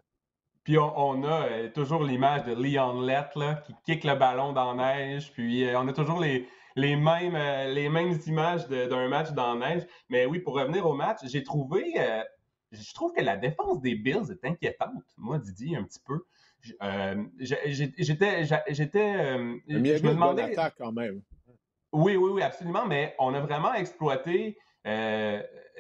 Puis 0.65 0.77
on, 0.77 1.25
a 1.25 1.69
toujours 1.69 2.05
l'image 2.05 2.45
de 2.45 2.53
Leon 2.53 3.01
Lett 3.01 3.33
qui 3.65 3.75
kick 3.87 4.05
le 4.05 4.17
ballon 4.17 4.53
dans 4.53 4.75
la 4.75 4.97
neige. 4.97 5.33
Puis 5.33 5.67
on 5.75 5.89
a 5.89 5.93
toujours 5.95 6.21
les, 6.21 6.47
les 6.79 6.97
mêmes, 6.97 7.35
euh, 7.35 7.73
les 7.73 7.89
mêmes 7.89 8.19
images 8.27 8.69
d'un 8.69 9.09
match 9.09 9.33
dans 9.33 9.55
la 9.55 9.75
neige. 9.75 9.87
Mais 10.09 10.27
oui, 10.27 10.39
pour 10.39 10.55
revenir 10.55 10.87
au 10.87 10.95
match, 10.95 11.19
j'ai 11.25 11.43
trouvé. 11.43 11.95
Euh, 11.99 12.23
je 12.71 12.95
trouve 12.95 13.13
que 13.13 13.23
la 13.23 13.37
défense 13.37 13.81
des 13.81 13.95
Bills 13.95 14.31
est 14.31 14.47
inquiétante. 14.47 15.05
Moi, 15.17 15.39
Didier, 15.39 15.77
un 15.77 15.85
petit 15.85 16.01
peu. 16.07 16.25
Euh, 16.83 17.25
j'étais. 17.39 18.45
J'étais. 18.69 19.39
je 19.69 19.77
me 19.77 20.11
demandais. 20.11 20.55
quand 20.79 20.93
même. 20.93 21.23
Oui, 21.93 22.17
oui, 22.17 22.31
oui, 22.33 22.43
absolument. 22.43 22.87
Mais 22.87 23.15
on 23.19 23.35
a 23.35 23.41
vraiment 23.41 23.75
exploité 23.75 24.57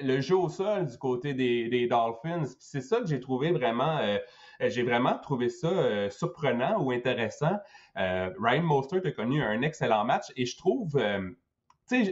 le 0.03 0.21
jeu 0.21 0.37
au 0.37 0.49
sol 0.49 0.87
du 0.87 0.99
côté 0.99 1.35
des, 1.35 1.69
des 1.69 1.87
Dolphins. 1.87 2.45
C'est 2.59 2.81
ça 2.81 3.01
que 3.01 3.07
j'ai 3.07 3.21
trouvé 3.21 3.53
vraiment 3.53 3.99
euh, 3.99 4.19
j'ai 4.61 4.83
vraiment 4.83 5.18
trouvé 5.18 5.49
ça 5.49 5.68
euh, 5.68 6.11
surprenant 6.11 6.83
ou 6.83 6.90
intéressant. 6.90 7.59
Euh, 7.97 8.31
Ryan 8.40 8.62
Mostert 8.62 9.03
a 9.05 9.11
connu 9.12 9.42
un 9.42 9.62
excellent 9.62 10.05
match 10.05 10.33
et 10.37 10.47
je 10.47 10.57
trouve 10.57 11.01
tu 11.88 12.05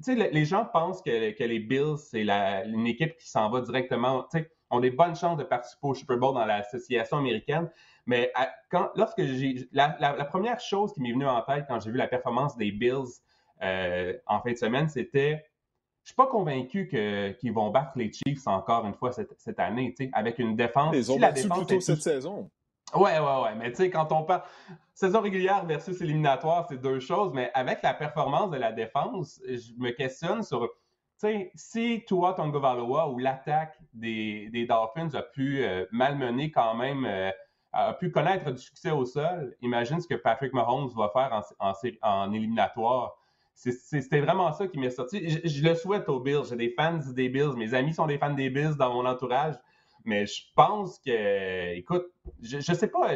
sais, 0.00 0.14
les 0.14 0.44
gens 0.44 0.66
pensent 0.66 1.00
que, 1.00 1.10
les 1.10 1.58
Bills, 1.58 1.96
c'est 1.96 2.22
une 2.66 2.86
équipe 2.86 3.16
qui 3.16 3.30
s'en 3.30 3.48
va 3.48 3.62
directement, 3.62 4.24
tu 4.24 4.38
sais, 4.38 4.50
ont 4.68 4.80
des 4.80 4.90
bonnes 4.90 5.16
chances 5.16 5.38
de 5.38 5.44
participer 5.44 5.86
au 5.86 5.94
Super 5.94 6.18
Bowl 6.18 6.34
dans 6.34 6.44
l'association 6.44 7.16
américaine. 7.16 7.70
Mais 8.04 8.30
quand, 8.70 8.90
lorsque 8.94 9.22
j'ai. 9.22 9.66
La, 9.72 10.12
première 10.28 10.60
chose 10.60 10.92
qui 10.92 11.00
m'est 11.00 11.12
venue 11.12 11.26
en 11.26 11.40
tête 11.40 11.64
quand 11.66 11.80
j'ai 11.80 11.90
vu 11.90 11.96
la 11.96 12.08
performance 12.08 12.58
des 12.58 12.72
Bills 12.72 13.22
en 13.62 14.40
fin 14.42 14.52
de 14.52 14.58
semaine, 14.58 14.90
c'était 14.90 15.46
je 16.04 16.08
suis 16.08 16.16
pas 16.16 16.26
convaincu 16.26 16.88
qu'ils 16.88 17.52
vont 17.52 17.70
battre 17.70 17.92
les 17.96 18.10
Chiefs 18.12 18.46
encore 18.46 18.84
une 18.86 18.94
fois 18.94 19.12
cette, 19.12 19.34
cette 19.38 19.60
année, 19.60 19.94
avec 20.12 20.38
une 20.38 20.56
défense. 20.56 20.94
Ils 20.96 21.12
ont 21.12 21.18
battu 21.18 21.48
plutôt 21.48 21.80
cette 21.80 22.02
saison. 22.02 22.50
Ouais, 22.94 23.18
ouais, 23.18 23.42
ouais. 23.42 23.54
Mais 23.56 23.70
tu 23.70 23.76
sais, 23.76 23.90
quand 23.90 24.12
on 24.12 24.24
parle 24.24 24.42
saison 24.94 25.20
régulière 25.20 25.64
versus 25.64 26.00
éliminatoire, 26.00 26.66
c'est 26.68 26.80
deux 26.80 27.00
choses. 27.00 27.32
Mais 27.32 27.50
avec 27.54 27.82
la 27.82 27.94
performance 27.94 28.50
de 28.50 28.58
la 28.58 28.72
défense, 28.72 29.40
je 29.46 29.72
me 29.78 29.90
questionne 29.90 30.42
sur, 30.42 30.60
tu 30.62 30.68
sais, 31.28 31.50
si 31.54 32.04
Tua 32.06 32.34
Tongovaloa 32.34 33.08
ou 33.08 33.18
l'attaque 33.18 33.78
des, 33.94 34.48
des, 34.50 34.66
Dolphins 34.66 35.14
a 35.14 35.22
pu 35.22 35.62
euh, 35.64 35.86
malmener 35.92 36.50
quand 36.50 36.74
même, 36.74 37.06
euh, 37.06 37.30
a 37.72 37.94
pu 37.94 38.10
connaître 38.10 38.50
du 38.50 38.58
succès 38.58 38.90
au 38.90 39.06
sol, 39.06 39.56
imagine 39.62 40.00
ce 40.00 40.08
que 40.08 40.14
Patrick 40.14 40.52
Mahomes 40.52 40.90
va 40.94 41.08
faire 41.10 41.42
en, 41.60 41.70
en, 41.70 41.72
en 42.02 42.32
éliminatoire. 42.32 43.16
C'était 43.54 44.20
vraiment 44.20 44.52
ça 44.52 44.66
qui 44.66 44.78
m'est 44.78 44.90
sorti. 44.90 45.28
Je, 45.28 45.62
le 45.62 45.74
souhaite 45.74 46.08
aux 46.08 46.20
Bills. 46.20 46.44
J'ai 46.48 46.56
des 46.56 46.70
fans 46.70 46.98
des 47.14 47.28
Bills. 47.28 47.54
Mes 47.56 47.74
amis 47.74 47.94
sont 47.94 48.06
des 48.06 48.18
fans 48.18 48.34
des 48.34 48.50
Bills 48.50 48.76
dans 48.76 48.92
mon 48.92 49.06
entourage. 49.06 49.54
Mais 50.04 50.26
je 50.26 50.42
pense 50.56 50.98
que, 50.98 51.74
écoute, 51.74 52.06
je, 52.42 52.58
je 52.58 52.72
sais 52.72 52.88
pas, 52.88 53.14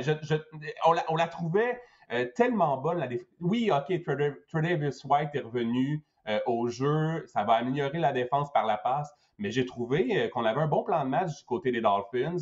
on, 0.87 0.93
la, 0.93 1.05
on, 1.09 1.17
la, 1.17 1.27
trouvait 1.27 1.81
euh, 2.13 2.27
tellement 2.37 2.77
bonne. 2.77 2.99
La 2.99 3.09
oui, 3.41 3.71
OK, 3.73 4.03
Tredavious 4.49 5.05
White 5.05 5.31
est 5.35 5.41
revenu 5.41 6.05
euh, 6.29 6.39
au 6.47 6.69
jeu. 6.69 7.25
Ça 7.27 7.43
va 7.45 7.55
améliorer 7.55 7.99
la 7.99 8.13
défense 8.13 8.53
par 8.53 8.67
la 8.67 8.77
passe. 8.77 9.13
Mais 9.39 9.51
j'ai 9.51 9.67
trouvé 9.67 10.07
euh, 10.17 10.29
qu'on 10.29 10.45
avait 10.45 10.61
un 10.61 10.69
bon 10.69 10.85
plan 10.85 11.05
de 11.05 11.11
match 11.11 11.37
du 11.39 11.45
côté 11.45 11.73
des 11.73 11.81
Dolphins. 11.81 12.37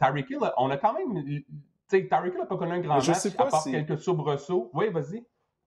Tyreek 0.00 0.30
Hill, 0.30 0.38
on 0.56 0.70
a 0.70 0.76
quand 0.78 0.94
même. 0.94 1.22
Tu 1.24 1.46
sais, 1.88 2.08
Tyreek 2.08 2.32
Hill 2.32 2.40
n'a 2.40 2.46
pas 2.46 2.56
connu 2.56 2.72
un 2.72 2.80
grand 2.80 2.96
match, 2.96 3.26
à 3.26 3.30
part 3.44 3.64
quelques 3.64 3.98
soubresauts. 3.98 4.70
Oui, 4.72 4.88
vas-y. 4.88 5.22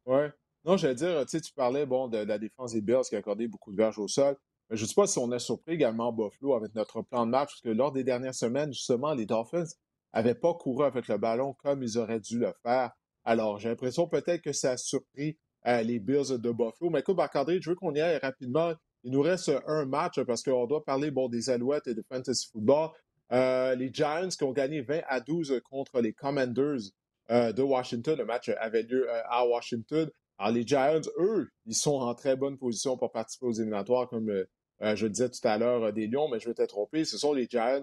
Ouais. 0.06 0.32
Non, 0.65 0.78
j'allais 0.78 0.95
dire, 0.95 1.22
tu 1.26 1.38
sais, 1.38 1.41
tu 1.41 1.54
parlais 1.54 1.86
bon, 1.86 2.08
de, 2.08 2.17
la 2.17 2.38
défense 2.38 2.74
des 2.74 2.82
Bills 2.82 3.02
qui 3.08 3.15
a 3.15 3.19
accordé 3.19 3.48
beaucoup 3.48 3.72
de 3.72 3.78
verges 3.78 4.00
au 4.00 4.08
sol. 4.08 4.36
Je 4.69 4.82
ne 4.82 4.88
sais 4.88 4.93
pas 4.93 5.08
si 5.08 5.17
on 5.17 5.32
a 5.32 5.39
surpris 5.39 5.74
également 5.74 6.12
Buffalo 6.12 6.54
avec 6.54 6.76
notre 6.76 7.02
plan 7.02 7.26
de 7.26 7.32
match, 7.32 7.50
parce 7.50 7.62
que 7.62 7.69
lors 7.69 7.91
des 7.91 8.04
dernières 8.04 8.36
semaines, 8.36 8.72
justement, 8.72 9.13
les 9.13 9.26
Dolphins 9.26 9.65
n'avaient 10.13 10.36
pas 10.36 10.54
couru 10.54 10.86
avec 10.86 11.08
le 11.08 11.17
ballon 11.17 11.54
comme 11.63 11.82
ils 11.82 11.98
auraient 11.98 12.19
dû 12.19 12.38
le 12.38 12.54
faire. 12.62 12.91
Alors, 13.24 13.58
j'ai 13.58 13.69
l'impression 13.69 14.08
peut-être 14.08 14.41
que 14.41 14.54
ça 14.54 14.72
a 14.72 14.78
surpris 14.78 15.38
euh, 15.67 15.82
les 15.82 16.00
Bills 16.00 16.38
de 16.38 16.52
Buffalo. 16.52 16.89
Mais 16.91 17.00
écoute, 17.00 17.17
Marc-André, 17.17 17.60
je 17.62 17.69
veux 17.69 17.76
qu'on 17.76 17.93
y 17.93 18.02
aille 18.02 18.17
rapidement. 18.17 18.74
Il 19.04 19.12
nous 19.12 19.22
reste 19.22 19.52
un 19.65 19.86
match 19.86 20.22
parce 20.24 20.43
qu'on 20.43 20.67
doit 20.67 20.84
parler 20.84 21.10
bon, 21.10 21.30
des 21.30 21.50
Alouettes 21.50 21.88
et 21.88 21.93
de 21.93 22.04
Fantasy 22.08 22.48
Football. 22.52 22.89
Euh, 23.32 23.76
les 23.76 23.91
Giants 23.93 24.30
qui 24.30 24.43
ont 24.43 24.52
gagné 24.52 24.82
20 24.82 25.02
à 25.08 25.19
12 25.19 25.62
contre 25.69 26.02
les 26.02 26.13
Commanders 26.13 26.91
euh, 27.32 27.52
de 27.52 27.62
Washington. 27.62 28.17
Le 28.17 28.26
match 28.26 28.50
avait 28.60 28.84
lieu 28.84 29.08
à 29.10 29.45
Washington. 29.45 30.10
Alors, 30.39 30.54
les 30.54 30.65
Giants, 30.65 31.02
eux, 31.17 31.52
ils 31.65 31.75
sont 31.75 31.95
en 31.95 32.15
très 32.15 32.38
bonne 32.38 32.58
position 32.58 32.97
pour 32.97 33.12
participer 33.12 33.45
aux 33.45 33.52
éliminatoires, 33.52 34.08
comme 34.08 34.30
euh, 34.30 34.49
euh, 34.82 34.95
je 34.95 35.06
le 35.06 35.12
disais 35.12 35.30
tout 35.30 35.45
à 35.45 35.58
l'heure 35.58 35.84
euh, 35.84 35.91
des 35.91 36.08
Lions, 36.08 36.30
mais 36.30 36.39
je 36.39 36.47
vais 36.47 36.54
t'être 36.54 36.69
trompé. 36.69 37.04
Ce 37.04 37.17
sont 37.17 37.34
les 37.34 37.45
Giants 37.45 37.82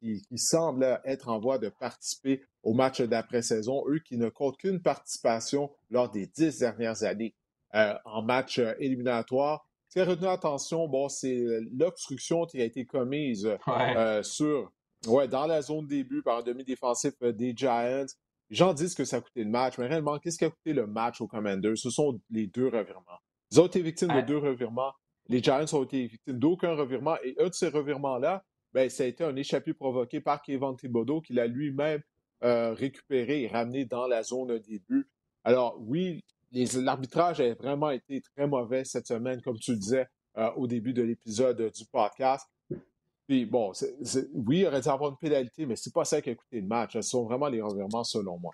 qui, 0.00 0.22
semblent 0.36 1.00
être 1.04 1.28
en 1.28 1.38
voie 1.38 1.58
de 1.58 1.68
participer 1.68 2.42
au 2.62 2.74
match 2.74 3.00
d'après-saison, 3.00 3.84
eux 3.88 4.00
qui 4.00 4.18
ne 4.18 4.28
comptent 4.28 4.58
qu'une 4.58 4.82
participation 4.82 5.70
lors 5.88 6.10
des 6.10 6.26
dix 6.26 6.58
dernières 6.58 7.04
années 7.04 7.32
en 7.72 8.22
match 8.22 8.58
éliminatoire. 8.80 9.64
ce 9.88 9.92
qui 9.94 10.00
a 10.00 10.04
retenu 10.04 10.26
l'attention, 10.26 10.88
bon, 10.88 11.08
c'est 11.08 11.60
l'obstruction 11.78 12.44
qui 12.44 12.60
a 12.60 12.64
été 12.64 12.84
commise 12.86 13.48
euh, 13.68 14.22
sur, 14.24 14.72
ouais, 15.06 15.28
dans 15.28 15.46
la 15.46 15.62
zone 15.62 15.86
début 15.86 16.22
par 16.22 16.38
un 16.38 16.42
demi-défensif 16.42 17.14
euh, 17.22 17.32
des 17.32 17.54
Giants. 17.56 18.06
Les 18.52 18.56
gens 18.58 18.74
disent 18.74 18.94
que 18.94 19.06
ça 19.06 19.16
a 19.16 19.20
coûté 19.22 19.44
le 19.44 19.50
match, 19.50 19.78
mais 19.78 19.86
réellement, 19.86 20.18
qu'est-ce 20.18 20.36
qui 20.36 20.44
a 20.44 20.50
coûté 20.50 20.74
le 20.74 20.86
match 20.86 21.22
aux 21.22 21.26
Commanders? 21.26 21.78
Ce 21.78 21.88
sont 21.88 22.20
les 22.28 22.48
deux 22.48 22.66
revirements. 22.66 23.18
Ils 23.50 23.58
ont 23.58 23.66
été 23.66 23.80
victimes 23.80 24.14
de 24.14 24.20
deux 24.20 24.36
revirements. 24.36 24.92
Les 25.30 25.42
Giants 25.42 25.64
ont 25.72 25.84
été 25.84 26.06
victimes 26.06 26.38
d'aucun 26.38 26.74
revirement. 26.74 27.16
Et 27.24 27.34
un 27.38 27.48
de 27.48 27.54
ces 27.54 27.68
revirements-là, 27.68 28.44
ben, 28.74 28.90
ça 28.90 29.04
a 29.04 29.06
été 29.06 29.24
un 29.24 29.34
échappé 29.36 29.72
provoqué 29.72 30.20
par 30.20 30.42
Kevin 30.42 30.76
Thibodeau, 30.76 31.22
qu'il 31.22 31.40
a 31.40 31.46
lui-même 31.46 32.02
euh, 32.44 32.74
récupéré 32.74 33.44
et 33.44 33.48
ramené 33.48 33.86
dans 33.86 34.06
la 34.06 34.22
zone 34.22 34.58
début. 34.58 35.08
Alors, 35.44 35.78
oui, 35.80 36.22
l'arbitrage 36.52 37.40
a 37.40 37.54
vraiment 37.54 37.88
été 37.88 38.20
très 38.20 38.46
mauvais 38.46 38.84
cette 38.84 39.06
semaine, 39.06 39.40
comme 39.40 39.58
tu 39.58 39.70
le 39.70 39.78
disais 39.78 40.06
euh, 40.36 40.50
au 40.56 40.66
début 40.66 40.92
de 40.92 41.00
l'épisode 41.00 41.72
du 41.74 41.86
podcast. 41.90 42.46
Puis 43.28 43.46
bon, 43.46 43.72
oui, 44.34 44.58
il 44.60 44.66
aurait 44.66 44.80
dû 44.80 44.88
avoir 44.88 45.10
une 45.10 45.16
pénalité, 45.16 45.66
mais 45.66 45.76
c'est 45.76 45.92
pas 45.92 46.04
ça 46.04 46.20
qui 46.20 46.30
a 46.30 46.34
coûté 46.34 46.60
le 46.60 46.66
match. 46.66 46.92
Ce 46.94 47.02
sont 47.02 47.24
vraiment 47.24 47.48
les 47.48 47.60
revirements 47.60 48.04
selon 48.04 48.38
moi. 48.38 48.52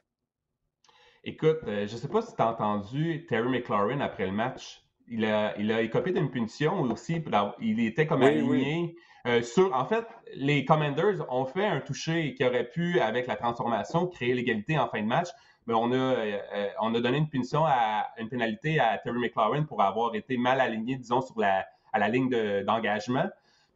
Écoute, 1.25 1.59
euh, 1.67 1.87
je 1.87 1.95
ne 1.95 1.99
sais 1.99 2.09
pas 2.09 2.23
si 2.23 2.35
tu 2.35 2.43
as 2.43 2.51
entendu 2.51 3.27
Terry 3.29 3.49
McLaurin 3.49 4.01
après 4.01 4.27
le 4.27 4.33
match. 4.33 4.83
Il 5.09 5.25
a, 5.25 5.59
il 5.59 5.73
a 5.73 5.81
écopé 5.81 6.13
d'une 6.13 6.31
punition 6.31 6.83
aussi. 6.83 7.23
Il 7.61 7.81
était 7.81 8.07
comme 8.07 8.23
aligné. 8.23 8.95
Euh, 9.27 9.43
sur, 9.43 9.75
en 9.75 9.85
fait, 9.85 10.07
les 10.35 10.65
Commanders 10.65 11.27
ont 11.31 11.45
fait 11.45 11.67
un 11.67 11.81
toucher 11.81 12.35
qui 12.35 12.45
aurait 12.45 12.69
pu, 12.69 13.01
avec 13.01 13.27
la 13.27 13.37
transformation, 13.37 14.07
créer 14.07 14.35
l'égalité 14.35 14.79
en 14.79 14.89
fin 14.89 15.01
de 15.03 15.07
match 15.07 15.29
mais 15.69 15.75
on 15.75 15.93
a, 15.93 15.97
euh, 15.97 16.39
euh, 16.55 16.69
on 16.81 16.95
a 16.95 17.01
donné 17.01 17.19
une 17.19 17.29
punition 17.29 17.65
à 17.67 18.09
une 18.17 18.31
pénalité 18.31 18.81
à 18.81 18.97
Terry 18.97 19.19
McLaurin 19.19 19.65
pour 19.65 19.83
avoir 19.83 20.15
été 20.15 20.39
mal 20.39 20.63
aligné, 20.63 20.97
disons, 20.97 21.21
sur 21.21 21.39
la, 21.39 21.67
à 21.93 21.99
la 21.99 22.09
ligne 22.09 22.31
d'engagement. 22.65 23.29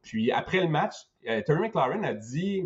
Puis 0.03 0.33
après 0.33 0.61
le 0.61 0.69
match, 0.69 0.95
euh, 1.29 1.41
Terry 1.43 1.61
McLaurin 1.61 2.03
a 2.03 2.15
dit, 2.15 2.65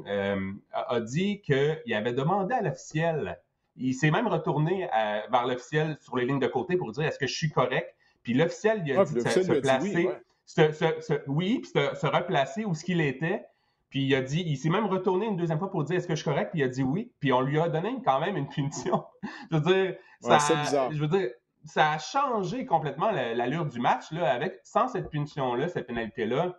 a 0.73 1.01
dit 1.01 1.41
qu'il 1.43 1.95
avait 1.95 2.13
demandé 2.13 2.55
à 2.55 2.63
l'officiel, 2.63 3.39
il 3.77 3.95
s'est 3.95 4.11
même 4.11 4.27
retourné 4.27 4.89
vers 5.31 5.47
l'officiel 5.47 5.99
sur 6.01 6.17
les 6.17 6.25
lignes 6.25 6.39
de 6.39 6.47
côté 6.47 6.77
pour 6.77 6.93
dire 6.93 7.05
est-ce 7.05 7.19
que 7.19 7.27
je 7.27 7.35
suis 7.35 7.51
correct? 7.51 7.95
Puis 8.23 8.35
l'officiel 8.35 8.83
lui 8.83 8.97
a 8.97 9.05
dit 9.05 9.15
de 9.15 9.21
se, 9.21 9.61
placer, 9.61 10.09
oui, 11.27 11.61
puis 11.61 11.71
se, 11.71 12.07
replacer 12.07 12.65
où 12.65 12.75
ce 12.75 12.85
qu'il 12.85 13.01
était. 13.01 13.45
Puis 13.89 14.03
il 14.03 14.15
a 14.15 14.21
dit, 14.21 14.43
il 14.45 14.57
s'est 14.57 14.69
même 14.69 14.87
retourné 14.87 15.27
une 15.27 15.37
deuxième 15.37 15.59
fois 15.59 15.71
pour 15.71 15.85
dire 15.85 15.97
est-ce 15.97 16.09
que 16.09 16.15
je 16.15 16.23
suis 16.23 16.29
correct, 16.29 16.51
puis 16.51 16.61
il 16.61 16.65
a 16.65 16.69
dit 16.69 16.83
oui, 16.83 17.13
puis 17.21 17.33
on 17.33 17.41
lui 17.41 17.61
a 17.61 17.69
donné 17.69 17.97
quand 18.05 18.19
même 18.19 18.37
une 18.37 18.49
punition. 18.49 19.05
je 19.51 19.57
veux 19.57 19.63
dire, 19.63 19.95
ça, 20.21 20.39
je 20.91 20.99
veux 20.99 21.07
dire, 21.07 21.31
ça 21.65 21.93
a 21.93 21.99
changé 21.99 22.67
complètement 22.67 23.11
l'allure 23.11 23.67
du 23.67 23.79
match 23.79 24.11
là, 24.11 24.33
avec 24.33 24.59
sans 24.65 24.89
cette 24.89 25.09
punition-là, 25.09 25.69
cette 25.69 25.87
pénalité-là. 25.87 26.59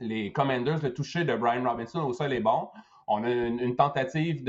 Les 0.00 0.32
Commanders, 0.32 0.82
le 0.82 0.94
toucher 0.94 1.24
de 1.24 1.36
Brian 1.36 1.62
Robinson 1.68 2.00
au 2.00 2.12
sol 2.12 2.32
est 2.32 2.40
bon. 2.40 2.68
On 3.06 3.22
a 3.24 3.30
une, 3.30 3.76
tentative 3.76 4.44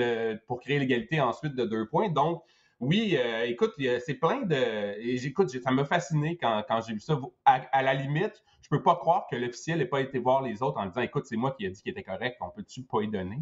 pour 0.47 0.59
créer 0.59 0.79
l'égalité 0.79 1.19
ensuite 1.19 1.55
de 1.55 1.65
deux 1.65 1.87
points. 1.87 2.09
Donc, 2.09 2.43
oui, 2.81 3.15
euh, 3.15 3.43
écoute, 3.45 3.73
c'est 3.77 4.15
plein 4.15 4.41
de. 4.41 5.15
J'écoute, 5.17 5.49
ça 5.49 5.69
m'a 5.69 5.85
fasciné 5.85 6.35
quand, 6.37 6.63
j'ai 6.87 6.93
vu 6.93 6.99
ça. 6.99 7.19
À, 7.45 7.83
la 7.83 7.93
limite, 7.93 8.43
je 8.63 8.69
peux 8.69 8.81
pas 8.81 8.95
croire 8.95 9.27
que 9.29 9.35
l'officiel 9.35 9.77
n'ait 9.77 9.85
pas 9.85 10.01
été 10.01 10.17
voir 10.17 10.41
les 10.41 10.63
autres 10.63 10.79
en 10.79 10.87
disant 10.87 11.01
écoute, 11.01 11.25
c'est 11.27 11.37
moi 11.37 11.51
qui 11.51 11.65
ai 11.65 11.69
dit 11.69 11.79
qu'il 11.81 11.91
était 11.91 12.01
correct, 12.01 12.37
on 12.41 12.49
peut-tu 12.49 12.81
pas 12.81 13.01
y 13.03 13.07
donner? 13.07 13.37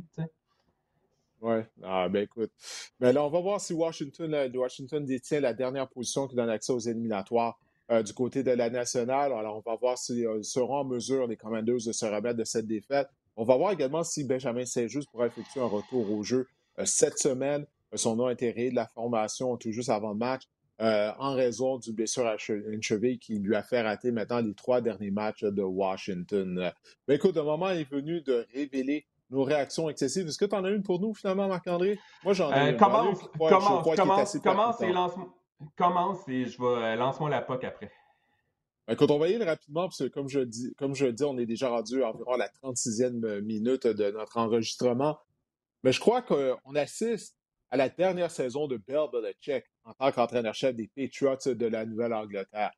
Oui, 1.41 1.61
ah, 1.83 2.09
ben 2.09 2.23
écoute. 2.23 2.51
Ben 2.99 3.13
là, 3.13 3.23
on 3.23 3.29
va 3.29 3.39
voir 3.39 3.61
si 3.61 3.73
Washington, 3.73 4.51
Washington 4.53 5.05
détient 5.05 5.39
la 5.39 5.53
dernière 5.53 5.87
position 5.87 6.27
qui 6.27 6.35
donne 6.35 6.49
accès 6.49 6.73
aux 6.73 6.79
éliminatoires 6.79 7.57
euh, 7.91 8.03
du 8.03 8.13
côté 8.13 8.43
de 8.43 8.51
la 8.51 8.69
nationale. 8.69 9.33
Alors, 9.33 9.57
on 9.57 9.69
va 9.69 9.75
voir 9.75 9.97
s'ils 9.97 10.25
euh, 10.25 10.43
seront 10.43 10.77
en 10.77 10.85
mesure, 10.85 11.27
les 11.27 11.37
Commanders, 11.37 11.85
de 11.85 11.91
se 11.91 12.05
remettre 12.05 12.37
de 12.37 12.43
cette 12.43 12.67
défaite. 12.67 13.07
On 13.35 13.45
va 13.45 13.55
voir 13.55 13.71
également 13.71 14.03
si 14.03 14.23
Benjamin 14.23 14.65
Saint-Just 14.65 15.09
pourra 15.09 15.27
effectuer 15.27 15.61
un 15.61 15.67
retour 15.67 16.11
au 16.11 16.23
jeu 16.23 16.47
cette 16.83 17.17
semaine. 17.19 17.65
Son 17.93 18.15
nom 18.15 18.27
a 18.27 18.33
été 18.33 18.51
rayé 18.51 18.69
de 18.69 18.75
la 18.75 18.87
formation 18.87 19.57
tout 19.57 19.71
juste 19.71 19.89
avant 19.89 20.09
le 20.09 20.17
match 20.17 20.43
euh, 20.81 21.11
en 21.19 21.33
raison 21.33 21.77
du 21.77 21.91
blessure 21.91 22.25
à 22.25 22.37
une 22.49 22.81
cheville 22.81 23.19
qui 23.19 23.37
lui 23.37 23.53
a 23.55 23.63
fait 23.63 23.81
rater 23.81 24.11
maintenant 24.11 24.39
les 24.39 24.53
trois 24.53 24.79
derniers 24.79 25.11
matchs 25.11 25.43
de 25.43 25.61
Washington. 25.61 26.71
Mais 27.07 27.15
écoute, 27.15 27.35
le 27.35 27.43
moment 27.43 27.69
est 27.71 27.89
venu 27.89 28.21
de 28.21 28.45
révéler 28.53 29.05
nos 29.29 29.43
réactions 29.43 29.89
excessives. 29.89 30.27
Est-ce 30.27 30.37
que 30.37 30.45
tu 30.45 30.55
en 30.55 30.63
as 30.63 30.69
une 30.69 30.83
pour 30.83 31.01
nous 31.01 31.13
finalement, 31.13 31.49
Marc-André? 31.49 31.99
Moi, 32.23 32.33
j'en 32.33 32.51
ai 32.51 32.59
euh, 32.59 32.71
une. 32.71 32.77
Commence, 32.77 33.19
commence, 33.37 33.95
commence, 33.95 34.37
commence 34.37 34.81
lance 34.81 35.13
Commence 35.75 36.27
et 36.27 36.45
je 36.45 36.57
vais 36.57 36.67
euh, 36.67 36.95
lance-moi 36.95 37.29
la 37.29 37.41
POC 37.41 37.63
après. 37.65 37.91
Écoute, 38.87 39.11
on 39.11 39.19
va 39.19 39.27
y 39.27 39.35
aller 39.35 39.45
rapidement, 39.45 39.83
parce 39.83 39.99
que 39.99 40.07
comme 40.07 40.29
je 40.29 40.39
dis, 40.39 40.73
comme 40.77 40.95
je 40.95 41.05
dis, 41.05 41.23
on 41.23 41.37
est 41.37 41.45
déjà 41.45 41.69
rendu 41.69 42.01
à 42.01 42.09
environ 42.09 42.35
la 42.37 42.47
36e 42.47 43.41
minute 43.41 43.85
de 43.85 44.09
notre 44.09 44.37
enregistrement. 44.37 45.19
Mais 45.83 45.91
je 45.91 45.99
crois 45.99 46.21
qu'on 46.21 46.75
assiste 46.75 47.37
à 47.71 47.77
la 47.77 47.89
dernière 47.89 48.31
saison 48.31 48.67
de 48.67 48.77
Bill 48.77 49.05
Belichick 49.11 49.65
en 49.83 49.93
tant 49.93 50.11
qu'entraîneur-chef 50.11 50.75
des 50.75 50.87
Patriots 50.87 51.53
de 51.53 51.65
la 51.67 51.85
Nouvelle-Angleterre. 51.85 52.71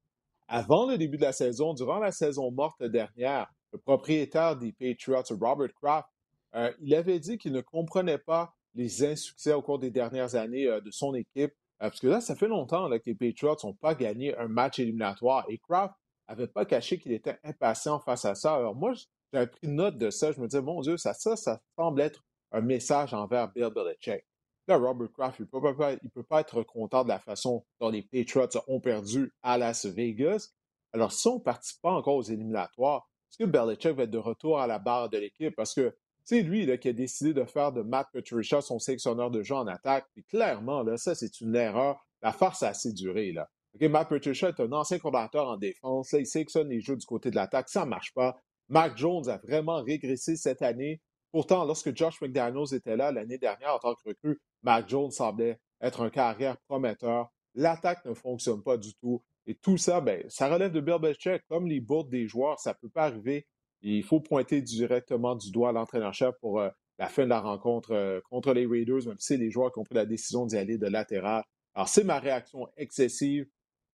Avant 0.48 0.86
le 0.86 0.98
début 0.98 1.18
de 1.18 1.22
la 1.22 1.32
saison, 1.32 1.74
durant 1.74 2.00
la 2.00 2.12
saison 2.12 2.52
morte 2.52 2.84
dernière, 2.84 3.50
le 3.72 3.80
propriétaire 3.80 4.58
des 4.58 4.74
Patriots, 4.74 5.24
Robert 5.40 5.74
Kraft, 5.82 6.10
euh, 6.56 6.74
il 6.82 6.94
avait 6.94 7.20
dit 7.20 7.38
qu'il 7.38 7.54
ne 7.54 7.62
comprenait 7.62 8.18
pas 8.18 8.54
les 8.76 9.06
insuccès 9.06 9.54
au 9.54 9.62
cours 9.62 9.80
des 9.80 9.92
dernières 9.92 10.36
années 10.36 10.68
euh, 10.68 10.82
de 10.82 10.92
son 10.92 11.16
équipe. 11.16 11.54
Euh, 11.82 11.90
parce 11.90 12.00
que 12.00 12.08
là, 12.08 12.22
ça 12.22 12.36
fait 12.36 12.48
longtemps 12.48 12.90
que 12.90 13.02
les 13.06 13.16
Patriots 13.16 13.58
n'ont 13.64 13.74
pas 13.74 13.96
gagné 13.96 14.38
un 14.38 14.48
match 14.48 14.80
éliminatoire. 14.80 15.46
Et 15.50 15.58
Kraft 15.58 15.96
n'avait 16.30 16.48
pas 16.48 16.66
caché 16.66 17.00
qu'il 17.00 17.12
était 17.12 17.40
impatient 17.44 18.00
face 18.00 18.26
à 18.26 18.36
ça. 18.36 18.56
Alors 18.56 18.76
moi, 18.76 18.94
j'avais 19.34 19.48
pris 19.48 19.68
note 19.68 19.98
de 19.98 20.10
ça. 20.10 20.32
Je 20.32 20.40
me 20.40 20.48
disais, 20.48 20.62
mon 20.62 20.82
Dieu, 20.82 20.98
ça, 20.98 21.14
ça, 21.14 21.36
ça 21.36 21.62
semble 21.76 22.02
être 22.02 22.24
un 22.52 22.62
message 22.62 23.14
envers 23.14 23.52
Bill 23.52 23.70
Belichick. 23.74 24.26
Là, 24.68 24.78
Robert 24.78 25.12
Kraft, 25.12 25.40
il 25.40 25.44
ne 25.44 26.10
peut, 26.10 26.24
pas 26.24 26.42
être 26.42 26.64
content 26.64 27.04
de 27.04 27.10
la 27.10 27.20
façon 27.20 27.66
dont 27.80 27.90
les 27.90 28.04
Patriots 28.04 28.62
ont 28.68 28.80
perdu 28.80 29.34
à 29.42 29.58
Las 29.58 29.86
Vegas. 29.86 30.50
Alors, 30.94 31.12
si 31.12 31.28
on 31.28 31.36
ne 31.36 31.40
participe 31.40 31.82
pas 31.82 31.92
encore 31.92 32.16
aux 32.16 32.24
éliminatoires, 32.24 33.10
est-ce 33.30 33.44
que 33.44 33.50
Belichick 33.50 33.96
va 33.96 34.04
être 34.04 34.12
de 34.12 34.18
retour 34.18 34.60
à 34.60 34.68
la 34.68 34.78
barre 34.78 35.10
de 35.10 35.18
l'équipe? 35.18 35.56
Parce 35.56 35.74
que 35.74 35.96
c'est 36.24 36.42
lui 36.42 36.78
qui 36.80 36.90
a 36.90 36.94
décidé 36.94 37.34
de 37.34 37.44
faire 37.46 37.72
de 37.72 37.82
Matt 37.82 38.08
Patricia 38.14 38.62
son 38.62 38.80
sélectionneur 38.80 39.32
de 39.32 39.42
jeu 39.42 39.56
en 39.56 39.68
attaque. 39.68 40.06
Puis 40.14 40.24
clairement, 40.24 40.84
là, 40.84 40.98
ça, 40.98 41.16
c'est 41.16 41.42
une 41.42 41.56
erreur. 41.56 42.06
La 42.22 42.32
farce 42.32 42.64
a 42.64 42.70
assez 42.70 42.94
duré. 42.94 43.32
Là. 43.32 43.50
Matt 43.80 44.10
Patricia 44.10 44.50
est 44.50 44.60
un 44.60 44.72
ancien 44.72 45.00
coordinateur 45.00 45.48
en 45.48 45.58
défense. 45.58 46.12
Là, 46.12 46.20
il 46.20 46.28
sélectionne 46.28 46.70
les 46.70 46.82
jeux 46.82 46.96
du 46.96 47.06
côté 47.06 47.32
de 47.32 47.36
l'attaque. 47.36 47.70
Ça 47.70 47.86
ne 47.86 47.90
marche 47.90 48.14
pas. 48.14 48.38
Mac 48.70 48.98
Jones 48.98 49.28
a 49.28 49.38
vraiment 49.38 49.82
régressé 49.82 50.36
cette 50.36 50.62
année. 50.62 51.02
Pourtant, 51.32 51.66
lorsque 51.66 51.96
Josh 51.96 52.22
McDaniels 52.22 52.74
était 52.74 52.96
là 52.96 53.12
l'année 53.12 53.38
dernière 53.38 53.76
en 53.76 53.80
tant 53.80 53.96
que 53.96 54.10
recrue, 54.10 54.40
Mac 54.64 54.88
Jones 54.88 55.12
semblait 55.12 55.60
être 55.82 56.02
un 56.02 56.10
carrière 56.10 56.58
prometteur. 56.68 57.32
L'attaque 57.56 58.06
ne 58.06 58.14
fonctionne 58.14 58.62
pas 58.62 58.78
du 58.78 58.94
tout. 58.96 59.24
Et 59.48 59.56
tout 59.56 59.78
ça, 59.78 60.02
ben, 60.02 60.24
ça 60.30 60.48
relève 60.48 60.72
de 60.72 60.80
Bill 60.80 61.00
Belichick. 61.02 61.46
Comme 61.48 61.68
les 61.68 61.80
bourdes 61.80 62.10
des 62.10 62.28
joueurs, 62.28 62.60
ça 62.60 62.72
ne 62.72 62.76
peut 62.76 62.90
pas 62.90 63.06
arriver. 63.06 63.48
Il 63.82 64.04
faut 64.04 64.20
pointer 64.20 64.62
directement 64.62 65.36
du 65.36 65.52
doigt 65.52 65.72
l'entraîneur-chef 65.72 66.36
pour 66.40 66.60
euh, 66.60 66.70
la 67.00 67.08
fin 67.08 67.24
de 67.24 67.30
la 67.30 67.40
rencontre 67.40 67.92
euh, 67.92 68.22
contre 68.30 68.54
les 68.54 68.66
Raiders, 68.66 69.08
même 69.08 69.20
si 69.20 69.28
c'est 69.28 69.38
les 69.38 69.50
joueurs 69.50 69.72
qui 69.72 69.80
ont 69.80 69.84
pris 69.84 69.96
la 69.96 70.06
décision 70.06 70.46
d'y 70.46 70.58
aller 70.58 70.78
de 70.78 70.88
latéral. 70.88 71.44
Alors, 71.74 71.88
c'est 71.88 72.04
ma 72.04 72.20
réaction 72.20 72.68
excessive. 72.78 73.48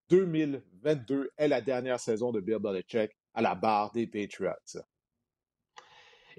2022 0.09 1.31
est 1.37 1.47
la 1.47 1.61
dernière 1.61 1.99
saison 1.99 2.31
de 2.31 2.39
Bill 2.39 2.59
Belichick 2.59 3.11
à 3.33 3.41
la 3.41 3.55
barre 3.55 3.91
des 3.91 4.07
Patriots. 4.07 4.81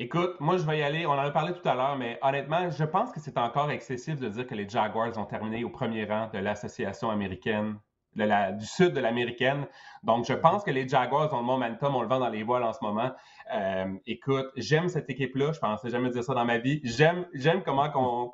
Écoute, 0.01 0.37
moi, 0.41 0.57
je 0.57 0.65
vais 0.65 0.79
y 0.79 0.83
aller. 0.83 1.07
On 1.07 1.11
en 1.11 1.19
a 1.19 1.31
parlé 1.31 1.53
tout 1.53 1.69
à 1.69 1.75
l'heure, 1.75 1.97
mais 1.97 2.19
honnêtement, 2.23 2.71
je 2.71 2.85
pense 2.85 3.11
que 3.13 3.21
c'est 3.21 3.37
encore 3.37 3.71
excessif 3.71 4.19
de 4.19 4.29
dire 4.29 4.47
que 4.47 4.55
les 4.55 4.69
Jaguars 4.69 5.17
ont 5.19 5.25
terminé 5.25 5.65
au 5.65 5.71
premier 5.71 6.05
rang 6.05 6.31
de 6.33 6.39
l'Association 6.39 7.11
américaine, 7.11 7.79
du 8.27 8.67
sud 8.67 8.93
de 8.93 9.01
l'américaine. 9.01 9.67
Donc, 10.03 10.27
je 10.27 10.35
pense 10.35 10.65
que 10.65 10.71
les 10.71 10.89
Jaguars 10.89 11.33
ont 11.33 11.39
le 11.39 11.45
momentum, 11.45 11.95
on 11.97 12.03
le 12.03 12.09
vend 12.09 12.19
dans 12.19 12.29
les 12.29 12.43
voiles 12.43 12.65
en 12.65 12.73
ce 12.73 12.79
moment. 12.83 13.11
Euh, 13.55 13.87
écoute, 14.07 14.47
j'aime 14.57 14.89
cette 14.89 15.09
équipe-là. 15.09 15.53
Je 15.53 15.59
pensais 15.59 15.91
jamais 15.91 16.11
dire 16.11 16.23
ça 16.23 16.35
dans 16.35 16.45
ma 16.45 16.59
vie. 16.59 16.81
J'aime, 16.85 17.27
j'aime 17.35 17.63
comment 17.63 17.89
on, 17.95 18.31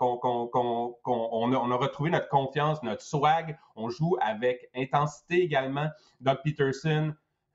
a, 1.53 1.57
on 1.57 1.70
a 1.70 1.76
retrouvé 1.76 2.11
notre 2.11 2.28
confiance, 2.28 2.82
notre 2.82 3.03
swag. 3.03 3.57
On 3.76 3.89
joue 3.89 4.16
avec 4.20 4.68
intensité 4.74 5.43
également. 5.43 5.89
Doug 6.20 6.39
Peterson, 6.45 7.14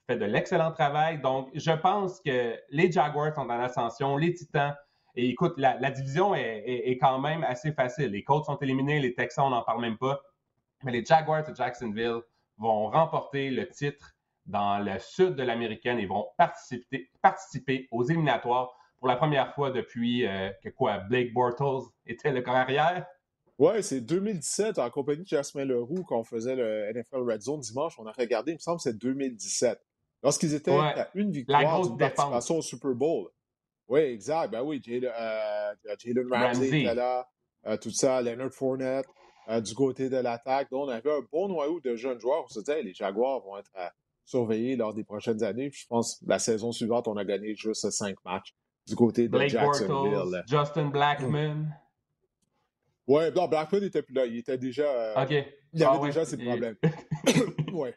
fait 0.10 0.18
de 0.18 0.26
l'excellent 0.26 0.72
travail. 0.72 1.22
Donc, 1.22 1.50
je 1.54 1.72
pense 1.72 2.20
que 2.22 2.56
les 2.70 2.92
Jaguars 2.92 3.34
sont 3.36 3.42
en 3.42 3.60
ascension, 3.60 4.18
les 4.18 4.34
Titans. 4.34 4.76
Et 5.16 5.30
écoute, 5.30 5.54
la, 5.58 5.92
division 5.92 6.34
est, 6.34 6.98
quand 7.00 7.20
même 7.20 7.44
assez 7.44 7.72
facile. 7.74 8.12
Les 8.12 8.24
Colts 8.24 8.46
sont 8.46 8.58
éliminés, 8.58 9.00
les 9.00 9.14
Texans, 9.14 9.46
on 9.46 9.50
n'en 9.50 9.64
parle 9.64 9.82
même 9.82 9.98
pas. 9.98 10.20
Mais 10.84 10.92
les 10.92 11.04
Jaguars 11.04 11.44
de 11.44 11.56
Jacksonville 11.56 12.22
vont 12.58 12.90
remporter 12.90 13.50
le 13.50 13.68
titre 13.70 14.16
dans 14.46 14.80
le 14.80 14.98
sud 15.00 15.36
de 15.36 15.44
l'américaine 15.44 16.00
et 16.00 16.06
vont 16.06 16.28
participer, 16.38 17.10
participer 17.22 17.88
aux 17.92 18.04
éliminatoires 18.04 18.76
pour 18.98 19.08
la 19.08 19.16
première 19.16 19.54
fois 19.54 19.72
depuis 19.72 20.26
euh, 20.26 20.50
que 20.64 20.70
quoi, 20.70 21.00
Blake 21.00 21.34
Bortles 21.34 21.90
était 22.06 22.32
le 22.32 22.42
carrière. 22.42 23.06
Oui, 23.58 23.84
c'est 23.84 24.02
2017 24.02 24.80
en 24.80 24.90
compagnie 24.90 25.24
de 25.24 25.28
Jasmine 25.28 25.66
Leroux 25.66 26.04
qu'on 26.04 26.24
faisait 26.24 26.56
le 26.56 26.92
NFL 26.94 27.30
Red 27.30 27.42
Zone 27.42 27.60
dimanche. 27.60 28.00
On 28.00 28.08
a 28.08 28.12
regardé, 28.12 28.52
il 28.52 28.56
me 28.56 28.60
semble, 28.60 28.80
c'est 28.80 28.98
2017. 28.98 29.80
Lorsqu'ils 30.24 30.54
étaient 30.54 30.72
à 30.72 31.10
une 31.14 31.32
victoire 31.32 31.82
d'une 31.82 31.98
participation 31.98 32.58
au 32.58 32.62
Super 32.62 32.92
Bowl. 32.92 33.30
Oui, 33.88 34.02
exact. 34.02 34.52
Ben 34.52 34.62
oui, 34.62 34.82
Jalen, 34.84 35.12
euh, 35.18 35.74
Ramsey, 36.32 36.68
était 36.68 36.96
là, 36.96 37.28
euh, 37.66 37.78
tout 37.78 37.90
ça, 37.90 38.22
Leonard 38.22 38.52
Fournette, 38.52 39.08
euh, 39.50 39.62
du 39.62 39.74
côté 39.74 40.10
de 40.10 40.18
l'attaque. 40.18 40.70
Donc, 40.72 40.88
on 40.88 40.90
avait 40.90 41.12
un 41.12 41.22
bon 41.32 41.48
noyau 41.48 41.80
de 41.80 41.96
jeunes 41.96 42.20
joueurs. 42.20 42.44
On 42.46 42.48
se 42.48 42.60
disait, 42.60 42.84
les 42.84 42.94
Jaguars 42.94 43.42
vont 43.42 43.58
être 43.58 43.72
surveillés 44.26 44.76
lors 44.76 44.94
des 44.94 45.04
prochaines 45.04 45.44
années. 45.44 45.72
je 45.74 45.88
pense 45.88 46.20
que 46.20 46.26
la 46.28 46.40
saison 46.40 46.72
suivante, 46.72 47.08
on 47.08 47.18
a 47.18 47.26
gagné 47.26 47.56
juste 47.56 47.90
cinq 47.90 48.16
matchs 48.24 48.54
du 48.88 48.96
côté 48.96 49.24
de 49.24 49.30
Blake 49.30 49.50
Jacksonville. 49.50 50.44
Justin 50.48 50.90
Blackman. 50.90 51.66
Oui, 53.08 53.24
non, 53.36 53.48
Blackman 53.48 53.82
n'était 53.82 54.04
plus 54.04 54.14
là. 54.14 54.26
Il 54.26 54.38
était 54.38 54.58
déjà. 54.58 55.24
OK. 55.24 55.32
Il 55.74 55.84
avait 55.84 55.98
ah 56.00 56.06
déjà 56.06 56.26
ses 56.26 56.38
problèmes. 56.38 56.76
oui. 57.74 57.90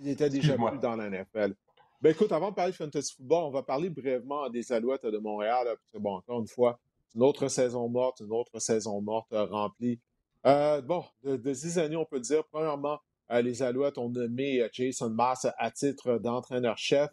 Il 0.00 0.08
était 0.08 0.30
déjà 0.30 0.56
plus 0.56 0.78
dans 0.78 0.96
la 0.96 1.08
NFL. 1.08 1.54
Ben 2.02 2.10
écoute, 2.10 2.30
avant 2.30 2.50
de 2.50 2.54
parler 2.54 2.72
de 2.72 2.76
fantasy 2.76 3.14
football, 3.14 3.44
on 3.44 3.50
va 3.50 3.62
parler 3.62 3.88
brièvement 3.88 4.48
des 4.50 4.70
Alouettes 4.72 5.06
de 5.06 5.18
Montréal. 5.18 5.66
bon, 5.94 6.16
encore 6.16 6.40
une 6.40 6.46
fois, 6.46 6.78
une 7.14 7.22
autre 7.22 7.48
saison 7.48 7.88
morte, 7.88 8.20
une 8.20 8.32
autre 8.32 8.58
saison 8.58 9.00
morte 9.00 9.32
euh, 9.32 9.44
remplie. 9.46 9.98
Euh, 10.46 10.80
bon, 10.80 11.04
de, 11.24 11.36
de 11.36 11.78
années, 11.78 11.96
on 11.96 12.04
peut 12.04 12.20
dire, 12.20 12.44
premièrement, 12.52 13.00
euh, 13.32 13.42
les 13.42 13.62
Alouettes 13.62 13.98
ont 13.98 14.08
nommé 14.08 14.64
Jason 14.72 15.10
Mass 15.10 15.46
à 15.58 15.70
titre 15.72 16.18
d'entraîneur-chef. 16.18 17.10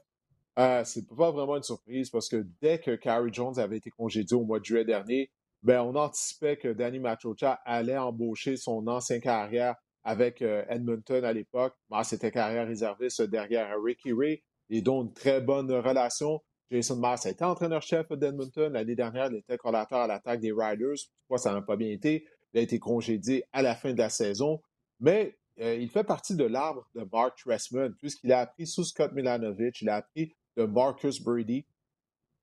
c'est 0.85 1.07
pas 1.07 1.31
vraiment 1.31 1.57
une 1.57 1.63
surprise 1.63 2.11
parce 2.11 2.29
que 2.29 2.45
dès 2.61 2.79
que 2.79 2.95
Carrie 2.95 3.33
Jones 3.33 3.57
avait 3.57 3.77
été 3.77 3.89
congédié 3.89 4.37
au 4.37 4.43
mois 4.43 4.59
de 4.59 4.65
juillet 4.65 4.85
dernier, 4.85 5.31
ben, 5.63 5.81
on 5.81 5.95
anticipait 5.95 6.57
que 6.57 6.67
Danny 6.67 6.99
Machocha 6.99 7.59
allait 7.65 7.97
embaucher 7.97 8.57
son 8.57 8.85
ancien 8.87 9.19
carrière 9.19 9.75
avec 10.03 10.41
Edmonton 10.41 11.23
à 11.23 11.33
l'époque. 11.33 11.73
C'était 12.03 12.29
carrière 12.29 12.67
réserviste 12.67 13.21
derrière 13.23 13.73
Ricky 13.81 14.11
Ray 14.13 14.43
et 14.69 14.81
donc 14.81 15.07
une 15.07 15.13
très 15.13 15.41
bonne 15.41 15.71
relation. 15.71 16.41
Jason 16.69 16.97
Mars 16.97 17.25
a 17.25 17.29
été 17.29 17.43
entraîneur-chef 17.43 18.11
d'Edmonton. 18.11 18.73
L'année 18.73 18.95
dernière, 18.95 19.27
il 19.31 19.37
était 19.37 19.57
collateur 19.57 19.99
à 19.99 20.07
l'attaque 20.07 20.39
des 20.39 20.51
Riders. 20.51 20.95
Pourquoi 21.21 21.37
ça 21.37 21.53
n'a 21.53 21.61
pas 21.61 21.75
bien 21.75 21.89
été? 21.89 22.27
Il 22.53 22.59
a 22.59 22.61
été 22.61 22.79
congédié 22.79 23.45
à 23.51 23.61
la 23.61 23.75
fin 23.75 23.93
de 23.93 23.97
la 23.97 24.09
saison. 24.09 24.61
Mais 24.99 25.37
euh, 25.59 25.75
il 25.75 25.89
fait 25.89 26.03
partie 26.03 26.35
de 26.35 26.45
l'arbre 26.45 26.87
de 26.95 27.07
Mark 27.11 27.37
Tressman, 27.37 27.93
puisqu'il 27.99 28.31
a 28.31 28.39
appris 28.39 28.67
sous 28.67 28.83
Scott 28.83 29.11
Milanovic, 29.13 29.81
il 29.81 29.89
a 29.89 29.97
appris 29.97 30.35
de 30.57 30.65
Marcus 30.65 31.21
Brady. 31.21 31.65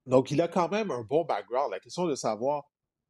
Donc, 0.06 0.30
il 0.30 0.40
a 0.40 0.48
quand 0.48 0.68
même 0.68 0.90
un 0.90 1.02
bon 1.02 1.24
background. 1.24 1.70
La 1.72 1.80
question 1.80 2.06
de 2.06 2.14
savoir, 2.14 2.64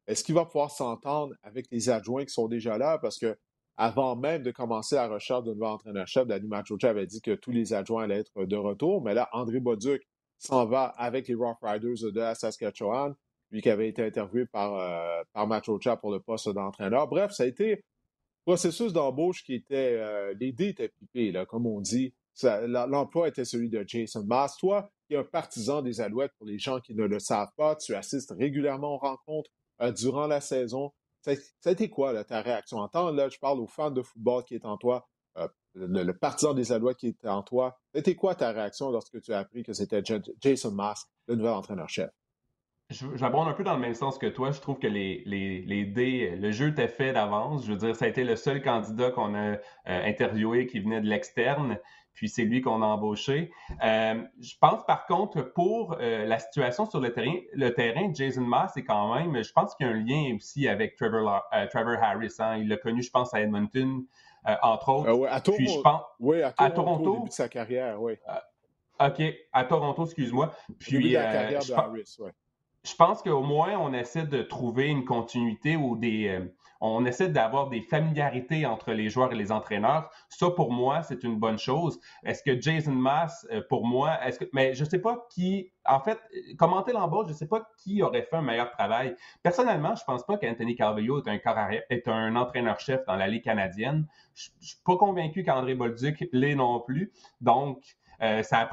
est-ce 0.07 0.23
qu'il 0.23 0.35
va 0.35 0.45
pouvoir 0.45 0.71
s'entendre 0.71 1.35
avec 1.43 1.67
les 1.71 1.89
adjoints 1.89 2.25
qui 2.25 2.33
sont 2.33 2.47
déjà 2.47 2.77
là? 2.77 2.97
Parce 2.97 3.17
que 3.17 3.37
avant 3.77 4.15
même 4.15 4.43
de 4.43 4.51
commencer 4.51 4.95
la 4.95 5.07
recherche 5.07 5.43
de 5.43 5.53
nouveau 5.53 5.67
entraîneur-chef, 5.67 6.27
Danny 6.27 6.47
Machocha 6.47 6.89
avait 6.89 7.07
dit 7.07 7.21
que 7.21 7.31
tous 7.31 7.51
les 7.51 7.73
adjoints 7.73 8.03
allaient 8.03 8.19
être 8.19 8.45
de 8.45 8.55
retour. 8.55 9.01
Mais 9.01 9.13
là, 9.13 9.29
André 9.31 9.59
Boduc 9.59 10.03
s'en 10.37 10.65
va 10.65 10.85
avec 10.97 11.27
les 11.27 11.35
Rough 11.35 11.57
Riders 11.61 12.11
de 12.11 12.33
Saskatchewan, 12.35 13.15
lui 13.51 13.61
qui 13.61 13.69
avait 13.69 13.89
été 13.89 14.03
interviewé 14.03 14.45
par, 14.45 14.75
euh, 14.75 15.23
par 15.33 15.47
Machocha 15.47 15.97
pour 15.97 16.11
le 16.11 16.19
poste 16.19 16.49
d'entraîneur. 16.49 17.07
Bref, 17.07 17.31
ça 17.31 17.43
a 17.43 17.45
été 17.45 17.73
un 17.73 17.77
processus 18.45 18.93
d'embauche 18.93 19.43
qui 19.43 19.53
était... 19.53 19.97
Euh, 19.99 20.33
les 20.39 20.51
dés 20.51 20.75
là, 21.31 21.45
comme 21.45 21.67
on 21.67 21.81
dit. 21.81 22.13
L'emploi 22.43 23.27
était 23.27 23.45
celui 23.45 23.69
de 23.69 23.83
Jason 23.85 24.23
Mass. 24.23 24.57
Toi, 24.57 24.89
qui 25.07 25.15
es 25.15 25.17
un 25.17 25.23
partisan 25.23 25.81
des 25.81 26.01
Alouettes, 26.01 26.31
pour 26.37 26.47
les 26.47 26.57
gens 26.57 26.79
qui 26.79 26.95
ne 26.95 27.03
le 27.03 27.19
savent 27.19 27.51
pas, 27.57 27.75
tu 27.75 27.93
assistes 27.95 28.33
régulièrement 28.37 28.95
aux 28.95 28.97
rencontres 28.97 29.51
euh, 29.81 29.91
durant 29.91 30.27
la 30.27 30.41
saison. 30.41 30.93
Ça, 31.21 31.33
a 31.65 31.71
été 31.71 31.89
quoi 31.89 32.23
ta 32.23 32.41
réaction? 32.41 32.77
En 32.77 32.87
temps, 32.87 33.11
là, 33.11 33.29
je 33.29 33.37
parle 33.37 33.59
aux 33.59 33.67
fans 33.67 33.91
de 33.91 34.01
football 34.01 34.43
qui 34.43 34.55
est 34.55 34.65
en 34.65 34.77
toi, 34.77 35.07
euh, 35.37 35.47
le, 35.75 36.11
partisan 36.13 36.53
des 36.53 36.71
Alouettes 36.71 36.97
qui 36.97 37.07
est 37.07 37.25
en 37.27 37.43
toi. 37.43 37.79
C'était 37.93 38.15
quoi 38.15 38.33
ta 38.33 38.51
réaction 38.51 38.89
lorsque 38.89 39.21
tu 39.21 39.33
as 39.33 39.39
appris 39.39 39.63
que 39.63 39.73
c'était 39.73 40.01
Jason 40.39 40.71
Mass, 40.71 41.05
le 41.27 41.35
nouvel 41.35 41.53
entraîneur-chef? 41.53 42.09
J'abonde 43.15 43.47
un 43.47 43.53
peu 43.53 43.63
dans 43.63 43.73
le 43.73 43.79
même 43.79 43.93
sens 43.93 44.17
que 44.17 44.27
toi. 44.27 44.51
Je 44.51 44.59
trouve 44.59 44.79
que 44.79 44.87
les, 44.87 45.23
les, 45.25 45.61
les 45.61 45.85
dés, 45.85 46.35
le 46.35 46.51
jeu 46.51 46.69
était 46.69 46.87
fait 46.87 47.13
d'avance. 47.13 47.65
Je 47.65 47.71
veux 47.71 47.77
dire, 47.77 47.95
ça 47.95 48.05
a 48.05 48.07
été 48.07 48.23
le 48.23 48.35
seul 48.35 48.61
candidat 48.61 49.11
qu'on 49.11 49.33
a 49.35 49.39
euh, 49.39 49.57
interviewé 49.85 50.67
qui 50.67 50.79
venait 50.79 51.01
de 51.01 51.07
l'externe 51.07 51.77
puis 52.13 52.27
c'est 52.27 52.43
lui 52.43 52.61
qu'on 52.61 52.81
a 52.81 52.85
embauché. 52.85 53.51
Euh, 53.83 54.21
je 54.41 54.53
pense 54.59 54.85
par 54.85 55.05
contre 55.05 55.41
pour 55.41 55.95
euh, 55.99 56.25
la 56.25 56.39
situation 56.39 56.85
sur 56.85 56.99
le 56.99 57.13
terrain, 57.13 57.35
le 57.53 57.69
terrain, 57.69 58.11
Jason 58.13 58.41
Maas 58.41 58.71
c'est 58.73 58.83
quand 58.83 59.15
même, 59.15 59.41
je 59.41 59.51
pense 59.53 59.73
qu'il 59.75 59.87
y 59.87 59.89
a 59.89 59.93
un 59.93 59.97
lien 59.97 60.35
aussi 60.35 60.67
avec 60.67 60.97
Trevor, 60.97 61.41
Trevor 61.71 62.03
Harris. 62.03 62.35
Hein. 62.39 62.57
Il 62.57 62.67
l'a 62.67 62.75
connu, 62.75 63.01
je 63.01 63.09
pense, 63.09 63.33
à 63.33 63.39
Edmonton, 63.39 64.03
entre 64.61 64.89
autres. 64.89 65.09
à 65.29 65.39
Toronto, 65.39 65.53
puis 65.53 65.67
je 65.69 65.79
pense, 65.79 66.01
oui, 66.19 66.41
à 66.41 66.51
Toronto, 66.51 67.11
au 67.11 67.15
début 67.15 67.29
de 67.29 67.33
sa 67.33 67.47
carrière, 67.47 67.99
oui. 68.01 68.17
OK, 68.99 69.21
à 69.53 69.63
Toronto, 69.63 70.05
excuse-moi. 70.05 70.51
Puis, 70.79 70.97
début 70.97 71.09
de 71.09 71.13
la 71.13 71.31
carrière 71.31 71.65
de 71.65 71.73
Harris, 71.73 72.17
oui. 72.19 72.31
Je 72.83 72.95
pense 72.95 73.21
qu'au 73.21 73.41
moins, 73.41 73.77
on 73.77 73.93
essaie 73.93 74.25
de 74.25 74.41
trouver 74.41 74.87
une 74.87 75.05
continuité 75.05 75.75
ou 75.75 75.95
des 75.97 76.51
on 76.81 77.05
essaie 77.05 77.29
d'avoir 77.29 77.69
des 77.69 77.81
familiarités 77.81 78.65
entre 78.65 78.91
les 78.91 79.07
joueurs 79.07 79.31
et 79.31 79.35
les 79.35 79.51
entraîneurs. 79.51 80.09
Ça, 80.29 80.49
pour 80.49 80.71
moi, 80.73 81.03
c'est 81.03 81.23
une 81.23 81.37
bonne 81.37 81.59
chose. 81.59 81.99
Est-ce 82.23 82.41
que 82.41 82.59
Jason 82.59 82.91
Mass, 82.91 83.47
euh, 83.51 83.61
pour 83.69 83.85
moi, 83.85 84.17
est-ce 84.25 84.39
que, 84.39 84.45
mais 84.51 84.73
je 84.73 84.83
ne 84.83 84.89
sais 84.89 84.99
pas 84.99 85.27
qui, 85.29 85.71
en 85.85 85.99
fait, 85.99 86.19
commenter 86.57 86.91
l'embauche, 86.91 87.27
je 87.27 87.33
ne 87.33 87.37
sais 87.37 87.47
pas 87.47 87.69
qui 87.77 88.01
aurait 88.01 88.23
fait 88.23 88.37
un 88.37 88.41
meilleur 88.41 88.71
travail. 88.71 89.15
Personnellement, 89.43 89.93
je 89.95 90.01
ne 90.01 90.05
pense 90.07 90.25
pas 90.25 90.37
qu'Anthony 90.37 90.75
Calvillo 90.75 91.23
est 91.23 91.29
un, 91.29 91.69
est 91.91 92.07
un 92.07 92.35
entraîneur-chef 92.35 93.05
dans 93.05 93.15
la 93.15 93.27
Ligue 93.27 93.43
canadienne. 93.43 94.07
Je 94.33 94.49
ne 94.59 94.65
suis 94.65 94.79
pas 94.83 94.97
convaincu 94.97 95.43
qu'André 95.43 95.75
Bolduc 95.75 96.27
l'est 96.33 96.55
non 96.55 96.79
plus. 96.79 97.11
Donc, 97.41 97.83
euh, 98.21 98.43
ça, 98.43 98.67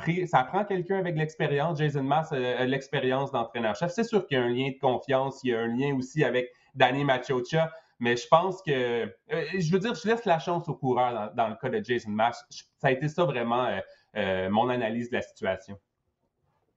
prend 0.45 0.65
quelqu'un 0.65 0.99
avec 0.99 1.17
l'expérience. 1.17 1.79
Jason 1.79 2.03
Mass 2.03 2.33
a 2.33 2.65
l'expérience 2.67 3.33
d'entraîneur-chef. 3.33 3.91
C'est 3.91 4.05
sûr 4.05 4.27
qu'il 4.27 4.39
y 4.39 4.41
a 4.41 4.45
un 4.45 4.49
lien 4.49 4.71
de 4.71 4.79
confiance. 4.79 5.41
Il 5.43 5.51
y 5.51 5.55
a 5.55 5.61
un 5.61 5.69
lien 5.69 5.95
aussi 5.95 6.25
avec 6.25 6.51
Danny 6.75 7.05
Machocha. 7.05 7.71
Mais 8.01 8.17
je 8.17 8.29
pense 8.29 8.63
que, 8.63 8.71
euh, 8.71 9.11
je 9.59 9.73
veux 9.73 9.81
dire, 9.81 9.95
je 9.95 10.07
laisse 10.07 10.25
la 10.25 10.39
chance 10.39 10.69
au 10.69 10.75
coureur 10.75 11.33
dans, 11.35 11.49
le 11.49 11.57
cas 11.57 11.69
de 11.69 11.83
Jason 11.83 12.11
Mass. 12.11 12.45
Ça 12.79 12.89
a 12.89 12.91
été 12.93 13.09
ça 13.09 13.25
vraiment 13.25 13.67
euh, 13.67 13.81
euh, 14.17 14.51
mon 14.51 14.69
analyse 14.69 15.11
de 15.11 15.17
la 15.17 15.23
situation. 15.23 15.79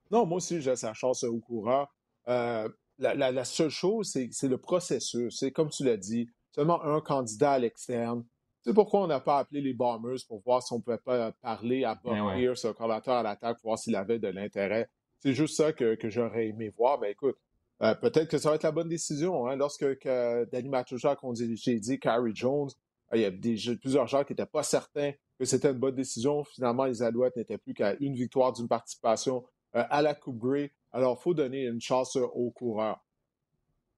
Non, 0.10 0.26
moi 0.26 0.38
aussi, 0.38 0.62
je 0.62 0.72
laisse 0.72 0.82
la 0.82 0.94
chance 0.94 1.24
au 1.24 1.40
coureur. 1.40 1.94
La, 2.26 3.46
seule 3.46 3.70
chose, 3.70 4.12
c'est 4.32 4.48
le 4.48 4.58
processus. 4.58 5.38
C'est 5.40 5.52
comme 5.52 5.70
tu 5.70 5.84
l'as 5.84 5.98
dit, 5.98 6.28
seulement 6.52 6.84
un 6.84 7.02
candidat 7.02 7.54
à 7.54 7.60
l'externe. 7.60 8.26
C'est 8.64 8.74
pourquoi 8.74 9.02
on 9.02 9.08
n'a 9.08 9.20
pas 9.20 9.40
appelé 9.40 9.62
les 9.62 9.74
Bombers 9.74 10.20
pour 10.28 10.42
voir 10.42 10.62
si 10.62 10.72
on 10.74 10.78
ne 10.78 10.82
pouvait 10.82 10.98
pas 10.98 11.32
parler 11.42 11.84
à 11.84 11.96
Bob 11.96 12.14
ben 12.14 12.36
Pierce, 12.36 12.66
un 12.66 12.74
collateur 12.74 13.16
à 13.16 13.24
l'attaque, 13.24 13.60
pour 13.60 13.72
voir 13.72 13.80
s'il 13.80 13.96
avait 13.96 14.20
de 14.20 14.28
l'intérêt? 14.28 14.90
C'est 15.20 15.34
juste 15.34 15.56
ça 15.56 15.74
que, 15.74 15.96
que 15.96 16.10
j'aurais 16.10 16.48
aimé 16.48 16.72
voir. 16.78 17.00
Mais 17.00 17.12
écoute, 17.12 17.38
euh, 17.82 17.96
peut-être 17.96 18.30
que 18.30 18.38
ça 18.38 18.50
va 18.50 18.56
être 18.56 18.64
la 18.64 18.72
bonne 18.72 18.90
décision. 18.90 19.48
Hein. 19.48 19.56
Lorsque 19.56 19.98
que 20.00 20.46
Danny 20.52 20.70
Matuja 20.70 21.12
a 21.12 21.80
dit 21.80 22.00
Carrie 22.00 22.36
Jones, 22.36 22.70
euh, 23.14 23.18
il 23.18 23.22
y 23.22 23.26
a 23.26 23.32
plusieurs 23.76 24.08
gens 24.08 24.24
qui 24.24 24.34
n'étaient 24.34 24.46
pas 24.46 24.64
certains 24.64 25.14
que 25.40 25.46
c'était 25.46 25.72
une 25.72 25.80
bonne 25.80 25.96
décision. 25.96 26.44
Finalement, 26.44 26.86
les 26.86 27.02
Alouettes 27.02 27.36
n'étaient 27.36 27.58
plus 27.58 27.74
qu'à 27.74 27.96
une 28.00 28.14
victoire 28.14 28.54
d'une 28.54 28.68
participation 28.68 29.44
euh, 29.76 29.84
à 29.90 30.04
la 30.04 30.14
Coupe 30.14 30.38
Grey. 30.38 30.72
Alors, 30.92 31.18
il 31.20 31.24
faut 31.24 31.34
donner 31.34 31.64
une 31.64 31.82
chance 31.82 32.16
aux 32.16 32.52
coureurs. 32.52 33.04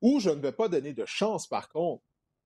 Ou 0.01 0.19
je 0.19 0.29
ne 0.29 0.41
vais 0.41 0.51
pas 0.53 0.69
donner 0.69 0.93
de 0.93 1.05
chance, 1.05 1.47
par 1.47 1.67
contre, 1.67 2.03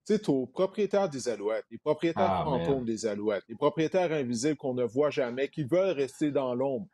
c'est 0.08 0.30
aux 0.30 0.46
propriétaires 0.46 1.10
des 1.10 1.28
Alouettes, 1.28 1.66
les 1.70 1.78
propriétaires 1.78 2.32
ah, 2.32 2.46
fantômes 2.46 2.86
des 2.86 3.06
Alouettes, 3.06 3.44
les 3.50 3.56
propriétaires 3.56 4.14
invisibles 4.14 4.56
qu'on 4.56 4.74
ne 4.74 4.86
voit 4.86 5.10
jamais, 5.10 5.50
qui 5.50 5.66
veulent 5.66 5.98
rester 5.98 6.32
dans 6.32 6.56
l'ombre. 6.56 6.88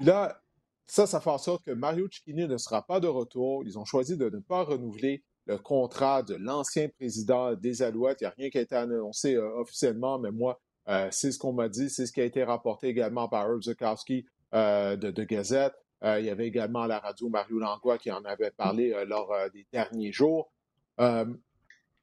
Là, 0.00 0.38
ça, 0.86 1.06
ça 1.06 1.22
fait 1.22 1.30
en 1.30 1.38
sorte 1.38 1.64
que 1.64 1.70
Mario 1.70 2.06
Cicchini 2.10 2.46
ne 2.46 2.58
sera 2.58 2.82
pas 2.82 3.00
de 3.00 3.06
retour. 3.06 3.64
Ils 3.64 3.78
ont 3.78 3.86
choisi 3.86 4.18
de 4.18 4.28
ne 4.28 4.40
pas 4.40 4.62
renouveler 4.62 5.24
le 5.46 5.56
contrat 5.56 6.22
de 6.22 6.34
l'ancien 6.34 6.90
président 6.90 7.54
des 7.54 7.80
Alouettes. 7.80 8.18
Il 8.20 8.24
n'y 8.24 8.28
a 8.28 8.34
rien 8.36 8.50
qui 8.50 8.58
a 8.58 8.60
été 8.60 8.76
annoncé 8.76 9.34
euh, 9.34 9.60
officiellement, 9.60 10.18
mais 10.18 10.30
moi, 10.30 10.60
euh, 10.90 11.08
c'est 11.10 11.32
ce 11.32 11.38
qu'on 11.38 11.54
m'a 11.54 11.70
dit. 11.70 11.88
C'est 11.88 12.04
ce 12.04 12.12
qui 12.12 12.20
a 12.20 12.24
été 12.24 12.44
rapporté 12.44 12.88
également 12.88 13.26
par 13.30 13.46
Herb 13.46 13.62
Zukowski 13.62 14.26
euh, 14.52 14.96
de, 14.96 15.24
Gazette. 15.24 15.72
il 16.02 16.26
y 16.26 16.30
avait 16.30 16.46
également 16.46 16.82
à 16.82 16.88
la 16.88 16.98
radio 16.98 17.30
Mario 17.30 17.58
Langlois 17.58 17.96
qui 17.96 18.10
en 18.12 18.22
avait 18.26 18.50
parlé 18.50 18.94
lors 19.06 19.34
des 19.54 19.66
derniers 19.72 20.12
jours. 20.12 20.52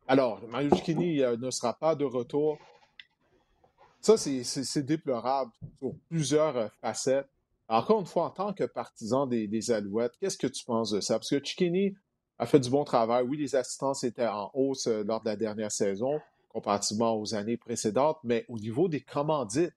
Alors, 0.07 0.41
Mario 0.47 0.75
Cicchini 0.75 1.21
ne 1.21 1.51
sera 1.51 1.73
pas 1.73 1.95
de 1.95 2.05
retour. 2.05 2.57
Ça, 4.01 4.17
c'est 4.17 4.85
déplorable 4.85 5.51
sur 5.79 5.95
plusieurs 6.09 6.71
facettes. 6.81 7.27
Encore 7.67 7.99
une 7.99 8.05
fois, 8.05 8.25
en 8.25 8.29
tant 8.29 8.53
que 8.53 8.63
partisan 8.63 9.25
des, 9.25 9.71
Alouettes, 9.71 10.13
qu'est-ce 10.19 10.37
que 10.37 10.47
tu 10.47 10.63
penses 10.63 10.91
de 10.91 11.01
ça? 11.01 11.17
Parce 11.17 11.29
que 11.29 11.43
Chikini 11.43 11.95
a 12.37 12.45
fait 12.45 12.59
du 12.59 12.69
bon 12.69 12.83
travail. 12.83 13.25
Oui, 13.27 13.37
les 13.37 13.55
assistances 13.55 14.03
étaient 14.03 14.27
en 14.27 14.51
hausse 14.53 14.87
euh, 14.87 15.03
lors 15.03 15.21
de 15.21 15.29
la 15.29 15.35
dernière 15.35 15.71
saison, 15.71 16.19
comparativement 16.49 17.19
aux 17.19 17.33
années 17.33 17.57
précédentes, 17.57 18.19
mais 18.23 18.45
au 18.49 18.59
niveau 18.59 18.87
des 18.87 19.01
commandites, 19.01 19.73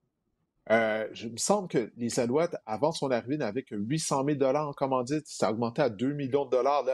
euh, 0.71 1.09
je 1.13 1.29
me 1.29 1.39
semble 1.39 1.69
que 1.69 1.91
les 1.97 2.21
Alouettes, 2.21 2.57
avant 2.67 2.93
son 2.93 3.11
arrivée, 3.11 3.39
n'avaient 3.39 3.63
que 3.63 3.75
800 3.75 4.27
000 4.39 4.43
en 4.43 4.73
commandites. 4.75 5.27
Ça 5.27 5.49
a 5.49 5.53
augmenté 5.53 5.81
à 5.81 5.89
2 5.89 6.13
millions 6.13 6.45
de 6.45 6.51
dollars. 6.51 6.85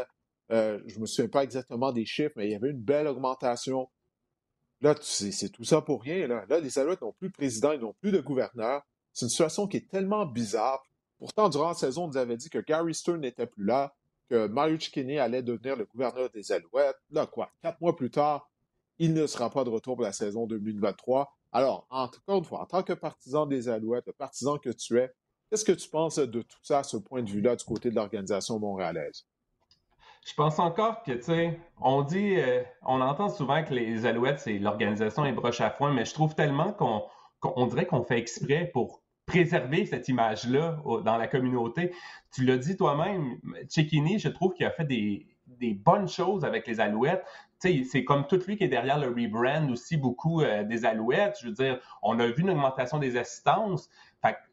Euh, 0.51 0.81
je 0.87 0.97
ne 0.97 1.03
me 1.03 1.07
souviens 1.07 1.29
pas 1.29 1.43
exactement 1.43 1.93
des 1.93 2.05
chiffres, 2.05 2.35
mais 2.37 2.47
il 2.47 2.53
y 2.53 2.55
avait 2.55 2.71
une 2.71 2.83
belle 2.83 3.07
augmentation. 3.07 3.89
Là, 4.81 4.95
c'est 5.01 5.49
tout 5.51 5.65
ça 5.65 5.81
pour 5.81 6.03
rien. 6.03 6.27
Là, 6.27 6.45
les 6.61 6.79
Alouettes 6.79 7.01
n'ont 7.01 7.13
plus 7.13 7.29
de 7.29 7.35
président, 7.35 7.73
ils 7.73 7.81
n'ont 7.81 7.95
plus 8.01 8.13
de 8.13 8.21
gouverneur. 8.21 8.83
C'est 9.13 9.27
une 9.27 9.31
situation 9.31 9.67
qui 9.67 9.79
est 9.79 9.89
tellement 9.89 10.27
bizarre. 10.27 10.83
Pourtant, 11.19 11.49
durant 11.49 11.69
la 11.69 11.75
saison, 11.75 12.05
on 12.05 12.09
nous 12.09 12.17
avait 12.17 12.37
dit 12.37 12.51
que 12.51 12.59
Gary 12.59 12.95
Stern 12.95 13.21
n'était 13.21 13.47
plus 13.47 13.65
là, 13.65 13.95
que 14.29 14.47
Mario 14.47 14.79
Cicchini 14.79 15.19
allait 15.19 15.43
devenir 15.43 15.77
le 15.77 15.87
gouverneur 15.87 16.29
des 16.31 16.53
Alouettes. 16.53 16.99
Là, 17.11 17.27
quoi, 17.27 17.51
quatre 17.63 17.81
mois 17.81 17.97
plus 17.97 18.11
tard, 18.11 18.51
il 18.99 19.15
ne 19.15 19.27
sera 19.27 19.51
pas 19.51 19.65
de 19.65 19.71
retour 19.71 19.97
pour 19.97 20.05
la 20.05 20.13
saison 20.13 20.47
2023. 20.47 21.33
Alors, 21.53 21.87
encore 21.91 22.39
une 22.39 22.45
fois, 22.45 22.63
en 22.63 22.67
tant 22.67 22.83
que 22.83 22.93
partisan 22.93 23.47
des 23.47 23.69
Alouettes, 23.69 24.11
partisan 24.13 24.59
que 24.59 24.71
tu 24.71 24.99
es, 24.99 25.11
qu'est-ce 25.49 25.65
que 25.65 25.73
tu 25.73 25.89
penses 25.89 26.19
de 26.19 26.43
tout 26.43 26.59
ça, 26.63 26.81
à 26.81 26.83
ce 26.83 26.97
point 26.97 27.23
de 27.23 27.31
vue-là, 27.31 27.57
du 27.57 27.65
côté 27.65 27.91
de 27.91 27.95
l'organisation 27.95 28.59
montréalaise? 28.59 29.25
Je 30.25 30.33
pense 30.33 30.59
encore 30.59 31.03
que, 31.03 31.13
tu 31.13 31.23
sais, 31.23 31.61
on 31.81 32.03
dit, 32.03 32.37
euh, 32.37 32.63
on 32.83 33.03
entend 33.03 33.29
souvent 33.29 33.63
que 33.63 33.75
les 33.75 34.07
Alouettes, 34.07 34.41
c'est 34.41 34.59
l'organisation 34.59 35.25
et 35.27 35.33
broche 35.33 35.61
à 35.61 35.71
foin, 35.71 35.93
mais 35.93 36.07
je 36.07 36.15
trouve 36.15 36.35
tellement 36.35 36.73
qu'on 36.73 37.67
dirait 37.67 37.87
qu'on 37.87 38.03
fait 38.03 38.19
exprès 38.19 38.71
pour 38.73 39.03
préserver 39.27 39.85
cette 39.85 40.09
image-là 40.09 40.79
dans 41.05 41.17
la 41.19 41.27
communauté. 41.27 41.95
Tu 42.33 42.45
l'as 42.45 42.57
dit 42.57 42.77
toi-même, 42.77 43.39
Cecchini, 43.69 44.19
je 44.19 44.29
trouve 44.29 44.55
qu'il 44.55 44.65
a 44.65 44.71
fait 44.71 44.85
des, 44.85 45.27
des 45.47 45.75
bonnes 45.75 46.09
choses 46.09 46.45
avec 46.45 46.67
les 46.67 46.81
Alouettes. 46.81 47.25
C'est 47.59 48.05
comme 48.05 48.27
tout 48.27 48.41
lui 48.47 48.57
qui 48.59 48.65
est 48.65 48.69
derrière 48.69 48.99
le 48.99 49.09
rebrand 49.09 49.71
aussi 49.71 49.97
beaucoup 49.97 50.43
euh, 50.43 50.65
des 50.65 50.85
Alouettes. 50.85 51.39
Je 51.41 51.47
veux 51.49 51.55
dire, 51.55 51.81
on 52.03 52.19
a 52.19 52.27
vu 52.27 52.43
une 52.43 52.51
augmentation 52.51 52.99
des 52.99 53.17
assistances. 53.17 53.89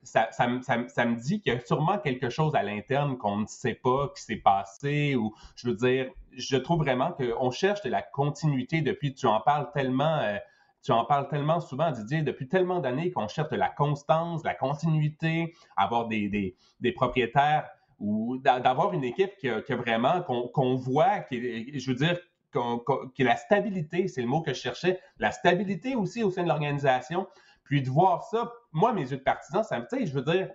Ça, 0.04 0.48
me 0.48 1.16
dit 1.16 1.42
qu'il 1.42 1.54
y 1.54 1.56
a 1.56 1.60
sûrement 1.60 1.98
quelque 1.98 2.30
chose 2.30 2.56
à 2.56 2.64
l'interne 2.64 3.18
qu'on 3.18 3.38
ne 3.38 3.46
sait 3.46 3.76
pas 3.76 4.12
qui 4.16 4.24
s'est 4.24 4.38
passé. 4.38 5.16
Ou 5.16 5.34
je 5.56 5.70
veux 5.70 5.76
dire, 5.76 6.12
je 6.34 6.58
trouve 6.58 6.80
vraiment 6.80 7.12
qu'on 7.12 7.52
cherche 7.52 7.82
de 7.82 7.90
la 7.90 8.02
continuité 8.02 8.82
depuis. 8.82 9.14
Tu 9.14 9.28
en 9.28 9.40
parles 9.40 9.70
tellement. 9.74 10.18
Euh, 10.18 10.38
tu 10.84 10.92
en 10.92 11.06
parles 11.06 11.28
tellement 11.28 11.60
souvent, 11.60 11.92
Didier, 11.92 12.24
depuis 12.24 12.48
tellement 12.48 12.80
d'années 12.80 13.12
qu'on 13.12 13.28
cherche 13.28 13.50
de 13.50 13.56
la 13.56 13.70
constance, 13.70 14.42
de 14.42 14.48
la 14.48 14.56
continuité, 14.56 15.54
avoir 15.78 16.08
des, 16.08 16.56
des, 16.80 16.92
propriétaires 16.92 17.70
ou 18.00 18.40
d'avoir 18.40 18.92
une 18.94 19.04
équipe 19.04 19.38
qui 19.38 19.48
a, 19.48 19.62
vraiment, 19.76 20.24
qu'on 20.24 20.74
voit, 20.74 21.20
qui, 21.20 21.80
je 21.80 21.92
veux 21.92 21.98
dire, 21.98 22.18
que 22.52 23.24
la 23.24 23.36
stabilité, 23.36 24.08
c'est 24.08 24.22
le 24.22 24.28
mot 24.28 24.42
que 24.42 24.56
je 24.56 24.60
cherchais, 24.60 25.00
la 25.20 25.32
stabilité 25.32 25.96
aussi 25.96 26.24
au 26.24 26.32
sein 26.32 26.42
de 26.42 26.48
l'organisation. 26.48 27.28
Puis 27.72 27.82
de 27.82 27.90
voir 27.90 28.24
ça, 28.24 28.52
moi, 28.74 28.92
mes 28.92 29.10
yeux 29.10 29.16
de 29.16 29.24
partisan, 29.24 29.64
ça 29.64 29.80
me, 29.80 29.88
tu 29.88 29.98
sais, 29.98 30.06
je 30.06 30.14
veux 30.14 30.24
dire, 30.24 30.50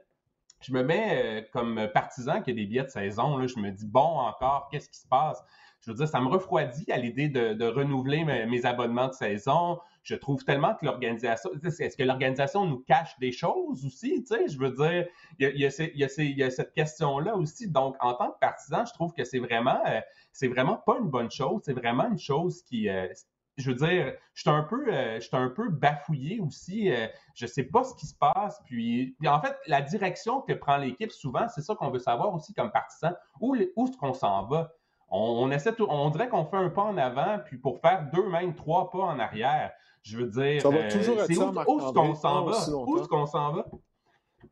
je 0.60 0.70
me 0.70 0.82
mets 0.82 1.40
euh, 1.40 1.42
comme 1.50 1.88
partisan 1.94 2.42
qui 2.42 2.50
a 2.50 2.52
des 2.52 2.66
billets 2.66 2.82
de 2.82 2.90
saison, 2.90 3.38
là, 3.38 3.46
je 3.46 3.58
me 3.58 3.70
dis, 3.70 3.86
bon, 3.86 4.18
encore, 4.18 4.68
qu'est-ce 4.70 4.90
qui 4.90 4.98
se 4.98 5.08
passe? 5.08 5.42
Je 5.80 5.90
veux 5.90 5.96
dire, 5.96 6.06
ça 6.06 6.20
me 6.20 6.28
refroidit 6.28 6.92
à 6.92 6.98
l'idée 6.98 7.30
de, 7.30 7.64
renouveler 7.64 8.22
mes, 8.24 8.66
abonnements 8.66 9.08
de 9.08 9.14
saison. 9.14 9.78
Je 10.02 10.14
trouve 10.14 10.44
tellement 10.44 10.74
que 10.74 10.84
l'organisation, 10.84 11.48
est-ce 11.64 11.96
que 11.96 12.02
l'organisation 12.02 12.66
nous 12.66 12.80
cache 12.80 13.18
des 13.18 13.32
choses 13.32 13.86
aussi? 13.86 14.22
Tu 14.22 14.36
sais, 14.36 14.48
je 14.48 14.58
veux 14.58 14.72
dire, 14.72 15.06
il 15.38 15.58
y 15.58 16.44
a, 16.44 16.50
cette 16.50 16.74
question-là 16.74 17.34
aussi. 17.34 17.70
Donc, 17.70 17.96
en 18.00 18.12
tant 18.12 18.30
que 18.30 18.38
partisan, 18.40 18.84
je 18.84 18.92
trouve 18.92 19.14
que 19.14 19.24
c'est 19.24 19.38
vraiment, 19.38 19.80
euh, 19.86 20.00
c'est 20.32 20.48
vraiment 20.48 20.76
pas 20.76 20.98
une 21.00 21.08
bonne 21.08 21.30
chose. 21.30 21.62
C'est 21.64 21.72
vraiment 21.72 22.10
une 22.10 22.18
chose 22.18 22.62
qui, 22.62 22.90
euh, 22.90 23.08
je 23.56 23.70
veux 23.70 23.76
dire, 23.76 24.14
je 24.34 24.40
suis 24.40 24.50
un 24.50 24.62
peu, 24.62 24.84
euh, 24.88 25.20
un 25.32 25.48
peu 25.48 25.68
bafouillé 25.70 26.40
aussi. 26.40 26.90
je 27.34 27.46
sais 27.46 27.64
pas 27.64 27.84
ce 27.84 27.94
qui 27.94 28.06
se 28.06 28.14
passe. 28.14 28.60
Puis, 28.66 29.16
en 29.26 29.40
fait, 29.40 29.56
la 29.66 29.82
direction 29.82 30.40
que 30.42 30.52
prend 30.52 30.76
l'équipe, 30.76 31.10
souvent, 31.10 31.46
c'est 31.48 31.62
ça 31.62 31.74
qu'on 31.74 31.90
veut 31.90 31.98
savoir 31.98 32.34
aussi 32.34 32.52
comme 32.54 32.70
partisan. 32.70 33.12
Où, 33.40 33.56
où 33.76 33.86
est-ce 33.86 33.96
qu'on 33.96 34.14
s'en 34.14 34.46
va? 34.46 34.72
On, 35.08 35.50
essaie 35.50 35.72
on 35.80 36.10
dirait 36.10 36.28
qu'on 36.28 36.44
fait 36.44 36.56
un 36.56 36.68
pas 36.68 36.82
en 36.82 36.96
avant, 36.98 37.38
puis 37.44 37.58
pour 37.58 37.80
faire 37.80 38.08
deux, 38.12 38.28
même 38.28 38.54
trois 38.54 38.90
pas 38.90 38.98
en 38.98 39.18
arrière. 39.18 39.72
Je 40.02 40.18
veux 40.18 40.26
dire, 40.26 40.62
ça 40.62 40.70
va 40.70 40.76
euh, 40.76 40.90
toujours 40.90 41.20
être 41.20 41.32
ça, 41.32 41.46
où, 41.66 41.80
est-ce 41.80 41.92
qu'on 41.92 42.14
s'en 42.14 42.44
va? 42.44 42.56
Où 42.86 42.98
est-ce 42.98 43.08
qu'on 43.08 43.26
s'en 43.26 43.52
va? 43.52 43.66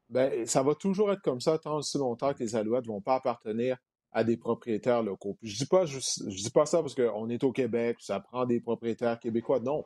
Ben, 0.08 0.46
ça 0.46 0.62
va 0.62 0.74
toujours 0.74 1.12
être 1.12 1.22
comme 1.22 1.40
ça 1.40 1.58
tant 1.58 1.76
aussi 1.76 1.98
longtemps 1.98 2.32
que 2.32 2.40
les 2.40 2.56
Alouettes 2.56 2.86
ne 2.86 2.88
vont 2.88 3.00
pas 3.00 3.16
appartenir 3.16 3.76
à 4.14 4.24
des 4.24 4.36
propriétaires 4.36 5.02
locaux. 5.02 5.36
je 5.42 5.56
dis 5.56 5.66
pas, 5.66 5.84
dis 5.84 6.50
pas 6.50 6.66
ça 6.66 6.80
parce 6.80 6.94
qu'on 6.94 7.28
est 7.28 7.44
au 7.44 7.52
Québec, 7.52 7.98
ça 8.00 8.20
prend 8.20 8.46
des 8.46 8.60
propriétaires 8.60 9.18
québécois. 9.18 9.60
Non. 9.60 9.84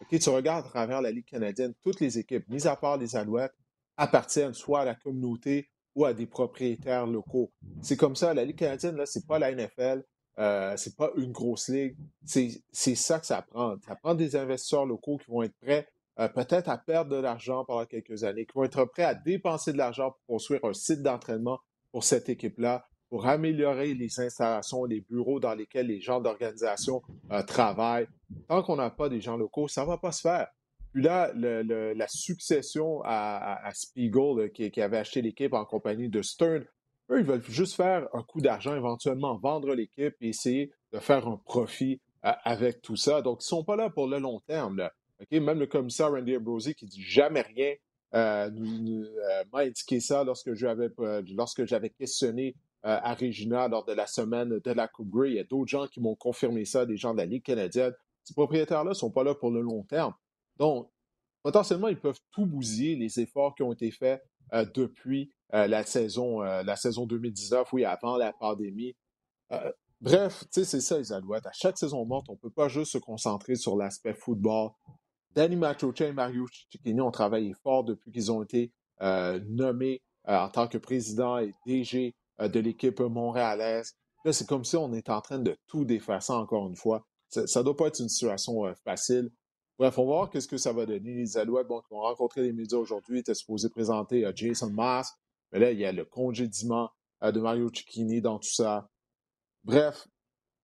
Ok, 0.00 0.18
tu 0.18 0.28
regardes 0.28 0.66
à 0.66 0.68
travers 0.68 1.00
la 1.00 1.10
Ligue 1.10 1.24
canadienne, 1.24 1.72
toutes 1.82 2.00
les 2.00 2.18
équipes, 2.18 2.48
mis 2.48 2.66
à 2.66 2.76
part 2.76 2.98
les 2.98 3.16
Alouettes, 3.16 3.54
appartiennent 3.96 4.54
soit 4.54 4.80
à 4.80 4.84
la 4.84 4.94
communauté 4.94 5.70
ou 5.94 6.04
à 6.04 6.12
des 6.12 6.26
propriétaires 6.26 7.06
locaux. 7.06 7.52
C'est 7.82 7.96
comme 7.96 8.14
ça, 8.14 8.34
la 8.34 8.44
Ligue 8.44 8.58
canadienne, 8.58 8.96
là, 8.96 9.06
c'est 9.06 9.26
pas 9.26 9.38
la 9.38 9.52
NFL, 9.52 10.04
euh, 10.38 10.76
c'est 10.76 10.96
pas 10.96 11.10
une 11.16 11.32
grosse 11.32 11.68
ligue. 11.68 11.96
C'est 12.24 12.60
ça 12.94 13.18
que 13.18 13.26
ça 13.26 13.42
prend. 13.42 13.76
Ça 13.86 13.96
prend 13.96 14.14
des 14.14 14.36
investisseurs 14.36 14.86
locaux 14.86 15.18
qui 15.18 15.30
vont 15.30 15.42
être 15.42 15.56
prêts 15.60 15.88
euh, 16.20 16.28
peut-être 16.28 16.68
à 16.68 16.78
perdre 16.78 17.12
de 17.12 17.20
l'argent 17.20 17.64
pendant 17.64 17.86
quelques 17.86 18.24
années, 18.24 18.44
qui 18.44 18.52
vont 18.54 18.64
être 18.64 18.84
prêts 18.86 19.04
à 19.04 19.14
dépenser 19.14 19.72
de 19.72 19.78
l'argent 19.78 20.10
pour 20.10 20.36
construire 20.36 20.64
un 20.64 20.72
site 20.72 21.00
d'entraînement 21.02 21.60
pour 21.92 22.02
cette 22.02 22.28
équipe-là, 22.28 22.88
pour 23.08 23.26
améliorer 23.26 23.94
les 23.94 24.20
installations, 24.20 24.84
les 24.84 25.00
bureaux 25.00 25.40
dans 25.40 25.54
lesquels 25.54 25.86
les 25.86 26.00
gens 26.00 26.20
d'organisation 26.20 27.02
euh, 27.30 27.42
travaillent. 27.42 28.08
Tant 28.48 28.62
qu'on 28.62 28.76
n'a 28.76 28.90
pas 28.90 29.08
des 29.08 29.20
gens 29.20 29.36
locaux, 29.36 29.68
ça 29.68 29.82
ne 29.82 29.86
va 29.86 29.98
pas 29.98 30.12
se 30.12 30.20
faire. 30.20 30.48
Puis 30.92 31.02
là, 31.02 31.32
la 31.34 32.08
succession 32.08 33.02
à, 33.04 33.70
Spiegel, 33.74 34.50
qui, 34.52 34.70
qui, 34.70 34.80
avait 34.80 34.96
acheté 34.96 35.20
l'équipe 35.20 35.52
en 35.52 35.64
compagnie 35.64 36.08
de 36.08 36.22
Stern, 36.22 36.64
eux, 37.10 37.20
ils 37.20 37.26
veulent 37.26 37.42
juste 37.42 37.74
faire 37.74 38.08
un 38.12 38.22
coup 38.22 38.40
d'argent, 38.40 38.74
éventuellement 38.74 39.36
vendre 39.36 39.74
l'équipe 39.74 40.14
et 40.20 40.28
essayer 40.28 40.72
de 40.92 40.98
faire 40.98 41.26
un 41.26 41.36
profit 41.36 42.00
euh, 42.24 42.32
avec 42.44 42.82
tout 42.82 42.96
ça. 42.96 43.22
Donc, 43.22 43.38
ils 43.40 43.44
ne 43.44 43.48
sont 43.48 43.64
pas 43.64 43.76
là 43.76 43.90
pour 43.90 44.08
le 44.08 44.18
long 44.18 44.40
terme. 44.40 44.88
Même 45.30 45.58
le 45.58 45.66
commissaire 45.66 46.10
Randy 46.10 46.36
Ambrosi, 46.36 46.74
qui 46.74 46.86
dit 46.86 47.02
jamais 47.02 47.42
rien, 47.42 47.74
euh, 48.14 48.50
euh, 48.50 49.44
m'a 49.52 49.60
indiqué 49.60 50.00
ça 50.00 50.24
lorsque 50.24 50.54
j'avais 50.54 50.88
lorsque 51.36 51.66
j'avais 51.66 51.90
questionné 51.90 52.54
à 52.82 53.14
Regina 53.14 53.68
lors 53.68 53.84
de 53.84 53.92
la 53.92 54.06
semaine 54.06 54.60
de 54.60 54.70
la 54.70 54.88
Coupe 54.88 55.10
Grey. 55.10 55.30
Il 55.30 55.34
y 55.36 55.40
a 55.40 55.44
d'autres 55.44 55.68
gens 55.68 55.86
qui 55.86 56.00
m'ont 56.00 56.14
confirmé 56.14 56.64
ça, 56.64 56.86
des 56.86 56.96
gens 56.96 57.12
de 57.12 57.18
la 57.18 57.26
Ligue 57.26 57.42
canadienne. 57.42 57.92
Ces 58.24 58.34
propriétaires-là 58.34 58.90
ne 58.90 58.94
sont 58.94 59.10
pas 59.10 59.24
là 59.24 59.34
pour 59.34 59.50
le 59.50 59.62
long 59.62 59.82
terme. 59.84 60.14
Donc, 60.58 60.90
potentiellement, 61.42 61.88
ils 61.88 61.98
peuvent 61.98 62.20
tout 62.30 62.44
bousiller 62.44 62.94
les 62.94 63.20
efforts 63.20 63.54
qui 63.54 63.62
ont 63.62 63.72
été 63.72 63.90
faits 63.90 64.22
euh, 64.52 64.64
depuis 64.74 65.32
euh, 65.54 65.66
la, 65.66 65.82
saison, 65.82 66.42
euh, 66.42 66.62
la 66.62 66.76
saison 66.76 67.06
2019, 67.06 67.72
oui, 67.72 67.84
avant 67.84 68.16
la 68.16 68.32
pandémie. 68.32 68.94
bref, 70.00 70.44
c'est 70.50 70.64
ça 70.64 70.98
les 70.98 71.12
Alouettes. 71.12 71.46
À 71.46 71.52
chaque 71.52 71.78
saison 71.78 72.04
morte, 72.04 72.26
on 72.28 72.34
ne 72.34 72.38
peut 72.38 72.50
pas 72.50 72.68
juste 72.68 72.92
se 72.92 72.98
concentrer 72.98 73.54
sur 73.54 73.76
l'aspect 73.76 74.14
football. 74.14 74.70
Danny 75.34 75.56
Matrocha 75.56 76.06
et 76.06 76.12
Mario 76.12 76.46
Cicchini 76.48 77.00
ont 77.00 77.10
travaillé 77.10 77.54
fort 77.62 77.84
depuis 77.84 78.10
qu'ils 78.10 78.30
ont 78.30 78.42
été 78.42 78.72
nommés 79.00 80.02
en 80.26 80.48
tant 80.48 80.68
que 80.68 80.76
président 80.76 81.38
et 81.38 81.54
DG 81.66 82.14
de 82.40 82.60
l'équipe 82.60 83.00
montréalaise. 83.00 83.96
Là, 84.24 84.32
c'est 84.32 84.46
comme 84.46 84.64
si 84.64 84.76
on 84.76 84.92
est 84.92 85.08
en 85.10 85.20
train 85.20 85.38
de 85.38 85.56
tout 85.66 85.84
défaire 85.84 86.22
ça 86.22 86.34
encore 86.34 86.68
une 86.68 86.76
fois. 86.76 87.06
Ça 87.28 87.42
ne 87.42 87.64
doit 87.64 87.76
pas 87.76 87.88
être 87.88 88.00
une 88.00 88.08
situation 88.08 88.62
facile. 88.84 89.30
Bref, 89.78 89.96
on 89.96 90.06
va 90.06 90.12
voir 90.14 90.30
qu'est-ce 90.30 90.48
que 90.48 90.56
ça 90.56 90.72
va 90.72 90.86
donner. 90.86 91.14
Les 91.14 91.38
Alouettes 91.38 91.68
bon, 91.68 91.80
qui 91.80 91.94
vont 91.94 92.00
rencontrer 92.00 92.42
les 92.42 92.52
médias 92.52 92.78
aujourd'hui 92.78 93.20
étaient 93.20 93.34
supposés 93.34 93.68
présenter 93.68 94.26
euh, 94.26 94.32
Jason 94.34 94.70
Mask, 94.70 95.14
mais 95.52 95.60
là, 95.60 95.70
il 95.70 95.78
y 95.78 95.84
a 95.84 95.92
le 95.92 96.04
congédiement 96.04 96.90
euh, 97.22 97.30
de 97.30 97.40
Mario 97.40 97.70
Cicchini 97.72 98.20
dans 98.20 98.40
tout 98.40 98.50
ça. 98.50 98.90
Bref, 99.62 100.08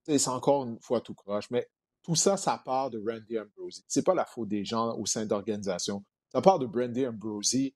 c'est 0.04 0.28
encore 0.28 0.64
une 0.64 0.80
fois 0.80 1.00
tout 1.00 1.14
croche, 1.14 1.48
mais 1.50 1.68
tout 2.02 2.16
ça, 2.16 2.36
ça 2.36 2.60
part 2.64 2.90
de 2.90 2.98
Randy 2.98 3.38
Ambrosi. 3.38 3.84
C'est 3.86 4.04
pas 4.04 4.14
la 4.14 4.24
faute 4.24 4.48
des 4.48 4.64
gens 4.64 4.96
au 4.98 5.06
sein 5.06 5.26
d'organisation. 5.26 6.04
Ça 6.32 6.42
part 6.42 6.58
de 6.58 6.66
Randy 6.66 7.06
Ambrosi 7.06 7.74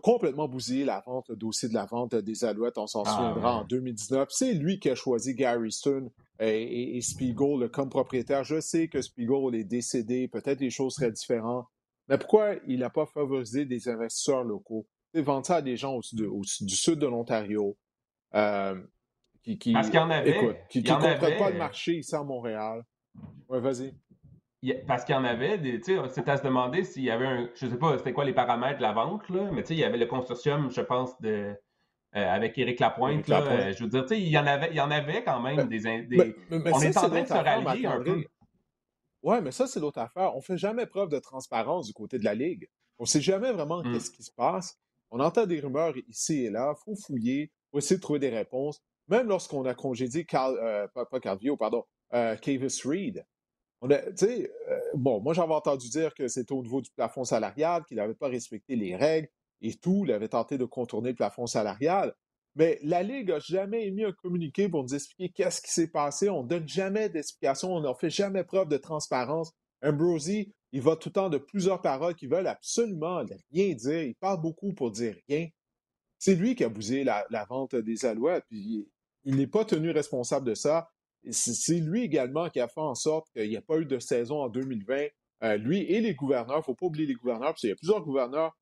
complètement 0.00 0.48
bousillé 0.48 0.84
la 0.84 1.02
vente, 1.04 1.28
le 1.28 1.36
dossier 1.36 1.68
de 1.68 1.74
la 1.74 1.86
vente 1.86 2.14
des 2.14 2.44
Alouettes. 2.44 2.78
On 2.78 2.86
s'en 2.86 3.02
ah, 3.04 3.10
souviendra 3.10 3.56
en 3.56 3.64
2019. 3.64 4.28
C'est 4.30 4.54
lui 4.54 4.78
qui 4.78 4.90
a 4.90 4.94
choisi 4.94 5.34
Gary 5.34 5.72
Stone 5.72 6.10
et, 6.38 7.00
Spiegel 7.00 7.68
comme 7.70 7.88
propriétaire. 7.88 8.44
Je 8.44 8.60
sais 8.60 8.88
que 8.88 9.00
Spiegel 9.00 9.54
est 9.54 9.64
décédé, 9.64 10.28
peut-être 10.28 10.60
les 10.60 10.70
choses 10.70 10.94
seraient 10.94 11.12
différentes, 11.12 11.66
mais 12.08 12.18
pourquoi 12.18 12.56
il 12.66 12.80
n'a 12.80 12.90
pas 12.90 13.06
favorisé 13.06 13.64
des 13.64 13.88
investisseurs 13.88 14.44
locaux? 14.44 14.86
Il 15.14 15.22
vendre 15.22 15.46
ça 15.46 15.56
à 15.56 15.62
des 15.62 15.76
gens 15.76 15.96
au, 15.96 16.00
du 16.00 16.74
sud 16.74 16.98
de 16.98 17.06
l'Ontario 17.06 17.76
euh, 18.34 18.80
qui, 19.42 19.58
qui, 19.58 19.72
Parce 19.72 19.88
qu'il 19.88 20.00
y 20.00 20.02
en 20.02 20.10
avait. 20.10 20.64
qui 20.70 20.82
ne 20.82 20.88
comprennent 20.88 21.38
pas 21.38 21.50
le 21.50 21.58
marché 21.58 21.98
ici 21.98 22.14
à 22.14 22.22
Montréal. 22.22 22.82
Oui, 23.48 23.60
vas-y. 23.60 23.94
Parce 24.86 25.04
qu'il 25.04 25.14
y 25.14 25.18
en 25.18 25.24
avait, 25.24 25.60
tu 25.60 25.82
sais, 25.82 25.98
c'était 26.10 26.30
à 26.30 26.36
se 26.36 26.44
demander 26.44 26.84
s'il 26.84 27.02
y 27.02 27.10
avait 27.10 27.26
un, 27.26 27.48
je 27.54 27.66
sais 27.66 27.76
pas, 27.76 27.98
c'était 27.98 28.12
quoi 28.12 28.24
les 28.24 28.32
paramètres 28.32 28.76
de 28.76 28.82
la 28.82 28.92
vente, 28.92 29.28
là, 29.28 29.50
mais 29.52 29.62
tu 29.62 29.68
sais, 29.68 29.74
il 29.74 29.80
y 29.80 29.84
avait 29.84 29.98
le 29.98 30.06
consortium, 30.06 30.70
je 30.70 30.80
pense, 30.80 31.20
de, 31.20 31.54
euh, 32.14 32.28
avec 32.30 32.56
Éric 32.58 32.78
Lapointe. 32.78 33.26
là, 33.26 33.42
euh, 33.42 33.72
je 33.72 33.82
veux 33.82 33.88
dire, 33.88 34.04
il 34.10 34.28
y 34.28 34.38
en 34.38 34.46
avait, 34.46 34.68
il 34.70 34.76
y 34.76 34.80
en 34.80 34.90
avait 34.90 35.24
quand 35.24 35.40
même 35.40 35.66
des. 35.68 35.86
on 36.50 36.80
est 36.80 36.96
en 36.96 37.08
train 37.08 37.22
de 37.22 37.26
se 37.26 37.32
rallier 37.32 37.86
un 37.86 38.00
peu. 38.00 38.24
Oui, 39.22 39.36
mais 39.42 39.52
ça, 39.52 39.66
c'est 39.66 39.80
l'autre 39.80 40.00
affaire. 40.00 40.34
On 40.34 40.38
ne 40.38 40.42
fait 40.42 40.58
jamais 40.58 40.86
preuve 40.86 41.08
de 41.08 41.18
transparence 41.18 41.86
du 41.86 41.92
côté 41.92 42.18
de 42.18 42.24
la 42.24 42.34
Ligue. 42.34 42.68
On 42.98 43.04
ne 43.04 43.08
sait 43.08 43.20
jamais 43.20 43.52
vraiment 43.52 43.82
mmh. 43.82 43.92
qu'est-ce 43.92 44.10
qui 44.10 44.22
se 44.22 44.32
passe. 44.32 44.78
On 45.10 45.20
entend 45.20 45.46
des 45.46 45.60
rumeurs 45.60 45.94
ici 46.08 46.44
et 46.44 46.50
là. 46.50 46.74
Il 46.76 46.82
faut 46.84 46.96
fouiller. 46.96 47.42
Il 47.42 47.70
faut 47.70 47.78
essayer 47.78 47.96
de 47.96 48.02
trouver 48.02 48.18
des 48.18 48.30
réponses. 48.30 48.82
Même 49.08 49.28
lorsqu'on 49.28 49.64
a 49.64 49.74
congédié 49.74 50.24
Carl, 50.24 50.58
euh, 50.58 50.86
pas, 50.88 51.06
pas 51.06 51.20
pardon, 51.20 51.84
euh, 52.14 52.36
Cavis 52.36 52.82
Reed. 52.84 53.24
A, 53.82 53.98
bon, 54.94 55.20
moi, 55.20 55.34
j'avais 55.34 55.54
entendu 55.54 55.88
dire 55.88 56.14
que 56.14 56.28
c'était 56.28 56.52
au 56.52 56.62
niveau 56.62 56.80
du 56.80 56.90
plafond 56.90 57.24
salarial, 57.24 57.84
qu'il 57.84 57.96
n'avait 57.96 58.14
pas 58.14 58.28
respecté 58.28 58.76
les 58.76 58.96
règles. 58.96 59.28
et 59.60 59.74
tout. 59.74 60.04
Il 60.04 60.12
avait 60.12 60.28
tenté 60.28 60.58
de 60.58 60.64
contourner 60.64 61.10
le 61.10 61.16
plafond 61.16 61.46
salarial. 61.46 62.14
Mais 62.54 62.78
la 62.82 63.02
Ligue 63.02 63.30
n'a 63.30 63.38
jamais 63.38 63.86
émis 63.86 64.04
un 64.04 64.12
communiqué 64.12 64.68
pour 64.68 64.82
nous 64.82 64.94
expliquer 64.94 65.30
qu'est-ce 65.30 65.62
qui 65.62 65.70
s'est 65.70 65.88
passé. 65.88 66.28
On 66.28 66.42
ne 66.42 66.48
donne 66.48 66.68
jamais 66.68 67.08
d'explication. 67.08 67.72
On 67.74 67.80
ne 67.80 67.94
fait 67.94 68.10
jamais 68.10 68.44
preuve 68.44 68.68
de 68.68 68.76
transparence. 68.76 69.52
Ambrosie, 69.82 70.52
il 70.72 70.82
va 70.82 70.96
tout 70.96 71.08
le 71.08 71.14
temps 71.14 71.30
de 71.30 71.38
plusieurs 71.38 71.80
paroles 71.80 72.14
qui 72.14 72.26
veulent 72.26 72.46
absolument 72.46 73.24
rien 73.52 73.74
dire. 73.74 74.02
Il 74.02 74.14
parle 74.16 74.40
beaucoup 74.40 74.72
pour 74.74 74.90
dire 74.90 75.16
rien. 75.28 75.48
C'est 76.18 76.34
lui 76.34 76.54
qui 76.54 76.62
a 76.62 76.68
bousé 76.68 77.04
la, 77.04 77.26
vente 77.48 77.74
des 77.74 78.04
Alouettes. 78.04 78.44
Puis 78.48 78.86
il 79.24 79.36
n'est 79.36 79.46
pas 79.46 79.64
tenu 79.64 79.90
responsable 79.90 80.46
de 80.46 80.54
ça. 80.54 80.91
C'est 81.30 81.78
lui 81.78 82.02
également 82.02 82.48
qui 82.48 82.60
a 82.60 82.68
fait 82.68 82.80
en 82.80 82.94
sorte 82.94 83.28
qu'il 83.32 83.48
n'y 83.48 83.56
a 83.56 83.62
pas 83.62 83.78
eu 83.78 83.84
de 83.84 83.98
saison 83.98 84.42
en 84.42 84.48
2020. 84.48 85.06
Euh, 85.44 85.56
lui 85.56 85.82
et 85.82 86.00
les 86.00 86.14
gouverneurs, 86.14 86.56
il 86.56 86.60
ne 86.60 86.64
faut 86.64 86.74
pas 86.74 86.86
oublier 86.86 87.06
les 87.06 87.14
gouverneurs, 87.14 87.50
parce 87.50 87.60
qu'il 87.60 87.70
y 87.70 87.72
a 87.72 87.76
plusieurs 87.76 88.02
gouverneurs 88.02 88.56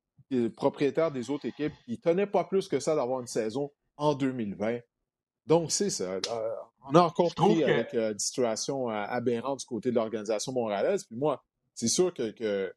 propriétaires 0.55 1.11
des 1.11 1.29
autres 1.29 1.45
équipes 1.45 1.73
qui 1.85 1.91
ne 1.91 1.97
tenaient 1.97 2.27
pas 2.27 2.43
plus 2.43 2.67
que 2.67 2.79
ça 2.79 2.95
d'avoir 2.95 3.19
une 3.19 3.27
saison 3.27 3.71
en 3.97 4.13
2020. 4.13 4.79
Donc, 5.45 5.71
c'est 5.71 5.89
ça. 5.89 6.03
Euh, 6.03 6.55
on 6.87 6.95
a 6.95 7.01
encore 7.01 7.33
pris 7.35 7.63
avec 7.63 7.93
euh, 7.93 8.13
une 8.13 8.19
situation 8.19 8.89
aberrante 8.89 9.59
du 9.59 9.65
côté 9.65 9.89
de 9.89 9.95
l'organisation 9.95 10.53
montréalaise. 10.53 11.03
Puis 11.03 11.15
moi, 11.15 11.43
c'est 11.73 11.87
sûr 11.87 12.13
que, 12.13 12.31
que, 12.31 12.73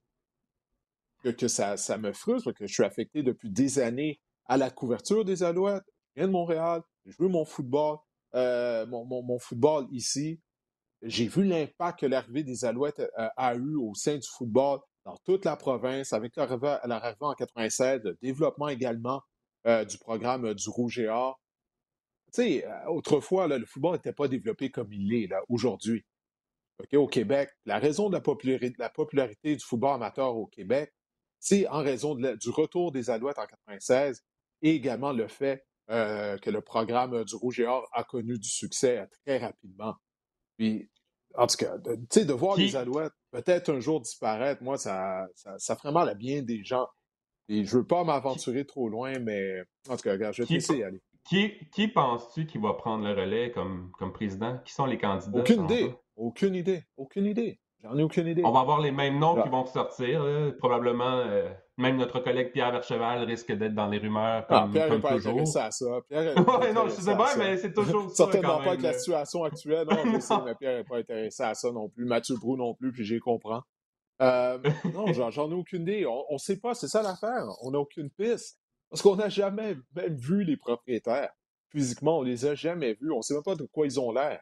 que, 1.30 1.48
ça, 1.48 1.76
ça, 1.76 1.98
me 1.98 2.12
frustre, 2.12 2.52
que 2.52 2.66
je 2.66 2.72
suis 2.72 2.84
affecté 2.84 3.22
depuis 3.22 3.50
des 3.50 3.78
années 3.78 4.20
à 4.46 4.56
la 4.56 4.70
couverture 4.70 5.24
des 5.24 5.42
Alouettes. 5.42 5.84
Je 6.14 6.20
viens 6.20 6.26
de 6.26 6.32
Montréal, 6.32 6.82
j'ai 7.04 7.12
joué 7.12 7.28
mon 7.28 7.44
football, 7.44 7.98
euh, 8.34 8.86
mon, 8.86 9.38
football 9.38 9.86
ici. 9.90 10.40
J'ai 11.02 11.28
vu 11.28 11.44
l'impact 11.44 12.00
que 12.00 12.06
l'arrivée 12.06 12.42
des 12.42 12.64
Alouettes 12.64 13.00
euh, 13.00 13.28
a 13.36 13.54
eu 13.54 13.76
au 13.76 13.94
sein 13.94 14.16
du 14.16 14.26
football 14.26 14.80
dans 15.04 15.16
toute 15.24 15.44
la 15.44 15.56
province, 15.56 16.12
avec 16.12 16.34
l'arrivée 16.36 16.78
en 17.20 17.34
96, 17.34 18.00
le 18.04 18.16
développement 18.22 18.68
également 18.68 19.22
euh, 19.66 19.84
du 19.84 19.98
programme 19.98 20.54
du 20.54 20.68
Rouge 20.68 20.98
et 20.98 21.08
Or. 21.08 21.38
Tu 22.32 22.42
sais, 22.42 22.66
autrefois, 22.88 23.46
le 23.46 23.66
football 23.66 23.92
n'était 23.92 24.14
pas 24.14 24.28
développé 24.28 24.70
comme 24.70 24.92
il 24.92 25.08
l'est 25.08 25.28
aujourd'hui. 25.48 26.04
au 26.94 27.06
Québec, 27.06 27.50
la 27.66 27.78
raison 27.78 28.08
de 28.08 28.14
la 28.14 28.20
popularité, 28.20 28.74
la 28.78 28.90
popularité, 28.90 29.54
du 29.54 29.64
football 29.64 29.94
amateur 29.94 30.34
au 30.34 30.46
Québec, 30.46 30.92
c'est 31.38 31.68
en 31.68 31.82
raison 31.82 32.14
du 32.14 32.50
retour 32.50 32.90
des 32.90 33.10
Alouettes 33.10 33.38
en 33.38 33.46
96 33.46 34.24
et 34.62 34.70
également 34.70 35.12
le 35.12 35.28
fait 35.28 35.64
euh, 35.90 36.38
que 36.38 36.50
le 36.50 36.60
programme 36.60 37.24
du 37.24 37.34
Rouge 37.36 37.60
et 37.60 37.66
Or 37.66 37.88
a 37.92 38.04
connu 38.04 38.38
du 38.38 38.48
succès 38.48 39.06
très 39.24 39.38
rapidement. 39.38 39.94
Puis, 40.56 40.90
en 41.36 41.46
tout 41.46 41.56
cas, 41.56 41.76
de, 41.78 42.24
de 42.24 42.32
voir 42.32 42.56
les 42.56 42.76
Alouettes 42.76 43.12
peut-être 43.30 43.70
un 43.72 43.80
jour 43.80 44.00
disparaître, 44.00 44.62
moi, 44.62 44.78
ça, 44.78 45.26
ça, 45.34 45.58
ça 45.58 45.76
ferait 45.76 45.92
mal 45.92 46.08
à 46.08 46.14
bien 46.14 46.42
des 46.42 46.62
gens. 46.64 46.86
Et 47.48 47.64
je 47.64 47.76
veux 47.76 47.86
pas 47.86 48.04
m'aventurer 48.04 48.64
trop 48.64 48.88
loin, 48.88 49.18
mais 49.18 49.62
en 49.88 49.96
tout 49.96 50.02
cas, 50.02 50.12
regarde, 50.12 50.34
je 50.34 50.44
vais 50.44 50.54
essayer 50.54 50.78
d'y 50.78 50.84
aller. 50.84 51.02
Qui, 51.28 51.52
qui 51.72 51.88
penses-tu 51.88 52.46
qui 52.46 52.58
va 52.58 52.74
prendre 52.74 53.04
le 53.04 53.12
relais 53.12 53.50
comme, 53.50 53.90
comme 53.98 54.12
président? 54.12 54.58
Qui 54.64 54.72
sont 54.72 54.86
les 54.86 54.98
candidats? 54.98 55.40
Aucune 55.40 55.64
idée. 55.64 55.94
Aucune 56.16 56.54
idée. 56.54 56.84
Aucune 56.96 57.26
idée. 57.26 57.60
J'en 57.82 57.98
ai 57.98 58.02
aucune 58.02 58.26
idée. 58.28 58.42
On 58.44 58.52
va 58.52 58.60
avoir 58.60 58.80
les 58.80 58.92
mêmes 58.92 59.18
noms 59.18 59.42
qui 59.42 59.48
vont 59.48 59.66
sortir. 59.66 60.24
Probablement, 60.58 61.18
euh, 61.18 61.50
même 61.76 61.96
notre 61.96 62.20
collègue 62.20 62.52
Pierre 62.52 62.70
Vercheval 62.70 63.24
risque 63.24 63.52
d'être 63.52 63.74
dans 63.74 63.88
les 63.88 63.98
rumeurs 63.98 64.46
ah, 64.48 64.60
comme, 64.60 64.72
Pierre 64.72 64.88
comme 64.88 65.00
pas 65.00 65.14
toujours. 65.14 65.32
intéressé 65.32 65.58
à 65.58 65.70
ça. 65.70 65.86
Pierre 66.08 66.36
ouais, 66.60 66.72
non, 66.72 66.86
je 66.88 66.94
sais 66.94 67.16
pas, 67.16 67.36
mais 67.36 67.56
c'est 67.56 67.72
toujours 67.72 68.10
ça. 68.10 68.24
Certainement 68.24 68.58
pas 68.58 68.70
avec 68.70 68.82
la 68.82 68.92
situation 68.92 69.44
actuelle. 69.44 69.86
Non, 69.90 70.14
je 70.14 70.20
sais, 70.20 70.34
mais 70.44 70.54
Pierre 70.54 70.78
n'est 70.78 70.84
pas 70.84 70.98
intéressé 70.98 71.42
à 71.42 71.54
ça 71.54 71.72
non 71.72 71.88
plus. 71.88 72.04
Mathieu 72.04 72.36
Brou 72.36 72.56
non 72.56 72.74
plus, 72.74 72.92
puis 72.92 73.04
j'y 73.04 73.18
comprends. 73.18 73.62
Euh, 74.22 74.58
non, 74.94 75.12
j'en 75.12 75.50
ai 75.50 75.54
aucune 75.54 75.82
idée. 75.82 76.06
On 76.06 76.34
ne 76.34 76.38
sait 76.38 76.58
pas, 76.58 76.74
c'est 76.74 76.88
ça 76.88 77.02
l'affaire. 77.02 77.44
On 77.62 77.72
n'a 77.72 77.78
aucune 77.78 78.10
piste. 78.10 78.58
Parce 78.90 79.02
qu'on 79.02 79.16
n'a 79.16 79.28
jamais 79.28 79.76
même 79.96 80.14
vu 80.14 80.44
les 80.44 80.56
propriétaires. 80.56 81.32
Physiquement, 81.70 82.18
on 82.18 82.22
les 82.22 82.46
a 82.46 82.54
jamais 82.54 82.94
vus. 82.94 83.10
On 83.10 83.16
ne 83.16 83.22
sait 83.22 83.34
même 83.34 83.42
pas 83.42 83.56
de 83.56 83.64
quoi 83.64 83.86
ils 83.86 83.98
ont 83.98 84.12
l'air. 84.12 84.40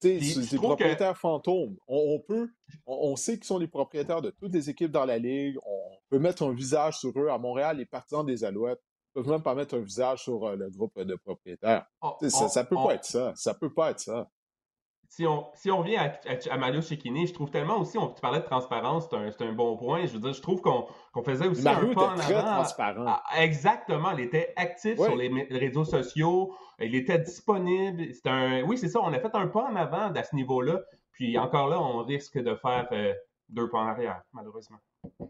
C'est 0.00 0.50
des 0.50 0.56
propriétaires 0.56 1.16
fantômes. 1.16 1.76
On, 1.86 2.20
peut, 2.20 2.50
on, 2.86 3.16
sait 3.16 3.36
qu'ils 3.36 3.44
sont 3.44 3.58
les 3.58 3.68
propriétaires 3.68 4.22
de 4.22 4.30
toutes 4.30 4.52
les 4.52 4.70
équipes 4.70 4.90
dans 4.90 5.04
la 5.04 5.18
ligue. 5.18 5.56
On 5.64 5.98
peut 6.10 6.18
mettre 6.18 6.42
un 6.42 6.52
visage 6.52 6.98
sur 6.98 7.18
eux. 7.18 7.28
À 7.28 7.38
Montréal, 7.38 7.78
les 7.78 7.86
partisans 7.86 8.24
des 8.24 8.44
Alouettes 8.44 8.82
peuvent 9.14 9.28
même 9.28 9.42
pas 9.42 9.54
mettre 9.54 9.74
un 9.76 9.80
visage 9.80 10.22
sur 10.22 10.44
euh, 10.46 10.56
le 10.56 10.70
groupe 10.70 10.98
de 11.00 11.14
propriétaires. 11.16 11.86
ça, 12.28 12.62
ne 12.62 12.66
peut 12.66 12.76
pas 12.76 12.94
être 12.94 13.04
ça. 13.04 13.32
Ça 13.34 13.54
peut 13.54 13.72
pas 13.72 13.90
être 13.90 14.00
ça 14.00 14.28
si 15.08 15.26
on, 15.26 15.46
si 15.54 15.70
on 15.70 15.78
revient 15.78 15.96
à, 15.96 16.20
à, 16.50 16.58
Mario 16.58 16.82
Chekini, 16.82 17.26
je 17.26 17.32
trouve 17.32 17.50
tellement 17.50 17.80
aussi, 17.80 17.96
on, 17.96 18.08
tu 18.08 18.20
parlais 18.20 18.40
de 18.40 18.44
transparence, 18.44 19.08
c'est 19.10 19.16
un, 19.16 19.48
un, 19.48 19.52
bon 19.52 19.76
point. 19.76 20.04
Je 20.06 20.12
veux 20.12 20.20
dire, 20.20 20.34
je 20.34 20.42
trouve 20.42 20.60
qu'on 20.60 20.86
faisait 21.24 21.48
aussi 21.48 21.66
un 21.66 21.94
pas 21.94 22.12
en 22.12 22.16
très 22.16 22.34
transparent. 22.34 23.04
Ah, 23.06 23.22
exactement. 23.42 24.10
Il 24.12 24.20
était 24.20 24.52
actif 24.56 24.96
sur 24.96 25.16
les, 25.16 25.28
réseaux 25.50 25.84
sociaux. 25.84 26.54
Il 26.78 26.94
était 26.94 27.18
disponible. 27.18 28.04
Un, 28.26 28.62
oui, 28.62 28.76
c'est 28.76 28.88
ça. 28.88 29.00
On 29.02 29.12
a 29.12 29.18
fait 29.18 29.34
un 29.34 29.48
pas 29.48 29.64
en 29.64 29.76
avant 29.76 30.12
à 30.12 30.22
ce 30.22 30.36
niveau-là. 30.36 30.80
Puis 31.12 31.38
encore 31.38 31.68
là, 31.68 31.80
on 31.80 32.04
risque 32.04 32.38
de 32.38 32.54
faire 32.54 32.86
euh, 32.92 33.12
deux 33.48 33.68
pas 33.68 33.78
en 33.78 33.86
arrière, 33.86 34.22
malheureusement. 34.32 34.78
Ouais. 35.18 35.28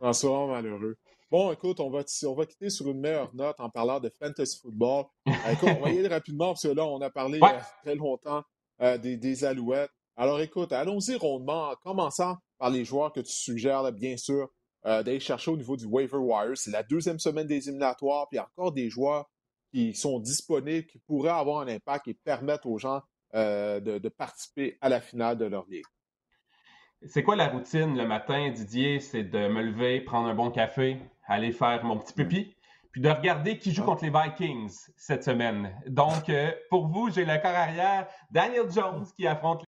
En 0.00 0.46
malheureux. 0.46 0.96
Bon, 1.30 1.50
écoute, 1.50 1.80
on 1.80 1.90
va, 1.90 2.02
on 2.26 2.34
va 2.34 2.46
quitter 2.46 2.68
sur 2.68 2.88
une 2.88 3.00
meilleure 3.00 3.34
note 3.34 3.58
en 3.58 3.70
parlant 3.70 3.98
de 3.98 4.10
fantasy 4.10 4.60
football. 4.60 5.06
écoute, 5.26 5.70
on 5.78 5.82
va 5.82 5.90
y 5.90 5.98
aller 5.98 6.08
rapidement 6.14 6.48
parce 6.48 6.62
que 6.62 6.68
là, 6.68 6.84
on 6.84 7.00
a 7.00 7.10
parlé 7.10 7.40
euh, 7.42 7.48
très 7.82 7.94
longtemps 7.94 8.44
euh, 8.80 8.98
des, 8.98 9.44
Alouettes. 9.44 9.90
Alors 10.16 10.40
écoute, 10.40 10.72
allons-y 10.72 11.16
rondement, 11.16 11.70
en 11.70 11.74
commençant 11.76 12.36
par 12.58 12.70
les 12.70 12.84
joueurs 12.84 13.12
que 13.12 13.20
tu 13.20 13.32
suggères, 13.32 13.90
bien 13.92 14.16
sûr, 14.16 14.48
euh, 14.86 15.02
d'aller 15.02 15.20
chercher 15.20 15.50
au 15.50 15.56
niveau 15.56 15.76
du 15.76 15.86
waiver 15.86 16.18
wire. 16.18 16.56
C'est 16.56 16.70
la 16.70 16.82
deuxième 16.82 17.18
semaine 17.18 17.46
des 17.46 17.68
éliminatoires, 17.68 18.28
puis 18.28 18.36
il 18.36 18.40
y 18.40 18.40
a 18.40 18.48
encore 18.56 18.72
des 18.72 18.90
joueurs 18.90 19.30
qui 19.72 19.94
sont 19.94 20.20
disponibles, 20.20 20.86
qui 20.86 20.98
pourraient 20.98 21.30
avoir 21.30 21.60
un 21.60 21.68
impact 21.68 22.06
et 22.08 22.14
permettre 22.14 22.68
aux 22.68 22.78
gens 22.78 23.02
euh, 23.34 23.80
de, 23.80 24.08
participer 24.08 24.78
à 24.80 24.88
la 24.88 25.00
finale 25.00 25.36
de 25.36 25.46
leur 25.46 25.66
ligue. 25.68 25.84
C'est 27.06 27.24
quoi 27.24 27.34
la 27.34 27.48
routine 27.48 27.96
le 27.96 28.06
matin, 28.06 28.50
Didier? 28.50 29.00
C'est 29.00 29.24
de 29.24 29.48
me 29.48 29.62
lever, 29.62 30.00
prendre 30.00 30.28
un 30.28 30.34
bon 30.34 30.50
café, 30.50 30.98
aller 31.26 31.50
faire 31.50 31.84
mon 31.84 31.98
petit 31.98 32.14
pipi, 32.14 32.53
puis 32.94 33.00
de 33.00 33.10
regarder 33.10 33.58
qui 33.58 33.74
joue 33.74 33.82
ah. 33.82 33.86
contre 33.86 34.04
les 34.04 34.10
Vikings 34.10 34.72
cette 34.96 35.24
semaine. 35.24 35.74
Donc, 35.88 36.28
euh, 36.28 36.52
pour 36.70 36.86
vous, 36.86 37.10
j'ai 37.10 37.24
le 37.24 37.42
corps 37.42 37.50
arrière 37.50 38.06
Daniel 38.30 38.70
Jones 38.70 39.04
qui 39.16 39.26
affronte 39.26 39.64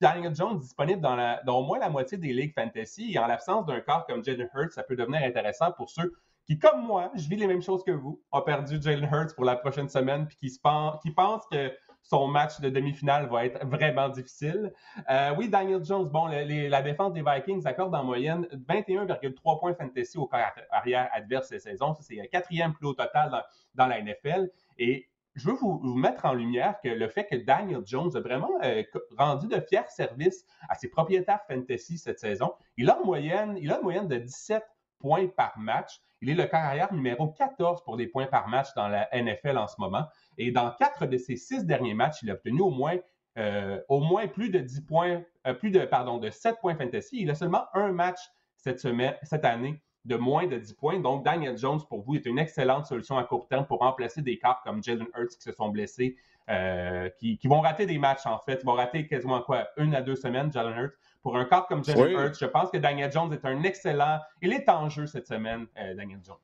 Daniel 0.00 0.32
Jones 0.32 0.60
disponible 0.60 1.00
dans, 1.00 1.16
la, 1.16 1.42
dans, 1.42 1.58
au 1.58 1.64
moins 1.64 1.80
la 1.80 1.90
moitié 1.90 2.18
des 2.18 2.32
ligues 2.32 2.54
fantasy. 2.54 3.14
Et 3.14 3.18
en 3.18 3.26
l'absence 3.26 3.66
d'un 3.66 3.80
corps 3.80 4.06
comme 4.06 4.22
Jalen 4.22 4.48
Hurts, 4.54 4.70
ça 4.70 4.84
peut 4.84 4.94
devenir 4.94 5.24
intéressant 5.24 5.72
pour 5.72 5.90
ceux 5.90 6.14
qui, 6.46 6.56
comme 6.56 6.86
moi, 6.86 7.10
je 7.16 7.28
vis 7.28 7.34
les 7.34 7.48
mêmes 7.48 7.62
choses 7.62 7.82
que 7.82 7.90
vous, 7.90 8.22
ont 8.30 8.42
perdu 8.42 8.80
Jalen 8.80 9.10
Hurts 9.12 9.34
pour 9.34 9.44
la 9.44 9.56
prochaine 9.56 9.88
semaine, 9.88 10.28
puis 10.28 10.36
qui, 10.36 10.50
se 10.50 10.60
qui 11.02 11.10
pensent 11.10 11.46
que 11.50 11.76
son 12.04 12.28
match 12.28 12.60
de 12.60 12.68
demi-finale 12.68 13.28
va 13.28 13.46
être 13.46 13.66
vraiment 13.66 14.08
difficile. 14.10 14.72
Euh, 15.10 15.34
oui, 15.36 15.48
Daniel 15.48 15.82
Jones, 15.84 16.08
bon, 16.08 16.26
la 16.26 16.82
défense 16.82 17.12
des 17.14 17.22
Vikings 17.22 17.66
accorde 17.66 17.94
en 17.94 18.04
moyenne 18.04 18.46
21,3 18.68 19.58
points 19.58 19.74
fantasy 19.74 20.18
au 20.18 20.26
corps 20.26 20.40
arrière 20.70 21.08
adverse 21.12 21.48
cette 21.48 21.62
saison. 21.62 21.94
c'est 22.00 22.14
le 22.16 22.26
quatrième 22.26 22.74
plus 22.74 22.88
haut 22.88 22.94
total 22.94 23.42
dans, 23.74 23.86
la 23.86 24.02
NFL. 24.02 24.50
Et 24.78 25.08
je 25.34 25.48
veux 25.48 25.54
vous, 25.54 25.80
mettre 25.94 26.26
en 26.26 26.34
lumière 26.34 26.78
que 26.82 26.88
le 26.88 27.08
fait 27.08 27.26
que 27.26 27.36
Daniel 27.36 27.82
Jones 27.84 28.14
a 28.14 28.20
vraiment 28.20 28.52
euh, 28.62 28.82
rendu 29.16 29.48
de 29.48 29.58
fiers 29.60 29.88
services 29.88 30.44
à 30.68 30.74
ses 30.74 30.88
propriétaires 30.88 31.40
fantasy 31.48 31.96
cette 31.96 32.18
saison, 32.18 32.52
il 32.76 32.90
a, 32.90 33.00
en 33.00 33.04
moyenne, 33.04 33.56
il 33.58 33.72
a 33.72 33.78
une 33.78 33.82
moyenne 33.82 34.08
de 34.08 34.18
17 34.18 34.62
points 34.98 35.26
par 35.26 35.58
match. 35.58 36.00
Il 36.24 36.30
est 36.30 36.42
le 36.42 36.46
carrière 36.46 36.90
numéro 36.94 37.28
14 37.28 37.84
pour 37.84 37.98
des 37.98 38.06
points 38.06 38.26
par 38.26 38.48
match 38.48 38.68
dans 38.74 38.88
la 38.88 39.10
NFL 39.12 39.58
en 39.58 39.68
ce 39.68 39.74
moment. 39.78 40.06
Et 40.38 40.52
dans 40.52 40.70
quatre 40.70 41.04
de 41.04 41.18
ses 41.18 41.36
six 41.36 41.66
derniers 41.66 41.92
matchs, 41.92 42.22
il 42.22 42.30
a 42.30 42.32
obtenu 42.32 42.62
au 42.62 42.70
moins, 42.70 42.96
euh, 43.36 43.78
au 43.90 44.00
moins 44.00 44.26
plus 44.26 44.48
de 44.48 44.58
10 44.58 44.80
points, 44.86 45.22
euh, 45.46 45.52
plus 45.52 45.70
de, 45.70 45.80
pardon, 45.80 46.16
de 46.16 46.30
7 46.30 46.56
points 46.62 46.76
fantasy. 46.76 47.18
Il 47.20 47.30
a 47.30 47.34
seulement 47.34 47.66
un 47.74 47.92
match 47.92 48.20
cette, 48.56 48.80
semaine, 48.80 49.14
cette 49.22 49.44
année 49.44 49.82
de 50.06 50.16
moins 50.16 50.46
de 50.46 50.56
10 50.56 50.72
points. 50.72 50.98
Donc, 50.98 51.26
Daniel 51.26 51.58
Jones, 51.58 51.80
pour 51.90 52.00
vous, 52.00 52.14
est 52.14 52.24
une 52.24 52.38
excellente 52.38 52.86
solution 52.86 53.18
à 53.18 53.24
court 53.24 53.46
terme 53.46 53.66
pour 53.66 53.80
remplacer 53.80 54.22
des 54.22 54.38
cartes 54.38 54.64
comme 54.64 54.82
Jalen 54.82 55.06
Hurts 55.14 55.36
qui 55.36 55.42
se 55.42 55.52
sont 55.52 55.68
blessés, 55.68 56.16
euh, 56.48 57.10
qui, 57.18 57.38
vont 57.44 57.60
rater 57.60 57.84
des 57.84 57.98
matchs, 57.98 58.24
en 58.24 58.38
fait. 58.38 58.60
Ils 58.62 58.66
vont 58.66 58.72
rater 58.72 59.06
quasiment 59.06 59.42
quoi, 59.42 59.68
une 59.76 59.94
à 59.94 60.00
deux 60.00 60.16
semaines, 60.16 60.50
Jalen 60.50 60.78
Hurts. 60.78 60.94
Pour 61.24 61.38
un 61.38 61.46
carte 61.46 61.68
comme 61.68 61.82
Jalen 61.82 62.10
Hurts, 62.10 62.38
je 62.38 62.44
pense 62.44 62.70
que 62.70 62.76
Daniel 62.76 63.10
Jones 63.10 63.32
est 63.32 63.46
un 63.46 63.62
excellent. 63.62 64.20
Il 64.42 64.52
est 64.52 64.68
en 64.68 64.90
jeu 64.90 65.06
cette 65.06 65.26
semaine, 65.26 65.66
Daniel 65.74 66.20
Jones. 66.22 66.36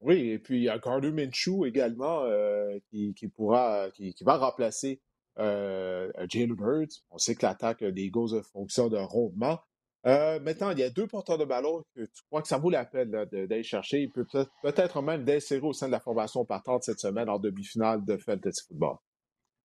Oui, 0.00 0.30
et 0.30 0.40
puis 0.40 0.58
il 0.58 0.62
y 0.64 0.68
a 0.68 0.78
Gardner 0.78 1.12
Minshew 1.12 1.64
également 1.64 2.24
euh, 2.24 2.78
qui, 2.90 3.14
pourra, 3.28 3.90
qui, 3.92 4.12
va 4.22 4.38
remplacer 4.38 5.00
euh, 5.38 6.10
Jalen 6.28 6.56
Hurts. 6.58 7.04
On 7.10 7.18
sait 7.18 7.36
que 7.36 7.46
l'attaque 7.46 7.84
des 7.84 8.02
Eagles 8.02 8.42
fonctionne 8.52 8.96
rondement. 8.96 9.60
Euh, 10.06 10.40
maintenant, 10.40 10.70
il 10.70 10.80
y 10.80 10.82
a 10.82 10.90
deux 10.90 11.06
porteurs 11.06 11.38
de 11.38 11.44
ballon 11.44 11.84
que 11.94 12.06
tu 12.06 12.22
crois 12.28 12.42
que 12.42 12.48
ça 12.48 12.58
vaut 12.58 12.70
la 12.70 12.84
peine 12.84 13.10
d'aller 13.10 13.62
chercher. 13.62 14.00
Il 14.00 14.10
peut 14.10 14.26
peut-être 14.64 15.00
même 15.00 15.24
d'insérer 15.24 15.62
au 15.62 15.72
sein 15.72 15.86
de 15.86 15.92
la 15.92 16.00
formation 16.00 16.44
partante 16.44 16.82
cette 16.82 16.98
semaine 16.98 17.28
en 17.28 17.38
demi-finale 17.38 18.04
de 18.04 18.16
Fantasy 18.16 18.64
Football. 18.66 18.96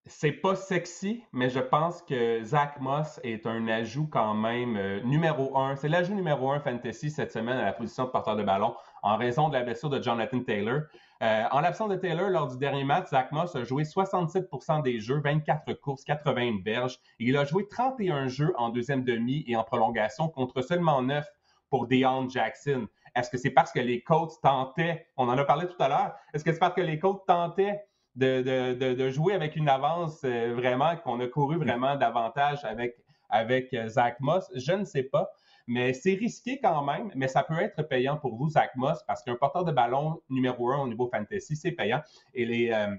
C'est 0.05 0.33
pas 0.33 0.55
sexy, 0.55 1.23
mais 1.31 1.49
je 1.49 1.59
pense 1.59 2.01
que 2.01 2.43
Zach 2.43 2.79
Moss 2.81 3.21
est 3.23 3.47
un 3.47 3.67
ajout 3.69 4.07
quand 4.07 4.33
même 4.33 4.75
euh, 4.75 5.01
numéro 5.03 5.57
un. 5.57 5.77
C'est 5.77 5.87
l'ajout 5.87 6.13
numéro 6.13 6.51
un 6.51 6.59
fantasy 6.59 7.09
cette 7.09 7.31
semaine 7.31 7.57
à 7.57 7.63
la 7.63 7.71
position 7.71 8.03
de 8.03 8.09
porteur 8.09 8.35
de 8.35 8.43
ballon 8.43 8.75
en 9.01 9.15
raison 9.15 9.47
de 9.47 9.53
la 9.53 9.63
blessure 9.63 9.89
de 9.89 10.01
Jonathan 10.01 10.41
Taylor. 10.41 10.81
Euh, 11.21 11.43
en 11.51 11.61
l'absence 11.61 11.89
de 11.89 11.95
Taylor, 11.95 12.29
lors 12.29 12.47
du 12.47 12.57
dernier 12.57 12.83
match, 12.83 13.11
Zach 13.11 13.31
Moss 13.31 13.55
a 13.55 13.63
joué 13.63 13.83
67% 13.83 14.83
des 14.83 14.99
jeux, 14.99 15.21
24 15.21 15.71
courses, 15.75 16.03
81 16.03 16.55
berges. 16.61 16.99
il 17.19 17.37
a 17.37 17.45
joué 17.45 17.65
31 17.69 18.27
jeux 18.27 18.53
en 18.57 18.69
deuxième 18.69 19.05
demi 19.05 19.45
et 19.47 19.55
en 19.55 19.63
prolongation 19.63 20.27
contre 20.27 20.61
seulement 20.61 21.01
9 21.01 21.25
pour 21.69 21.87
Deion 21.87 22.27
Jackson. 22.27 22.87
Est-ce 23.15 23.29
que 23.29 23.37
c'est 23.37 23.51
parce 23.51 23.71
que 23.71 23.79
les 23.79 24.01
Colts 24.01 24.33
tentaient, 24.41 25.07
on 25.15 25.29
en 25.29 25.37
a 25.37 25.45
parlé 25.45 25.67
tout 25.67 25.81
à 25.81 25.87
l'heure, 25.87 26.13
est-ce 26.33 26.43
que 26.43 26.51
c'est 26.51 26.59
parce 26.59 26.73
que 26.73 26.81
les 26.81 26.99
Colts 26.99 27.25
tentaient 27.25 27.85
de, 28.15 29.09
jouer 29.09 29.33
avec 29.33 29.55
une 29.55 29.69
avance 29.69 30.21
euh, 30.23 30.53
vraiment, 30.55 30.95
qu'on 30.97 31.19
a 31.19 31.27
couru 31.27 31.57
vraiment 31.57 31.95
davantage 31.95 32.63
avec, 32.63 32.97
avec 33.29 33.73
euh, 33.73 33.87
Zach 33.87 34.19
Moss? 34.19 34.49
Je 34.55 34.73
ne 34.73 34.83
sais 34.83 35.03
pas. 35.03 35.31
Mais 35.65 35.93
c'est 35.93 36.13
risqué 36.13 36.59
quand 36.61 36.83
même, 36.83 37.09
mais 37.15 37.29
ça 37.29 37.41
peut 37.43 37.59
être 37.59 37.83
payant 37.83 38.17
pour 38.17 38.35
vous, 38.35 38.49
Zach 38.49 38.71
Moss, 38.75 39.01
parce 39.07 39.23
qu'un 39.23 39.35
porteur 39.35 39.63
de 39.63 39.71
ballon 39.71 40.21
numéro 40.29 40.71
un 40.71 40.79
au 40.79 40.87
niveau 40.87 41.09
fantasy, 41.09 41.55
c'est 41.55 41.71
payant. 41.71 42.01
Et 42.33 42.45
les, 42.45 42.71
euh, 42.71 42.93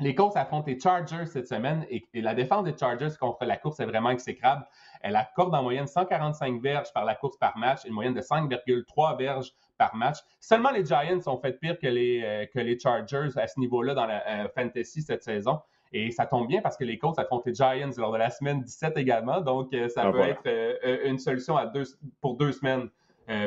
les 0.00 0.14
Colts 0.14 0.36
affrontent 0.36 0.66
les 0.66 0.78
Chargers 0.78 1.26
cette 1.26 1.48
semaine 1.48 1.86
et, 1.90 2.04
la 2.14 2.34
défense 2.34 2.64
des 2.64 2.76
Chargers 2.76 3.16
contre 3.18 3.44
la 3.44 3.56
course 3.56 3.80
est 3.80 3.86
vraiment 3.86 4.10
exécrable. 4.10 4.66
Elle 5.00 5.16
accorde 5.16 5.54
en 5.54 5.62
moyenne 5.62 5.86
145 5.86 6.60
verges 6.60 6.92
par 6.92 7.04
la 7.04 7.14
course 7.14 7.36
par 7.36 7.56
match, 7.56 7.84
une 7.84 7.92
moyenne 7.92 8.14
de 8.14 8.20
5,3 8.20 9.16
verges 9.16 9.52
par 9.82 9.96
match. 9.96 10.18
Seulement 10.38 10.70
les 10.70 10.84
Giants 10.84 11.20
ont 11.26 11.38
fait 11.38 11.58
pire 11.58 11.76
que 11.76 11.88
les, 11.88 12.22
euh, 12.22 12.46
que 12.46 12.60
les 12.60 12.78
Chargers 12.78 13.30
à 13.36 13.48
ce 13.48 13.58
niveau-là 13.58 13.94
dans 13.94 14.06
la 14.06 14.44
euh, 14.44 14.48
fantasy 14.54 15.02
cette 15.02 15.24
saison. 15.24 15.58
Et 15.92 16.10
ça 16.12 16.24
tombe 16.24 16.46
bien 16.46 16.62
parce 16.62 16.76
que 16.76 16.84
les 16.84 16.98
Colts 16.98 17.18
affrontent 17.18 17.42
les 17.46 17.54
Giants 17.54 17.90
lors 17.96 18.12
de 18.12 18.18
la 18.18 18.30
semaine 18.30 18.62
17 18.62 18.96
également. 18.96 19.40
Donc, 19.40 19.74
euh, 19.74 19.88
ça 19.88 20.04
ah, 20.04 20.12
peut 20.12 20.20
être 20.20 21.06
une 21.06 21.18
solution 21.18 21.56
à 21.56 21.66
deux, 21.66 21.82
pour 22.20 22.36
deux 22.36 22.52
semaines 22.52 22.88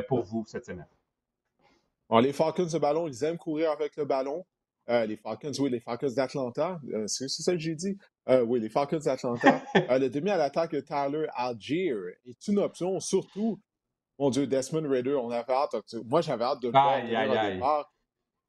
pour 0.08 0.22
vous 0.22 0.44
cette 0.46 0.64
semaine. 0.64 0.86
les 2.10 2.32
Falcons 2.32 2.66
de 2.66 2.78
ballon, 2.78 3.08
ils 3.08 3.24
aiment 3.24 3.38
courir 3.38 3.70
avec 3.70 3.96
le 3.96 4.04
ballon. 4.04 4.44
les 4.88 5.16
Falcons, 5.16 5.52
oui, 5.58 5.70
les 5.70 5.80
Falcons 5.80 6.12
d'Atlanta. 6.14 6.80
c'est 7.06 7.28
ça 7.28 7.52
que 7.52 7.58
j'ai 7.58 7.74
dit? 7.74 7.98
oui, 8.28 8.60
les 8.60 8.68
Falcons 8.68 8.98
d'Atlanta. 8.98 9.60
le 9.74 10.08
demi 10.08 10.30
à 10.30 10.36
l'attaque 10.36 10.72
de 10.72 10.80
Tyler 10.80 11.26
Algier 11.34 11.92
est 12.26 12.48
une 12.48 12.58
option, 12.58 13.00
surtout 13.00 13.58
mon 14.18 14.30
Dieu, 14.30 14.46
Desmond 14.46 14.88
Raider, 14.88 15.14
on 15.14 15.30
avait 15.30 15.52
hâte. 15.52 15.74
Moi, 16.04 16.20
j'avais 16.20 16.44
hâte 16.44 16.60
de 16.62 16.68
le 16.68 16.72
voir 16.72 17.48
au 17.48 17.50
départ. 17.50 17.92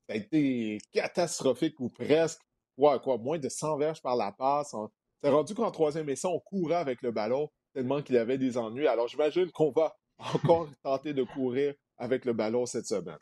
Ça 0.08 0.14
a 0.14 0.16
été 0.16 0.78
catastrophique 0.94 1.80
ou 1.80 1.90
presque. 1.90 2.40
Ouais, 2.78 2.98
quoi, 3.00 3.18
moins 3.18 3.40
de 3.40 3.50
100 3.50 3.78
verges 3.78 4.02
par 4.02 4.16
la 4.16 4.32
passe. 4.32 4.74
C'est 5.22 5.30
rendu 5.30 5.56
qu'en 5.56 5.72
troisième 5.72 6.08
essai, 6.10 6.28
on 6.28 6.40
courait 6.40 6.76
avec 6.76 7.02
le 7.02 7.12
ballon 7.12 7.50
tellement 7.74 8.02
qu'il 8.02 8.18
avait 8.18 8.38
des 8.38 8.58
ennuis. 8.58 8.88
Alors, 8.88 9.08
j'imagine 9.08 9.52
qu'on 9.52 9.72
va 9.72 9.96
encore 10.34 10.68
tenter 10.84 11.14
de 11.14 11.24
courir 11.24 11.74
avec 11.98 12.24
le 12.24 12.34
ballon 12.34 12.66
cette 12.66 12.86
semaine. 12.86 13.18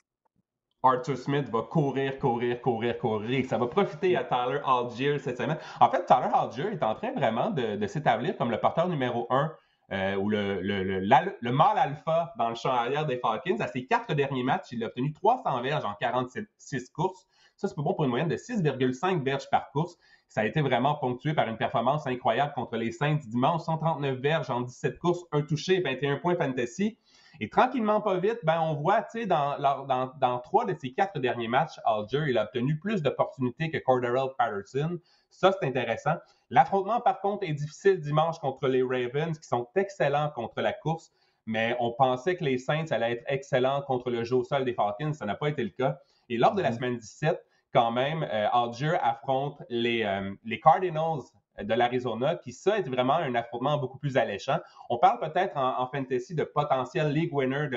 Arthur 0.83 1.17
Smith 1.17 1.49
va 1.49 1.63
courir, 1.63 2.19
courir, 2.19 2.61
courir, 2.61 2.97
courir. 2.99 3.45
Ça 3.49 3.57
va 3.57 3.65
profiter 3.65 4.15
à 4.15 4.23
Tyler 4.23 4.59
Algier 4.63 5.17
cette 5.17 5.37
semaine. 5.37 5.57
En 5.79 5.89
fait, 5.89 6.05
Tyler 6.05 6.29
Algier 6.31 6.65
est 6.65 6.83
en 6.83 6.93
train 6.93 7.11
vraiment 7.13 7.49
de, 7.49 7.75
de 7.75 7.87
s'établir 7.87 8.37
comme 8.37 8.51
le 8.51 8.59
porteur 8.59 8.87
numéro 8.87 9.25
un 9.31 9.51
euh, 9.91 10.15
ou 10.15 10.29
le, 10.29 10.61
le, 10.61 10.83
le, 10.83 11.51
mâle 11.51 11.77
alpha 11.77 12.33
dans 12.37 12.49
le 12.49 12.55
champ 12.55 12.71
arrière 12.71 13.05
des 13.05 13.17
Falcons. 13.17 13.59
À 13.59 13.67
ses 13.67 13.85
quatre 13.85 14.13
derniers 14.13 14.43
matchs, 14.43 14.71
il 14.71 14.83
a 14.83 14.87
obtenu 14.87 15.13
300 15.13 15.61
verges 15.61 15.85
en 15.85 15.93
46 15.93 16.89
courses. 16.89 17.27
Ça, 17.55 17.67
c'est 17.67 17.75
bon 17.77 17.93
pour 17.93 18.03
une 18.03 18.09
moyenne 18.09 18.27
de 18.27 18.35
6,5 18.35 19.23
verges 19.23 19.49
par 19.49 19.71
course. 19.71 19.97
Ça 20.27 20.41
a 20.41 20.45
été 20.45 20.61
vraiment 20.61 20.95
ponctué 20.95 21.33
par 21.33 21.47
une 21.47 21.57
performance 21.57 22.07
incroyable 22.07 22.53
contre 22.53 22.75
les 22.77 22.91
Saints 22.91 23.19
dimanche. 23.27 23.61
139 23.61 24.17
verges 24.17 24.49
en 24.49 24.61
17 24.61 24.97
courses, 24.99 25.23
un 25.31 25.41
touché, 25.41 25.79
21 25.81 26.17
points 26.17 26.35
fantasy. 26.35 26.97
Et 27.39 27.49
tranquillement, 27.49 28.01
pas 28.01 28.17
vite, 28.17 28.39
ben, 28.43 28.59
on 28.61 28.73
voit, 28.73 29.01
tu 29.03 29.21
sais, 29.21 29.25
dans, 29.25 29.57
dans, 29.59 30.13
dans, 30.19 30.39
trois 30.39 30.65
de 30.65 30.75
ses 30.79 30.93
quatre 30.93 31.19
derniers 31.19 31.47
matchs, 31.47 31.79
Alger, 31.85 32.25
il 32.27 32.37
a 32.37 32.43
obtenu 32.43 32.77
plus 32.77 33.01
d'opportunités 33.01 33.69
que 33.69 33.77
Cordarrelle 33.77 34.29
Patterson. 34.37 34.99
Ça, 35.29 35.51
c'est 35.51 35.67
intéressant. 35.67 36.15
L'affrontement, 36.49 37.01
par 37.01 37.19
contre, 37.21 37.47
est 37.47 37.53
difficile 37.53 37.99
dimanche 37.99 38.39
contre 38.39 38.67
les 38.67 38.83
Ravens, 38.83 39.37
qui 39.37 39.47
sont 39.47 39.67
excellents 39.75 40.29
contre 40.29 40.61
la 40.61 40.73
course, 40.73 41.11
mais 41.45 41.75
on 41.79 41.91
pensait 41.91 42.35
que 42.35 42.43
les 42.43 42.57
Saints 42.57 42.85
allaient 42.91 43.13
être 43.13 43.23
excellents 43.27 43.81
contre 43.81 44.09
le 44.09 44.23
jeu 44.23 44.37
au 44.37 44.43
sol 44.43 44.65
des 44.65 44.73
Falcons. 44.73 45.13
Ça 45.13 45.25
n'a 45.25 45.35
pas 45.35 45.49
été 45.49 45.63
le 45.63 45.69
cas. 45.69 45.99
Et 46.29 46.37
lors 46.37 46.55
de 46.55 46.61
la 46.61 46.71
mm-hmm. 46.71 46.75
semaine 46.75 46.97
17, 46.97 47.45
quand 47.73 47.91
même, 47.91 48.23
euh, 48.23 48.47
Alger 48.51 48.97
affronte 49.01 49.61
les, 49.69 50.03
euh, 50.03 50.33
les 50.43 50.59
Cardinals 50.59 51.21
de 51.61 51.73
l'Arizona, 51.73 52.35
qui 52.35 52.51
ça 52.51 52.77
est 52.77 52.89
vraiment 52.89 53.15
un 53.15 53.35
affrontement 53.35 53.77
beaucoup 53.77 53.97
plus 53.97 54.17
alléchant. 54.17 54.59
On 54.89 54.97
parle 54.97 55.19
peut-être 55.19 55.55
en, 55.57 55.87
fantasy 55.87 56.35
de 56.35 56.43
potentiel 56.43 57.11
league 57.11 57.33
winner 57.33 57.69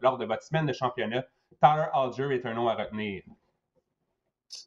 lors 0.00 0.18
de 0.18 0.24
votre 0.24 0.42
semaine 0.42 0.66
de 0.66 0.72
championnat. 0.72 1.24
Tyler 1.60 1.86
Alger 1.92 2.34
est 2.34 2.46
un 2.46 2.54
nom 2.54 2.68
à 2.68 2.74
retenir. 2.74 3.22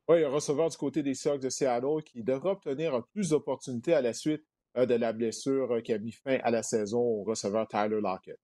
Oui, 0.07 0.23
un 0.23 0.29
receveur 0.29 0.69
du 0.69 0.77
côté 0.77 1.03
des 1.03 1.13
Sox 1.13 1.39
de 1.39 1.49
Seattle 1.49 2.01
qui 2.03 2.23
devra 2.23 2.51
obtenir 2.51 3.03
plus 3.13 3.29
d'opportunités 3.29 3.93
à 3.93 4.01
la 4.01 4.13
suite 4.13 4.43
euh, 4.77 4.85
de 4.85 4.95
la 4.95 5.13
blessure 5.13 5.75
euh, 5.75 5.81
qui 5.81 5.93
a 5.93 5.99
mis 5.99 6.11
fin 6.11 6.39
à 6.43 6.51
la 6.51 6.63
saison 6.63 6.99
au 6.99 7.23
receveur 7.23 7.67
Tyler 7.67 8.01
Lockett. 8.01 8.39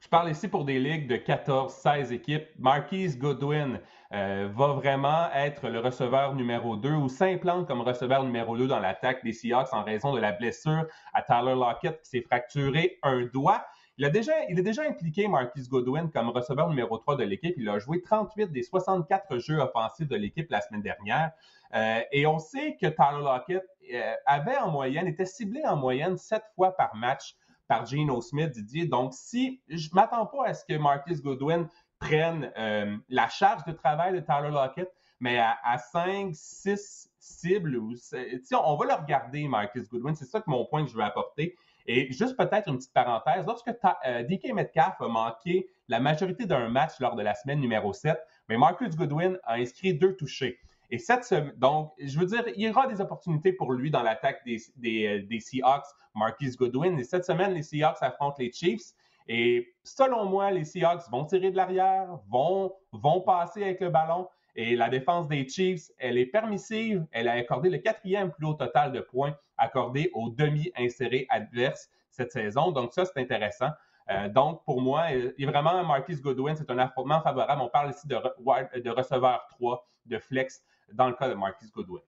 Je 0.00 0.08
parle 0.08 0.30
ici 0.30 0.46
pour 0.46 0.64
des 0.64 0.78
ligues 0.78 1.08
de 1.08 1.16
14-16 1.16 2.12
équipes. 2.12 2.46
Marquise 2.56 3.18
Goodwin 3.18 3.80
euh, 4.12 4.48
va 4.54 4.68
vraiment 4.68 5.28
être 5.34 5.68
le 5.68 5.80
receveur 5.80 6.36
numéro 6.36 6.76
2 6.76 6.92
ou 6.92 7.08
s'implante 7.08 7.66
comme 7.66 7.80
receveur 7.80 8.22
numéro 8.22 8.56
2 8.56 8.68
dans 8.68 8.78
l'attaque 8.78 9.24
des 9.24 9.32
Seahawks 9.32 9.72
en 9.72 9.82
raison 9.82 10.14
de 10.14 10.20
la 10.20 10.30
blessure 10.30 10.86
à 11.14 11.22
Tyler 11.22 11.56
Lockett 11.56 12.00
qui 12.02 12.10
s'est 12.10 12.20
fracturé 12.20 13.00
un 13.02 13.24
doigt. 13.24 13.66
Il, 13.96 14.04
a 14.04 14.10
déjà, 14.10 14.32
est 14.46 14.54
déjà 14.54 14.82
impliqué, 14.82 15.26
Marquis 15.26 15.66
Godwin, 15.68 16.08
comme 16.12 16.28
receveur 16.28 16.68
numéro 16.68 16.96
3 16.96 17.16
de 17.16 17.24
l'équipe. 17.24 17.56
Il 17.58 17.68
a 17.68 17.80
joué 17.80 18.00
38 18.00 18.52
des 18.52 18.62
64 18.62 19.38
jeux 19.38 19.58
offensifs 19.58 20.06
de 20.06 20.14
l'équipe 20.14 20.48
la 20.52 20.60
semaine 20.60 20.82
dernière. 20.82 21.32
Euh, 21.74 22.00
et 22.12 22.24
on 22.24 22.38
sait 22.38 22.76
que 22.80 22.86
Tyler 22.86 23.24
Lockett 23.24 23.66
euh, 23.92 24.14
avait 24.26 24.56
en 24.58 24.70
moyenne, 24.70 25.08
était 25.08 25.26
ciblé 25.26 25.60
en 25.64 25.74
moyenne 25.74 26.16
7 26.16 26.40
fois 26.54 26.76
par 26.76 26.94
match 26.94 27.34
par 27.68 27.86
Geno 27.86 28.20
Smith, 28.20 28.50
Didier. 28.50 28.86
Donc, 28.86 29.12
si 29.14 29.60
je 29.68 29.88
m'attends 29.92 30.26
pas 30.26 30.46
à 30.46 30.54
ce 30.54 30.64
que 30.64 30.76
Marquis 30.76 31.20
Goodwin 31.20 31.68
prenne 31.98 32.50
euh, 32.56 32.96
la 33.08 33.28
charge 33.28 33.64
de 33.64 33.72
travail 33.72 34.12
de 34.14 34.20
Tyler 34.20 34.50
Lockett, 34.50 34.90
mais 35.20 35.38
à, 35.38 35.56
à 35.64 35.78
5, 35.78 36.30
6 36.32 37.10
cibles, 37.18 37.78
on 37.78 38.76
va 38.76 38.86
le 38.86 38.94
regarder, 38.94 39.46
Marcus 39.48 39.88
Goodwin. 39.88 40.14
C'est 40.14 40.24
ça 40.24 40.40
que 40.40 40.48
mon 40.50 40.64
point 40.64 40.84
que 40.84 40.90
je 40.90 40.96
veux 40.96 41.02
apporter. 41.02 41.56
Et 41.86 42.12
juste 42.12 42.36
peut-être 42.36 42.68
une 42.68 42.76
petite 42.76 42.92
parenthèse, 42.92 43.46
lorsque 43.46 43.68
euh, 43.68 44.22
DK 44.24 44.52
Metcalf 44.52 45.00
a 45.00 45.08
manqué 45.08 45.66
la 45.88 46.00
majorité 46.00 46.44
d'un 46.44 46.68
match 46.68 47.00
lors 47.00 47.16
de 47.16 47.22
la 47.22 47.34
semaine 47.34 47.60
numéro 47.60 47.92
7, 47.94 48.18
mais 48.48 48.58
Marcus 48.58 48.94
Goodwin 48.94 49.38
a 49.44 49.54
inscrit 49.54 49.94
deux 49.94 50.14
touchés. 50.14 50.58
Et 50.90 50.98
cette 50.98 51.24
semaine, 51.24 51.52
donc, 51.56 51.92
je 51.98 52.18
veux 52.18 52.26
dire, 52.26 52.44
il 52.56 52.62
y 52.62 52.70
aura 52.70 52.86
des 52.86 53.00
opportunités 53.00 53.52
pour 53.52 53.72
lui 53.72 53.90
dans 53.90 54.02
l'attaque 54.02 54.44
des, 54.44 54.58
des, 54.76 55.22
euh, 55.30 55.40
Seahawks, 55.40 55.86
Marcus 56.14 56.56
Goodwin. 56.56 56.98
Et 56.98 57.04
cette 57.04 57.24
semaine, 57.24 57.52
les 57.52 57.62
Seahawks 57.62 57.98
affrontent 58.00 58.36
les 58.38 58.50
Chiefs. 58.50 58.94
Et 59.26 59.74
selon 59.84 60.24
moi, 60.24 60.50
les 60.50 60.64
Seahawks 60.64 61.10
vont 61.10 61.26
tirer 61.26 61.50
de 61.50 61.56
l'arrière, 61.56 62.18
vont, 62.30 62.74
vont 62.92 63.20
passer 63.20 63.62
avec 63.62 63.80
le 63.80 63.90
ballon. 63.90 64.28
Et 64.56 64.74
la 64.74 64.88
défense 64.88 65.28
des 65.28 65.46
Chiefs, 65.46 65.90
elle 65.98 66.16
est 66.16 66.26
permissive. 66.26 67.06
Elle 67.12 67.28
a 67.28 67.32
accordé 67.32 67.68
le 67.68 67.78
quatrième 67.78 68.32
plus 68.32 68.46
haut 68.46 68.54
total 68.54 68.92
de 68.92 69.00
points 69.00 69.36
accordés 69.58 70.10
aux 70.14 70.30
demi-insérés 70.30 71.26
adverses 71.28 71.90
cette 72.10 72.32
saison. 72.32 72.72
Donc, 72.72 72.94
ça, 72.94 73.04
c'est 73.04 73.20
intéressant. 73.20 73.70
Euh, 74.10 74.28
donc, 74.28 74.64
pour 74.64 74.80
moi, 74.80 75.12
il 75.12 75.34
est 75.38 75.46
vraiment 75.46 75.84
Marquis 75.84 76.16
Goodwin, 76.16 76.56
c'est 76.56 76.70
un 76.70 76.78
affrontement 76.78 77.20
favorable. 77.20 77.60
On 77.62 77.68
parle 77.68 77.90
ici 77.90 78.08
de, 78.08 78.16
de 78.16 78.90
receveur 78.90 79.46
3, 79.50 79.86
de 80.06 80.18
flex, 80.18 80.64
dans 80.92 81.08
le 81.08 81.14
cas 81.14 81.28
de 81.28 81.34
Marquis 81.34 81.70
Goodwin. 81.74 82.02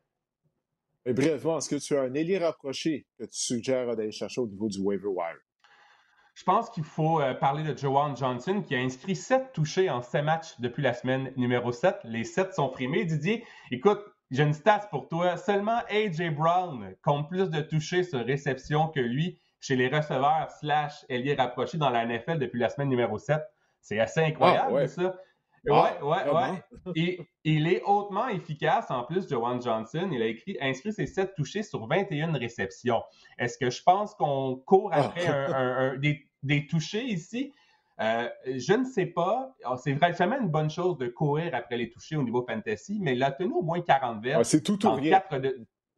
Mais 1.06 1.12
brièvement, 1.14 1.58
est-ce 1.58 1.68
que 1.68 1.76
tu 1.76 1.96
as 1.96 2.02
un 2.02 2.14
élire 2.14 2.42
rapproché 2.42 3.06
que 3.18 3.24
tu 3.24 3.38
suggères 3.38 3.96
d'aller 3.96 4.12
chercher 4.12 4.40
au 4.40 4.46
niveau 4.46 4.68
du 4.68 4.80
waiver 4.80 5.08
wire? 5.08 5.38
Je 6.34 6.44
pense 6.44 6.70
qu'il 6.70 6.84
faut 6.84 7.20
euh, 7.20 7.34
parler 7.34 7.62
de 7.64 7.76
Joanne 7.76 8.16
Johnson 8.16 8.62
qui 8.62 8.74
a 8.74 8.78
inscrit 8.78 9.16
7 9.16 9.52
touchés 9.52 9.90
en 9.90 10.00
7 10.00 10.24
matchs 10.24 10.60
depuis 10.60 10.82
la 10.82 10.94
semaine 10.94 11.32
numéro 11.36 11.72
7. 11.72 11.96
Les 12.04 12.24
7 12.24 12.54
sont 12.54 12.68
primés. 12.68 13.04
Didier, 13.04 13.44
écoute, 13.70 14.00
j'ai 14.30 14.42
une 14.42 14.54
stat 14.54 14.88
pour 14.90 15.08
toi. 15.08 15.36
Seulement 15.36 15.80
AJ 15.88 16.34
Brown 16.34 16.94
compte 17.02 17.28
plus 17.28 17.50
de 17.50 17.60
touchés 17.60 18.04
sur 18.04 18.24
réception 18.24 18.88
que 18.88 19.00
lui 19.00 19.40
chez 19.60 19.76
les 19.76 19.88
receveurs 19.88 20.50
slash 20.60 21.04
ailier 21.08 21.34
rapprochés 21.34 21.78
dans 21.78 21.90
la 21.90 22.06
NFL 22.06 22.38
depuis 22.38 22.60
la 22.60 22.68
semaine 22.68 22.88
numéro 22.88 23.18
7. 23.18 23.40
C'est 23.82 23.98
assez 23.98 24.20
incroyable, 24.20 24.78
ah, 24.78 24.88
ça. 24.88 25.16
Ah, 25.68 25.98
ouais, 26.02 26.08
ouais, 26.08 26.30
ouais. 26.32 26.92
Et 26.96 27.20
il 27.44 27.66
est 27.66 27.82
hautement 27.82 28.28
efficace 28.28 28.90
en 28.90 29.04
plus, 29.04 29.28
Joanne 29.28 29.60
Johnson. 29.60 30.08
Il 30.12 30.22
a 30.22 30.26
écrit, 30.26 30.56
inscrit 30.60 30.92
ses 30.92 31.06
7 31.06 31.34
touchés 31.34 31.62
sur 31.62 31.86
21 31.86 32.32
réceptions. 32.32 33.02
Est-ce 33.38 33.58
que 33.58 33.70
je 33.70 33.82
pense 33.82 34.14
qu'on 34.14 34.56
court 34.56 34.90
ah. 34.92 35.06
après 35.06 35.26
un, 35.26 35.96
des, 35.96 36.26
des 36.42 36.66
touchés 36.66 37.04
ici? 37.04 37.52
Euh, 38.00 38.28
je 38.46 38.72
ne 38.72 38.84
sais 38.84 39.06
pas. 39.06 39.54
Ah, 39.64 39.76
c'est 39.76 39.92
vraiment 39.92 40.40
une 40.40 40.48
bonne 40.48 40.70
chose 40.70 40.96
de 40.96 41.08
courir 41.08 41.54
après 41.54 41.76
les 41.76 41.90
touchés 41.90 42.16
au 42.16 42.22
niveau 42.22 42.44
fantasy, 42.46 42.98
mais 43.00 43.14
il 43.14 43.22
a 43.22 43.30
tenu 43.30 43.52
au 43.52 43.62
moins 43.62 43.82
40 43.82 44.22
verges. 44.22 44.46
c'est 44.46 44.62
tout 44.62 44.86
ou 44.86 44.92
rien. 44.92 45.22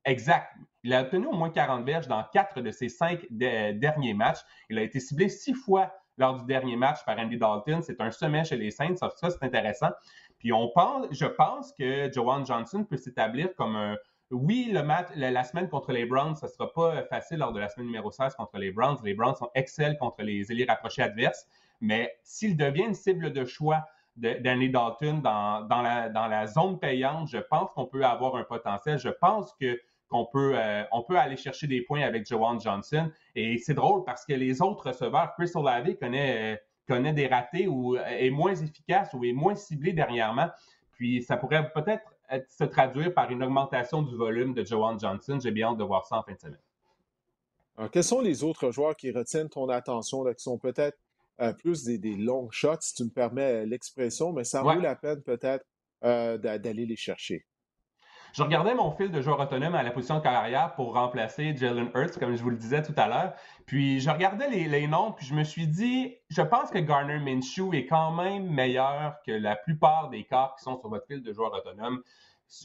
Exact. 0.04 0.48
Il 0.82 0.92
a 0.94 1.02
obtenu 1.02 1.26
au 1.26 1.32
moins 1.32 1.50
40 1.50 1.84
verges 1.86 2.08
dans 2.08 2.24
quatre 2.32 2.60
de 2.60 2.70
ses 2.72 2.88
cinq 2.88 3.24
derniers 3.30 4.14
matchs. 4.14 4.40
Il 4.68 4.78
a 4.78 4.82
été 4.82 4.98
ciblé 4.98 5.28
six 5.28 5.54
fois 5.54 5.94
lors 6.18 6.38
du 6.38 6.44
dernier 6.44 6.76
match 6.76 7.04
par 7.04 7.18
Andy 7.18 7.36
Dalton. 7.36 7.82
C'est 7.82 8.00
un 8.00 8.10
sommet 8.10 8.44
chez 8.44 8.56
les 8.56 8.70
Saints. 8.70 8.96
Ça, 8.96 9.10
c'est 9.30 9.42
intéressant. 9.42 9.90
Puis 10.38 10.52
on 10.52 10.70
pense, 10.74 11.06
je 11.10 11.26
pense 11.26 11.72
que 11.72 12.10
Joanne 12.12 12.46
Johnson 12.46 12.84
peut 12.84 12.96
s'établir 12.96 13.54
comme 13.54 13.76
un. 13.76 13.96
Oui, 14.30 14.70
le 14.72 14.82
match, 14.82 15.08
la, 15.14 15.44
semaine 15.44 15.68
contre 15.68 15.92
les 15.92 16.06
Browns, 16.06 16.36
ça 16.36 16.46
ne 16.46 16.52
sera 16.52 16.72
pas 16.72 17.02
facile 17.04 17.38
lors 17.38 17.52
de 17.52 17.60
la 17.60 17.68
semaine 17.68 17.86
numéro 17.86 18.10
16 18.10 18.34
contre 18.34 18.56
les 18.56 18.72
Browns. 18.72 18.96
Les 19.04 19.12
Browns 19.12 19.34
sont 19.34 19.50
excellents 19.54 19.96
contre 19.96 20.22
les 20.22 20.50
élites 20.50 20.70
rapprochés 20.70 21.02
adverses. 21.02 21.46
Mais 21.82 22.10
s'il 22.22 22.56
devient 22.56 22.84
une 22.84 22.94
cible 22.94 23.32
de 23.32 23.44
choix 23.44 23.84
d'Andy 24.16 24.70
Dalton 24.70 25.20
dans 25.20 25.82
la 25.82 26.46
zone 26.46 26.78
payante, 26.78 27.28
je 27.28 27.38
pense 27.38 27.70
qu'on 27.72 27.84
peut 27.84 28.06
avoir 28.06 28.36
un 28.36 28.44
potentiel. 28.44 28.98
Je 28.98 29.10
pense 29.10 29.52
que 29.60 29.78
qu'on 30.12 30.26
peut, 30.26 30.52
euh, 30.54 30.84
on 30.92 31.02
peut 31.02 31.16
aller 31.16 31.38
chercher 31.38 31.66
des 31.66 31.80
points 31.80 32.02
avec 32.02 32.26
Joanne 32.26 32.60
Johnson. 32.60 33.10
Et 33.34 33.56
c'est 33.56 33.72
drôle 33.72 34.04
parce 34.04 34.26
que 34.26 34.34
les 34.34 34.60
autres 34.60 34.88
receveurs, 34.88 35.32
Chris 35.34 35.50
Olave 35.54 35.94
connaît, 35.96 36.54
euh, 36.54 36.56
connaît 36.86 37.14
des 37.14 37.26
ratés 37.26 37.66
ou 37.66 37.96
euh, 37.96 38.04
est 38.04 38.30
moins 38.30 38.54
efficace 38.54 39.08
ou 39.14 39.24
est 39.24 39.32
moins 39.32 39.54
ciblé 39.54 39.94
dernièrement. 39.94 40.48
Puis 40.92 41.22
ça 41.22 41.38
pourrait 41.38 41.72
peut-être 41.72 42.04
se 42.48 42.64
traduire 42.64 43.12
par 43.14 43.30
une 43.30 43.42
augmentation 43.42 44.02
du 44.02 44.14
volume 44.14 44.52
de 44.52 44.64
Joanne 44.64 45.00
Johnson. 45.00 45.38
J'ai 45.42 45.50
bien 45.50 45.68
hâte 45.68 45.78
de 45.78 45.84
voir 45.84 46.04
ça 46.04 46.18
en 46.18 46.22
fin 46.22 46.34
de 46.34 46.38
semaine. 46.38 46.60
Alors, 47.78 47.90
quels 47.90 48.04
sont 48.04 48.20
les 48.20 48.44
autres 48.44 48.70
joueurs 48.70 48.94
qui 48.94 49.10
retiennent 49.10 49.48
ton 49.48 49.68
attention, 49.70 50.24
qui 50.24 50.42
sont 50.42 50.58
peut-être 50.58 50.98
plus 51.58 51.84
des, 51.84 51.98
des 51.98 52.16
long 52.16 52.50
shots, 52.50 52.82
si 52.82 52.94
tu 52.94 53.04
me 53.04 53.10
permets 53.10 53.66
l'expression, 53.66 54.32
mais 54.32 54.44
ça 54.44 54.62
vaut 54.62 54.78
la 54.78 54.94
peine 54.94 55.22
peut-être 55.22 55.64
d'aller 56.02 56.86
les 56.86 56.96
chercher? 56.96 57.46
Je 58.32 58.42
regardais 58.42 58.74
mon 58.74 58.90
fil 58.92 59.10
de 59.10 59.20
joueur 59.20 59.38
autonome 59.40 59.74
à 59.74 59.82
la 59.82 59.90
position 59.90 60.16
de 60.16 60.22
carrière 60.22 60.74
pour 60.74 60.94
remplacer 60.94 61.54
Jalen 61.54 61.90
Hurts, 61.94 62.18
comme 62.18 62.34
je 62.34 62.42
vous 62.42 62.48
le 62.48 62.56
disais 62.56 62.82
tout 62.82 62.94
à 62.96 63.06
l'heure. 63.06 63.34
Puis 63.66 64.00
je 64.00 64.08
regardais 64.08 64.48
les, 64.48 64.86
noms, 64.86 65.12
puis 65.12 65.26
je 65.26 65.34
me 65.34 65.44
suis 65.44 65.66
dit, 65.66 66.14
je 66.30 66.40
pense 66.40 66.70
que 66.70 66.78
Garner 66.78 67.18
Minshew 67.18 67.74
est 67.74 67.84
quand 67.84 68.10
même 68.12 68.46
meilleur 68.46 69.16
que 69.26 69.32
la 69.32 69.54
plupart 69.54 70.08
des 70.08 70.24
corps 70.24 70.56
qui 70.56 70.62
sont 70.62 70.80
sur 70.80 70.88
votre 70.88 71.06
fil 71.06 71.22
de 71.22 71.30
joueur 71.34 71.52
autonome. 71.52 72.02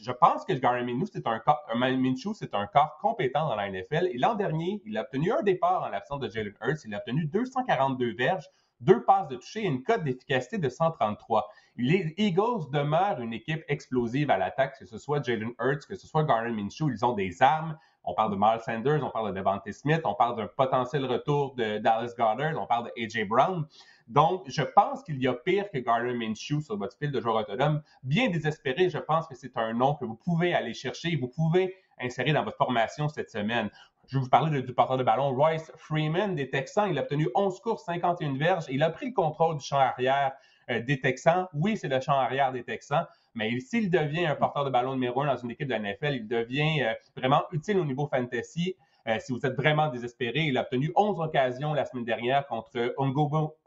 Je 0.01 0.11
pense 0.13 0.45
que 0.45 0.53
Garner 0.53 0.85
Minshew, 0.85 1.07
c'est 1.11 1.27
un 1.27 1.39
corps, 1.39 1.61
Minshew, 1.75 2.33
c'est 2.33 2.55
un 2.55 2.67
corps 2.67 2.97
compétent 3.01 3.49
dans 3.49 3.55
la 3.55 3.69
NFL. 3.69 4.07
Et 4.13 4.17
l'an 4.17 4.35
dernier, 4.35 4.81
il 4.85 4.97
a 4.97 5.01
obtenu 5.01 5.33
un 5.33 5.41
départ 5.41 5.83
en 5.83 5.89
l'absence 5.89 6.21
de 6.21 6.29
Jalen 6.29 6.53
Hurts. 6.61 6.85
Il 6.85 6.95
a 6.95 6.99
obtenu 6.99 7.25
242 7.25 8.15
verges, 8.15 8.47
deux 8.79 9.03
passes 9.03 9.27
de 9.27 9.35
toucher 9.35 9.63
et 9.63 9.67
une 9.67 9.83
cote 9.83 10.03
d'efficacité 10.03 10.57
de 10.57 10.69
133. 10.69 11.49
Les 11.77 12.13
Eagles 12.17 12.69
demeurent 12.71 13.19
une 13.21 13.33
équipe 13.33 13.63
explosive 13.67 14.29
à 14.29 14.37
l'attaque, 14.37 14.77
que 14.79 14.85
ce 14.85 14.97
soit 14.97 15.23
Jalen 15.23 15.51
Hurts, 15.59 15.87
que 15.87 15.95
ce 15.95 16.07
soit 16.07 16.23
Garner 16.23 16.51
Minshew. 16.51 16.89
Ils 16.89 17.05
ont 17.05 17.13
des 17.13 17.41
armes. 17.41 17.77
On 18.09 18.13
parle 18.13 18.31
de 18.31 18.37
Miles 18.37 18.61
Sanders, 18.61 19.03
on 19.03 19.09
parle 19.09 19.33
de 19.33 19.37
Devante 19.37 19.69
Smith, 19.73 19.99
on 20.05 20.13
parle 20.13 20.37
d'un 20.37 20.47
potentiel 20.47 21.05
retour 21.05 21.55
de 21.55 21.79
Dallas 21.79 22.13
Goddard, 22.17 22.53
on 22.57 22.65
parle 22.65 22.85
de 22.85 23.03
AJ 23.03 23.27
Brown. 23.27 23.65
Donc, 24.07 24.43
je 24.47 24.61
pense 24.61 25.03
qu'il 25.03 25.21
y 25.21 25.27
a 25.27 25.33
pire 25.33 25.69
que 25.69 25.77
Garner 25.79 26.13
Minshew 26.13 26.61
sur 26.61 26.77
votre 26.77 26.97
fil 26.97 27.11
de 27.11 27.19
joueur 27.19 27.35
autonome. 27.35 27.81
Bien 28.03 28.29
désespéré, 28.29 28.89
je 28.89 28.97
pense 28.97 29.27
que 29.27 29.35
c'est 29.35 29.57
un 29.57 29.73
nom 29.73 29.95
que 29.95 30.05
vous 30.05 30.15
pouvez 30.15 30.53
aller 30.53 30.73
chercher 30.73 31.17
vous 31.17 31.27
pouvez 31.27 31.75
insérer 31.99 32.31
dans 32.31 32.43
votre 32.43 32.57
formation 32.57 33.09
cette 33.09 33.29
semaine. 33.29 33.69
Je 34.07 34.17
vais 34.17 34.23
vous 34.23 34.29
parler 34.29 34.61
du 34.61 34.73
porteur 34.73 34.97
de 34.97 35.03
ballon, 35.03 35.35
Royce 35.35 35.69
Freeman 35.75 36.33
des 36.33 36.49
Texans. 36.49 36.89
Il 36.89 36.97
a 36.97 37.01
obtenu 37.01 37.27
11 37.35 37.59
courses, 37.59 37.83
51 37.83 38.37
verges. 38.37 38.63
Il 38.69 38.81
a 38.81 38.89
pris 38.89 39.07
le 39.07 39.13
contrôle 39.13 39.57
du 39.57 39.65
champ 39.65 39.79
arrière 39.79 40.31
euh, 40.69 40.81
des 40.81 41.01
Texans. 41.01 41.47
Oui, 41.53 41.75
c'est 41.75 41.89
le 41.89 41.99
champ 41.99 42.13
arrière 42.13 42.53
des 42.53 42.63
Texans, 42.63 43.05
mais 43.35 43.59
s'il 43.59 43.89
devient 43.89 44.25
un 44.25 44.35
porteur 44.35 44.63
de 44.63 44.69
ballon 44.69 44.93
numéro 44.93 45.23
un 45.23 45.27
dans 45.27 45.35
une 45.35 45.51
équipe 45.51 45.67
de 45.67 45.73
la 45.73 45.79
NFL, 45.79 46.13
il 46.13 46.27
devient 46.27 46.83
euh, 46.83 46.93
vraiment 47.17 47.43
utile 47.51 47.79
au 47.79 47.83
niveau 47.83 48.07
fantasy. 48.07 48.75
Euh, 49.09 49.17
si 49.19 49.33
vous 49.33 49.45
êtes 49.45 49.55
vraiment 49.55 49.89
désespéré, 49.89 50.39
il 50.39 50.57
a 50.57 50.61
obtenu 50.61 50.89
11 50.95 51.19
occasions 51.19 51.73
la 51.73 51.83
semaine 51.83 52.05
dernière 52.05 52.47
contre 52.47 52.93
Ogunbo 52.95 53.57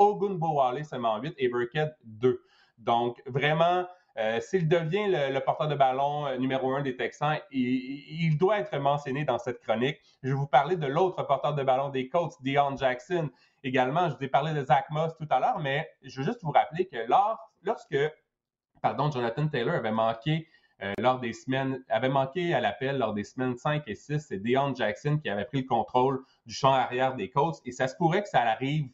seulement 0.85 1.19
8 1.19 1.35
et 1.37 1.49
Burkett 1.49 1.93
2. 2.05 2.43
Donc, 2.79 3.23
vraiment, 3.27 3.85
euh, 4.21 4.41
s'il 4.41 4.69
devient 4.69 5.07
le, 5.09 5.39
porteur 5.41 5.67
de 5.67 5.75
ballon 5.75 6.27
euh, 6.27 6.37
numéro 6.37 6.75
un 6.75 6.83
des 6.83 6.95
Texans, 6.95 7.39
il, 7.51 8.37
doit 8.37 8.59
être 8.59 8.77
mentionné 8.79 9.25
dans 9.25 9.39
cette 9.39 9.61
chronique. 9.61 9.99
Je 10.23 10.29
vais 10.29 10.35
vous 10.35 10.47
parler 10.47 10.77
de 10.77 10.87
l'autre 10.87 11.23
porteur 11.23 11.55
de 11.55 11.63
ballon 11.63 11.89
des 11.89 12.09
Colts, 12.09 12.35
Deion 12.43 12.77
Jackson. 12.77 13.31
Également, 13.65 14.11
je 14.11 14.17
vous 14.17 14.23
ai 14.23 14.29
parlé 14.29 14.53
de 14.53 14.63
Zach 14.63 14.91
Moss 14.91 15.17
tout 15.17 15.27
à 15.31 15.41
l'heure, 15.41 15.59
mais 15.61 15.89
je 16.03 16.21
veux 16.21 16.27
juste 16.27 16.43
vous 16.43 16.51
rappeler 16.51 16.87
que 16.87 16.99
lorsque 17.63 17.97
pardon, 18.83 19.11
Jonathan 19.11 19.49
Taylor 19.49 19.75
avait 19.75 19.91
manqué 19.91 20.47
euh, 20.83 20.93
lors 20.99 21.19
des 21.19 21.33
semaines, 21.33 21.83
à 21.89 22.61
l'appel 22.61 22.99
lors 22.99 23.15
des 23.15 23.25
semaines 23.25 23.57
5 23.57 23.85
et 23.87 23.95
6, 23.95 24.19
c'est 24.29 24.39
Deion 24.39 24.75
Jackson 24.75 25.19
qui 25.19 25.29
avait 25.31 25.45
pris 25.45 25.63
le 25.63 25.67
contrôle 25.67 26.23
du 26.47 26.55
champ 26.55 26.73
arrière 26.73 27.15
des 27.15 27.31
Colts 27.31 27.61
et 27.65 27.73
ça 27.73 27.89
se 27.89 27.97
pourrait 27.97 28.23
que 28.23 28.29
ça 28.29 28.41
arrive 28.41 28.89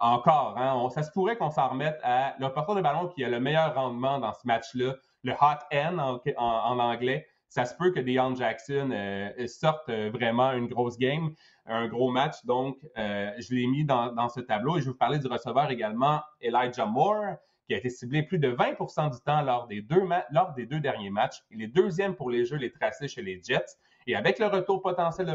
encore. 0.00 0.56
Hein, 0.58 0.88
ça 0.90 1.02
se 1.02 1.10
pourrait 1.10 1.36
qu'on 1.36 1.50
s'en 1.50 1.68
remette 1.68 1.98
à 2.02 2.34
le 2.38 2.48
porteur 2.48 2.74
de 2.74 2.80
ballon 2.80 3.08
qui 3.08 3.24
a 3.24 3.28
le 3.28 3.40
meilleur 3.40 3.74
rendement 3.74 4.18
dans 4.18 4.32
ce 4.32 4.46
match-là, 4.46 4.94
le 5.22 5.32
hot 5.32 5.58
end 5.72 6.20
en, 6.36 6.78
anglais. 6.78 7.26
Ça 7.48 7.64
se 7.64 7.74
peut 7.74 7.90
que 7.90 8.00
Deion 8.00 8.34
Jackson 8.34 8.90
euh, 8.92 9.46
sorte 9.46 9.88
euh, 9.88 10.10
vraiment 10.12 10.52
une 10.52 10.66
grosse 10.66 10.98
game, 10.98 11.32
un 11.64 11.86
gros 11.88 12.10
match. 12.10 12.44
Donc, 12.44 12.76
euh, 12.98 13.30
je 13.38 13.54
l'ai 13.54 13.66
mis 13.66 13.84
dans, 13.84 14.28
ce 14.28 14.40
tableau 14.40 14.76
et 14.76 14.80
je 14.80 14.86
vais 14.86 14.90
vous 14.90 14.98
parler 14.98 15.18
du 15.18 15.26
receveur 15.26 15.70
également, 15.70 16.20
Elijah 16.40 16.86
Moore, 16.86 17.36
qui 17.66 17.74
a 17.74 17.78
été 17.78 17.88
ciblé 17.88 18.22
plus 18.22 18.38
de 18.38 18.50
20% 18.50 19.10
du 19.10 19.20
temps 19.20 19.42
lors 19.42 19.66
des, 19.66 19.80
deux 19.80 20.02
lors 20.30 20.52
des 20.54 20.66
deux 20.66 20.80
derniers 20.80 21.10
matchs. 21.10 21.42
Il 21.50 21.62
est 21.62 21.68
deuxième 21.68 22.14
pour 22.14 22.30
les 22.30 22.44
jeux, 22.44 22.56
les 22.56 22.70
tracés 22.70 23.08
chez 23.08 23.22
les 23.22 23.40
Jets. 23.42 23.76
Et 24.06 24.14
avec 24.14 24.38
le 24.38 24.46
retour 24.46 24.82
potentiel 24.82 25.26
de 25.26 25.34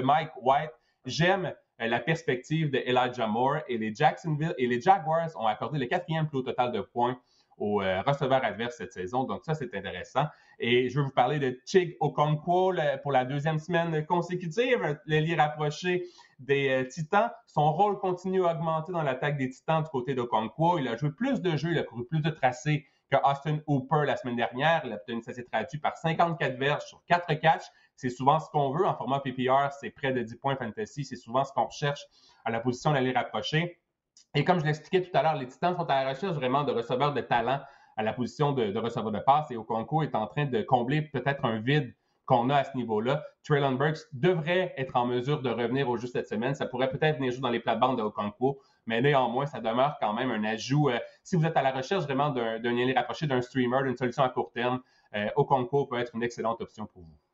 Mike, 0.00 0.30
White, 0.42 0.72
j'aime 1.04 1.52
la 1.78 2.00
perspective 2.00 2.70
de 2.70 2.78
Elijah 2.78 3.26
Moore 3.26 3.58
et 3.68 3.78
les 3.78 3.94
Jacksonville 3.94 4.54
et 4.58 4.66
les 4.66 4.80
Jaguars 4.80 5.30
ont 5.36 5.46
accordé 5.46 5.78
le 5.78 5.86
quatrième 5.86 6.26
plus 6.28 6.38
haut 6.38 6.42
total 6.42 6.72
de 6.72 6.80
points 6.80 7.18
aux 7.58 7.82
euh, 7.82 8.02
receveurs 8.02 8.44
adverses 8.44 8.76
cette 8.76 8.92
saison. 8.92 9.24
Donc 9.24 9.44
ça, 9.44 9.54
c'est 9.54 9.74
intéressant. 9.74 10.24
Et 10.58 10.88
je 10.88 10.98
vais 10.98 11.04
vous 11.04 11.12
parler 11.12 11.38
de 11.38 11.58
Chig 11.66 11.96
Okonkwo 12.00 12.72
pour 13.02 13.12
la 13.12 13.24
deuxième 13.24 13.58
semaine 13.58 14.04
consécutive, 14.06 14.98
l'ailier 15.06 15.34
rapproché 15.34 16.04
des 16.38 16.68
euh, 16.68 16.84
Titans. 16.84 17.30
Son 17.46 17.72
rôle 17.72 17.98
continue 17.98 18.44
à 18.46 18.52
augmenter 18.52 18.92
dans 18.92 19.02
l'attaque 19.02 19.36
des 19.36 19.50
Titans 19.50 19.82
du 19.82 19.90
côté 19.90 20.14
d'Okonkwo. 20.14 20.78
Il 20.78 20.88
a 20.88 20.96
joué 20.96 21.10
plus 21.10 21.40
de 21.40 21.56
jeux, 21.56 21.72
il 21.72 21.78
a 21.78 21.82
couru 21.82 22.06
plus 22.06 22.20
de 22.20 22.30
tracés 22.30 22.86
que 23.10 23.16
Austin 23.24 23.58
Hooper 23.66 24.04
la 24.06 24.16
semaine 24.16 24.36
dernière. 24.36 24.82
Il 24.84 24.92
a 24.92 24.96
obtenu, 24.96 25.22
ça 25.22 25.32
s'est 25.32 25.44
traduit 25.44 25.78
par 25.78 25.96
54 25.96 26.58
verges 26.58 26.84
sur 26.84 27.02
4 27.06 27.34
catchs. 27.34 27.66
C'est 27.96 28.10
souvent 28.10 28.38
ce 28.38 28.48
qu'on 28.50 28.70
veut 28.70 28.86
en 28.86 28.94
format 28.94 29.20
PPR, 29.20 29.72
c'est 29.80 29.90
près 29.90 30.12
de 30.12 30.22
10 30.22 30.36
points 30.36 30.56
fantasy. 30.56 31.04
C'est 31.04 31.16
souvent 31.16 31.44
ce 31.44 31.52
qu'on 31.52 31.64
recherche 31.64 32.00
à 32.44 32.50
la 32.50 32.60
position 32.60 32.92
d'aller 32.92 33.12
rapprocher. 33.12 33.78
Et 34.34 34.44
comme 34.44 34.60
je 34.60 34.66
l'expliquais 34.66 35.02
tout 35.02 35.16
à 35.16 35.22
l'heure, 35.22 35.36
les 35.36 35.46
Titans 35.46 35.74
sont 35.76 35.86
à 35.86 36.04
la 36.04 36.10
recherche 36.10 36.34
vraiment 36.34 36.64
de 36.64 36.72
receveurs 36.72 37.14
de 37.14 37.20
talent 37.22 37.60
à 37.96 38.02
la 38.02 38.12
position 38.12 38.52
de, 38.52 38.78
receveur 38.78 39.10
de 39.10 39.18
passe 39.18 39.50
et 39.50 39.56
Okonko 39.56 40.02
est 40.02 40.14
en 40.14 40.26
train 40.26 40.44
de 40.44 40.62
combler 40.62 41.02
peut-être 41.02 41.44
un 41.44 41.58
vide 41.58 41.94
qu'on 42.26 42.50
a 42.50 42.56
à 42.56 42.64
ce 42.64 42.76
niveau-là. 42.76 43.24
Traylon 43.44 43.72
Burks 43.72 44.00
devrait 44.12 44.74
être 44.76 44.96
en 44.96 45.06
mesure 45.06 45.40
de 45.40 45.48
revenir 45.48 45.88
au 45.88 45.96
jeu 45.96 46.08
cette 46.08 46.26
semaine. 46.26 46.54
Ça 46.54 46.66
pourrait 46.66 46.90
peut-être 46.90 47.16
venir 47.16 47.32
jouer 47.32 47.40
dans 47.40 47.50
les 47.50 47.60
plates-bandes 47.60 47.98
de 47.98 48.02
Okonkwo, 48.02 48.58
mais 48.84 49.00
néanmoins, 49.00 49.46
ça 49.46 49.60
demeure 49.60 49.96
quand 50.00 50.12
même 50.12 50.30
un 50.30 50.44
ajout. 50.44 50.90
Euh, 50.90 50.98
si 51.22 51.36
vous 51.36 51.46
êtes 51.46 51.56
à 51.56 51.62
la 51.62 51.70
recherche 51.70 52.04
vraiment 52.04 52.30
d'un 52.30 52.58
lien 52.58 52.92
rapproché 52.94 53.26
d'un 53.26 53.40
streamer, 53.40 53.84
d'une 53.84 53.96
solution 53.96 54.24
à 54.24 54.28
court 54.28 54.50
terme, 54.52 54.80
euh, 55.14 55.28
peut 55.88 55.98
être 55.98 56.14
une 56.14 56.22
excellente 56.24 56.60
option 56.60 56.86
pour 56.86 57.02
vous. 57.02 57.25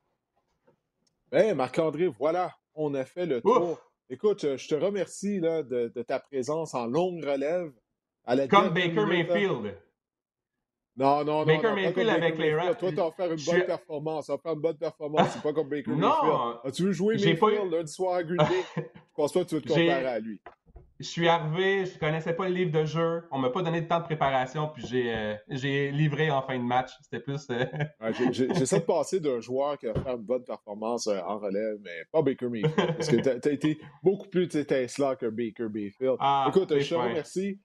Hey, 1.35 1.55
Marc-André, 1.55 2.09
voilà, 2.09 2.55
on 2.75 2.93
a 2.93 3.07
fait 3.07 3.25
le 3.25 3.41
tour. 3.41 3.81
Écoute, 4.11 4.43
je 4.59 4.69
te 4.69 4.75
remercie 4.75 5.41
là, 5.41 5.63
de, 5.63 5.89
ta 6.07 6.21
présence 6.21 6.75
en 6.75 6.87
longue 6.87 7.25
relève. 7.25 7.73
À 8.27 8.35
la 8.35 8.47
Comme 8.47 8.69
Baker 8.75 9.07
Mayfield. 9.07 9.75
Non, 10.95 11.25
non, 11.25 11.25
non. 11.25 11.47
Baker 11.47 11.73
Mayfield 11.73 12.11
avec 12.11 12.37
les 12.37 12.55
Rams. 12.55 12.77
Toi, 12.79 12.91
tu 12.91 12.97
vas 12.97 13.11
faire 13.13 13.33
une 13.33 13.43
bonne 13.47 13.65
performance. 13.65 14.27
Tu 14.27 14.33
vas 14.33 14.39
faire 14.39 14.53
une 14.53 14.61
bonne 14.61 14.77
performance. 14.77 15.29
C'est 15.33 15.43
pas 15.43 15.55
comme 15.55 15.71
Baker 15.71 15.93
non, 15.93 15.97
Mayfield. 15.97 16.75
tu 16.75 16.83
veux 16.83 16.93
jouer 16.93 17.15
Mayfield 17.15 17.41
pas... 17.41 17.77
lundi 17.77 17.93
soir 17.93 18.17
à 18.17 18.23
Green 18.23 18.37
Bay? 18.37 18.65
je 18.77 18.83
pense 19.17 19.33
pas 19.33 19.43
que 19.43 19.49
tu 19.49 19.55
veux 19.55 19.63
te 19.63 19.69
comparer 19.69 20.07
à 20.07 20.19
lui 20.19 20.39
je 21.03 21.09
suis 21.09 21.29
arrivé, 21.29 21.85
je 21.85 21.99
connaissais 21.99 22.33
pas 22.33 22.49
le 22.49 22.55
livre 22.55 22.71
de 22.71 22.85
jeu, 22.85 23.25
on 23.33 23.39
m'a 23.39 23.51
pas 23.51 23.63
donné 23.63 23.81
de 23.81 23.89
temps 23.89 23.99
de 23.99 24.05
préparation, 24.05 24.71
puis 24.73 24.87
j'ai, 24.87 25.13
euh, 25.13 25.91
livré 25.91 26.31
en 26.31 26.43
fin 26.43 26.57
de 26.57 26.63
match. 26.63 26.93
C'était 27.03 27.21
plus. 27.21 27.47
Euh, 27.51 28.13
j'essaie 28.31 28.81
de 28.81 28.85
passer 28.85 29.19
d'un 29.19 29.41
joueur 29.41 29.79
qui 29.79 29.89
a 29.89 29.95
fait 29.95 30.11
une 30.11 30.23
bonne 30.23 30.45
performance 30.45 31.09
euh, 31.09 31.19
en 31.27 31.39
relève, 31.39 31.79
mais 31.83 32.05
pas 32.13 32.23
Baker 32.23 32.49
Mayfield. 32.49 32.75
Parce 32.97 33.09
que 33.09 33.17
tu 33.17 33.49
as 33.49 33.53
été 33.53 33.79
beaucoup 34.03 34.29
plus 34.29 34.49
Tesla 34.49 35.17
que 35.17 35.27
Baker 35.27 35.69
Mayfield. 35.73 36.17
Ah, 36.21 36.47
Écoute, 36.49 36.79
je 36.79 36.89
te 36.89 36.95
remercie. 36.95 37.59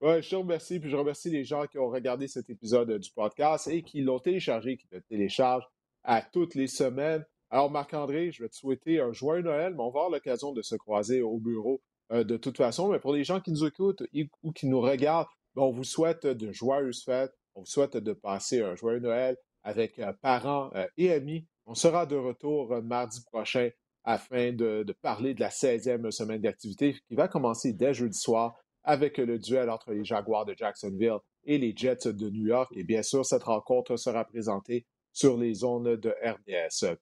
Ouais, 0.00 0.20
je 0.20 0.30
te 0.30 0.34
remercie, 0.34 0.80
puis 0.80 0.90
je 0.90 0.96
remercie 0.96 1.30
les 1.30 1.44
gens 1.44 1.64
qui 1.66 1.78
ont 1.78 1.88
regardé 1.88 2.26
cet 2.26 2.50
épisode 2.50 2.98
du 2.98 3.10
podcast 3.12 3.68
et 3.68 3.82
qui 3.82 4.00
l'ont 4.00 4.18
téléchargé, 4.18 4.76
qui 4.76 4.88
le 4.90 5.00
téléchargent 5.00 5.70
à 6.02 6.20
toutes 6.20 6.56
les 6.56 6.66
semaines. 6.66 7.24
Alors, 7.50 7.70
Marc-André, 7.70 8.32
je 8.32 8.42
vais 8.42 8.48
te 8.48 8.56
souhaiter 8.56 9.00
un 9.00 9.12
joyeux 9.12 9.42
Noël, 9.42 9.74
mais 9.74 9.80
on 9.80 9.90
va 9.90 10.00
avoir 10.00 10.10
l'occasion 10.10 10.52
de 10.52 10.62
se 10.62 10.74
croiser 10.74 11.22
au 11.22 11.38
bureau 11.38 11.80
euh, 12.12 12.24
de 12.24 12.36
toute 12.36 12.56
façon. 12.56 12.88
Mais 12.90 12.98
pour 12.98 13.12
les 13.12 13.24
gens 13.24 13.40
qui 13.40 13.50
nous 13.50 13.64
écoutent 13.64 14.02
ou 14.42 14.52
qui 14.52 14.66
nous 14.66 14.80
regardent, 14.80 15.28
ben, 15.54 15.62
on 15.62 15.72
vous 15.72 15.84
souhaite 15.84 16.26
de 16.26 16.52
joyeuses 16.52 17.02
fêtes. 17.04 17.32
On 17.54 17.60
vous 17.60 17.66
souhaite 17.66 17.96
de 17.96 18.12
passer 18.12 18.62
un 18.62 18.74
joyeux 18.74 19.00
Noël 19.00 19.36
avec 19.62 19.98
euh, 19.98 20.12
parents 20.20 20.70
euh, 20.74 20.86
et 20.96 21.12
amis 21.12 21.46
On 21.66 21.74
sera 21.74 22.06
de 22.06 22.16
retour 22.16 22.82
mardi 22.82 23.20
prochain 23.30 23.70
afin 24.04 24.52
de, 24.52 24.84
parler 25.00 25.34
de 25.34 25.40
la 25.40 25.50
16e 25.50 26.10
semaine 26.10 26.40
d'activité 26.40 26.96
qui 27.08 27.14
va 27.14 27.28
commencer 27.28 27.72
dès 27.72 27.94
jeudi 27.94 28.18
soir 28.18 28.54
avec 28.82 29.18
le 29.18 29.38
duel 29.38 29.70
entre 29.70 29.92
les 29.92 30.04
Jaguars 30.04 30.44
de 30.44 30.54
Jacksonville 30.56 31.18
et 31.44 31.58
les 31.58 31.72
Jets 31.76 32.12
de 32.12 32.30
New 32.30 32.46
York. 32.46 32.72
Et 32.74 32.82
bien 32.82 33.02
sûr, 33.02 33.24
cette 33.24 33.44
rencontre 33.44 33.96
sera 33.96 34.24
présentée 34.24 34.86
sur 35.12 35.36
les 35.38 35.54
zones 35.54 35.96
de 35.96 36.14
RDS. 36.24 36.96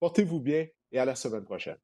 Portez-vous 0.00 0.40
bien 0.40 0.66
et 0.90 0.98
à 0.98 1.04
la 1.04 1.14
semaine 1.14 1.44
prochaine. 1.44 1.78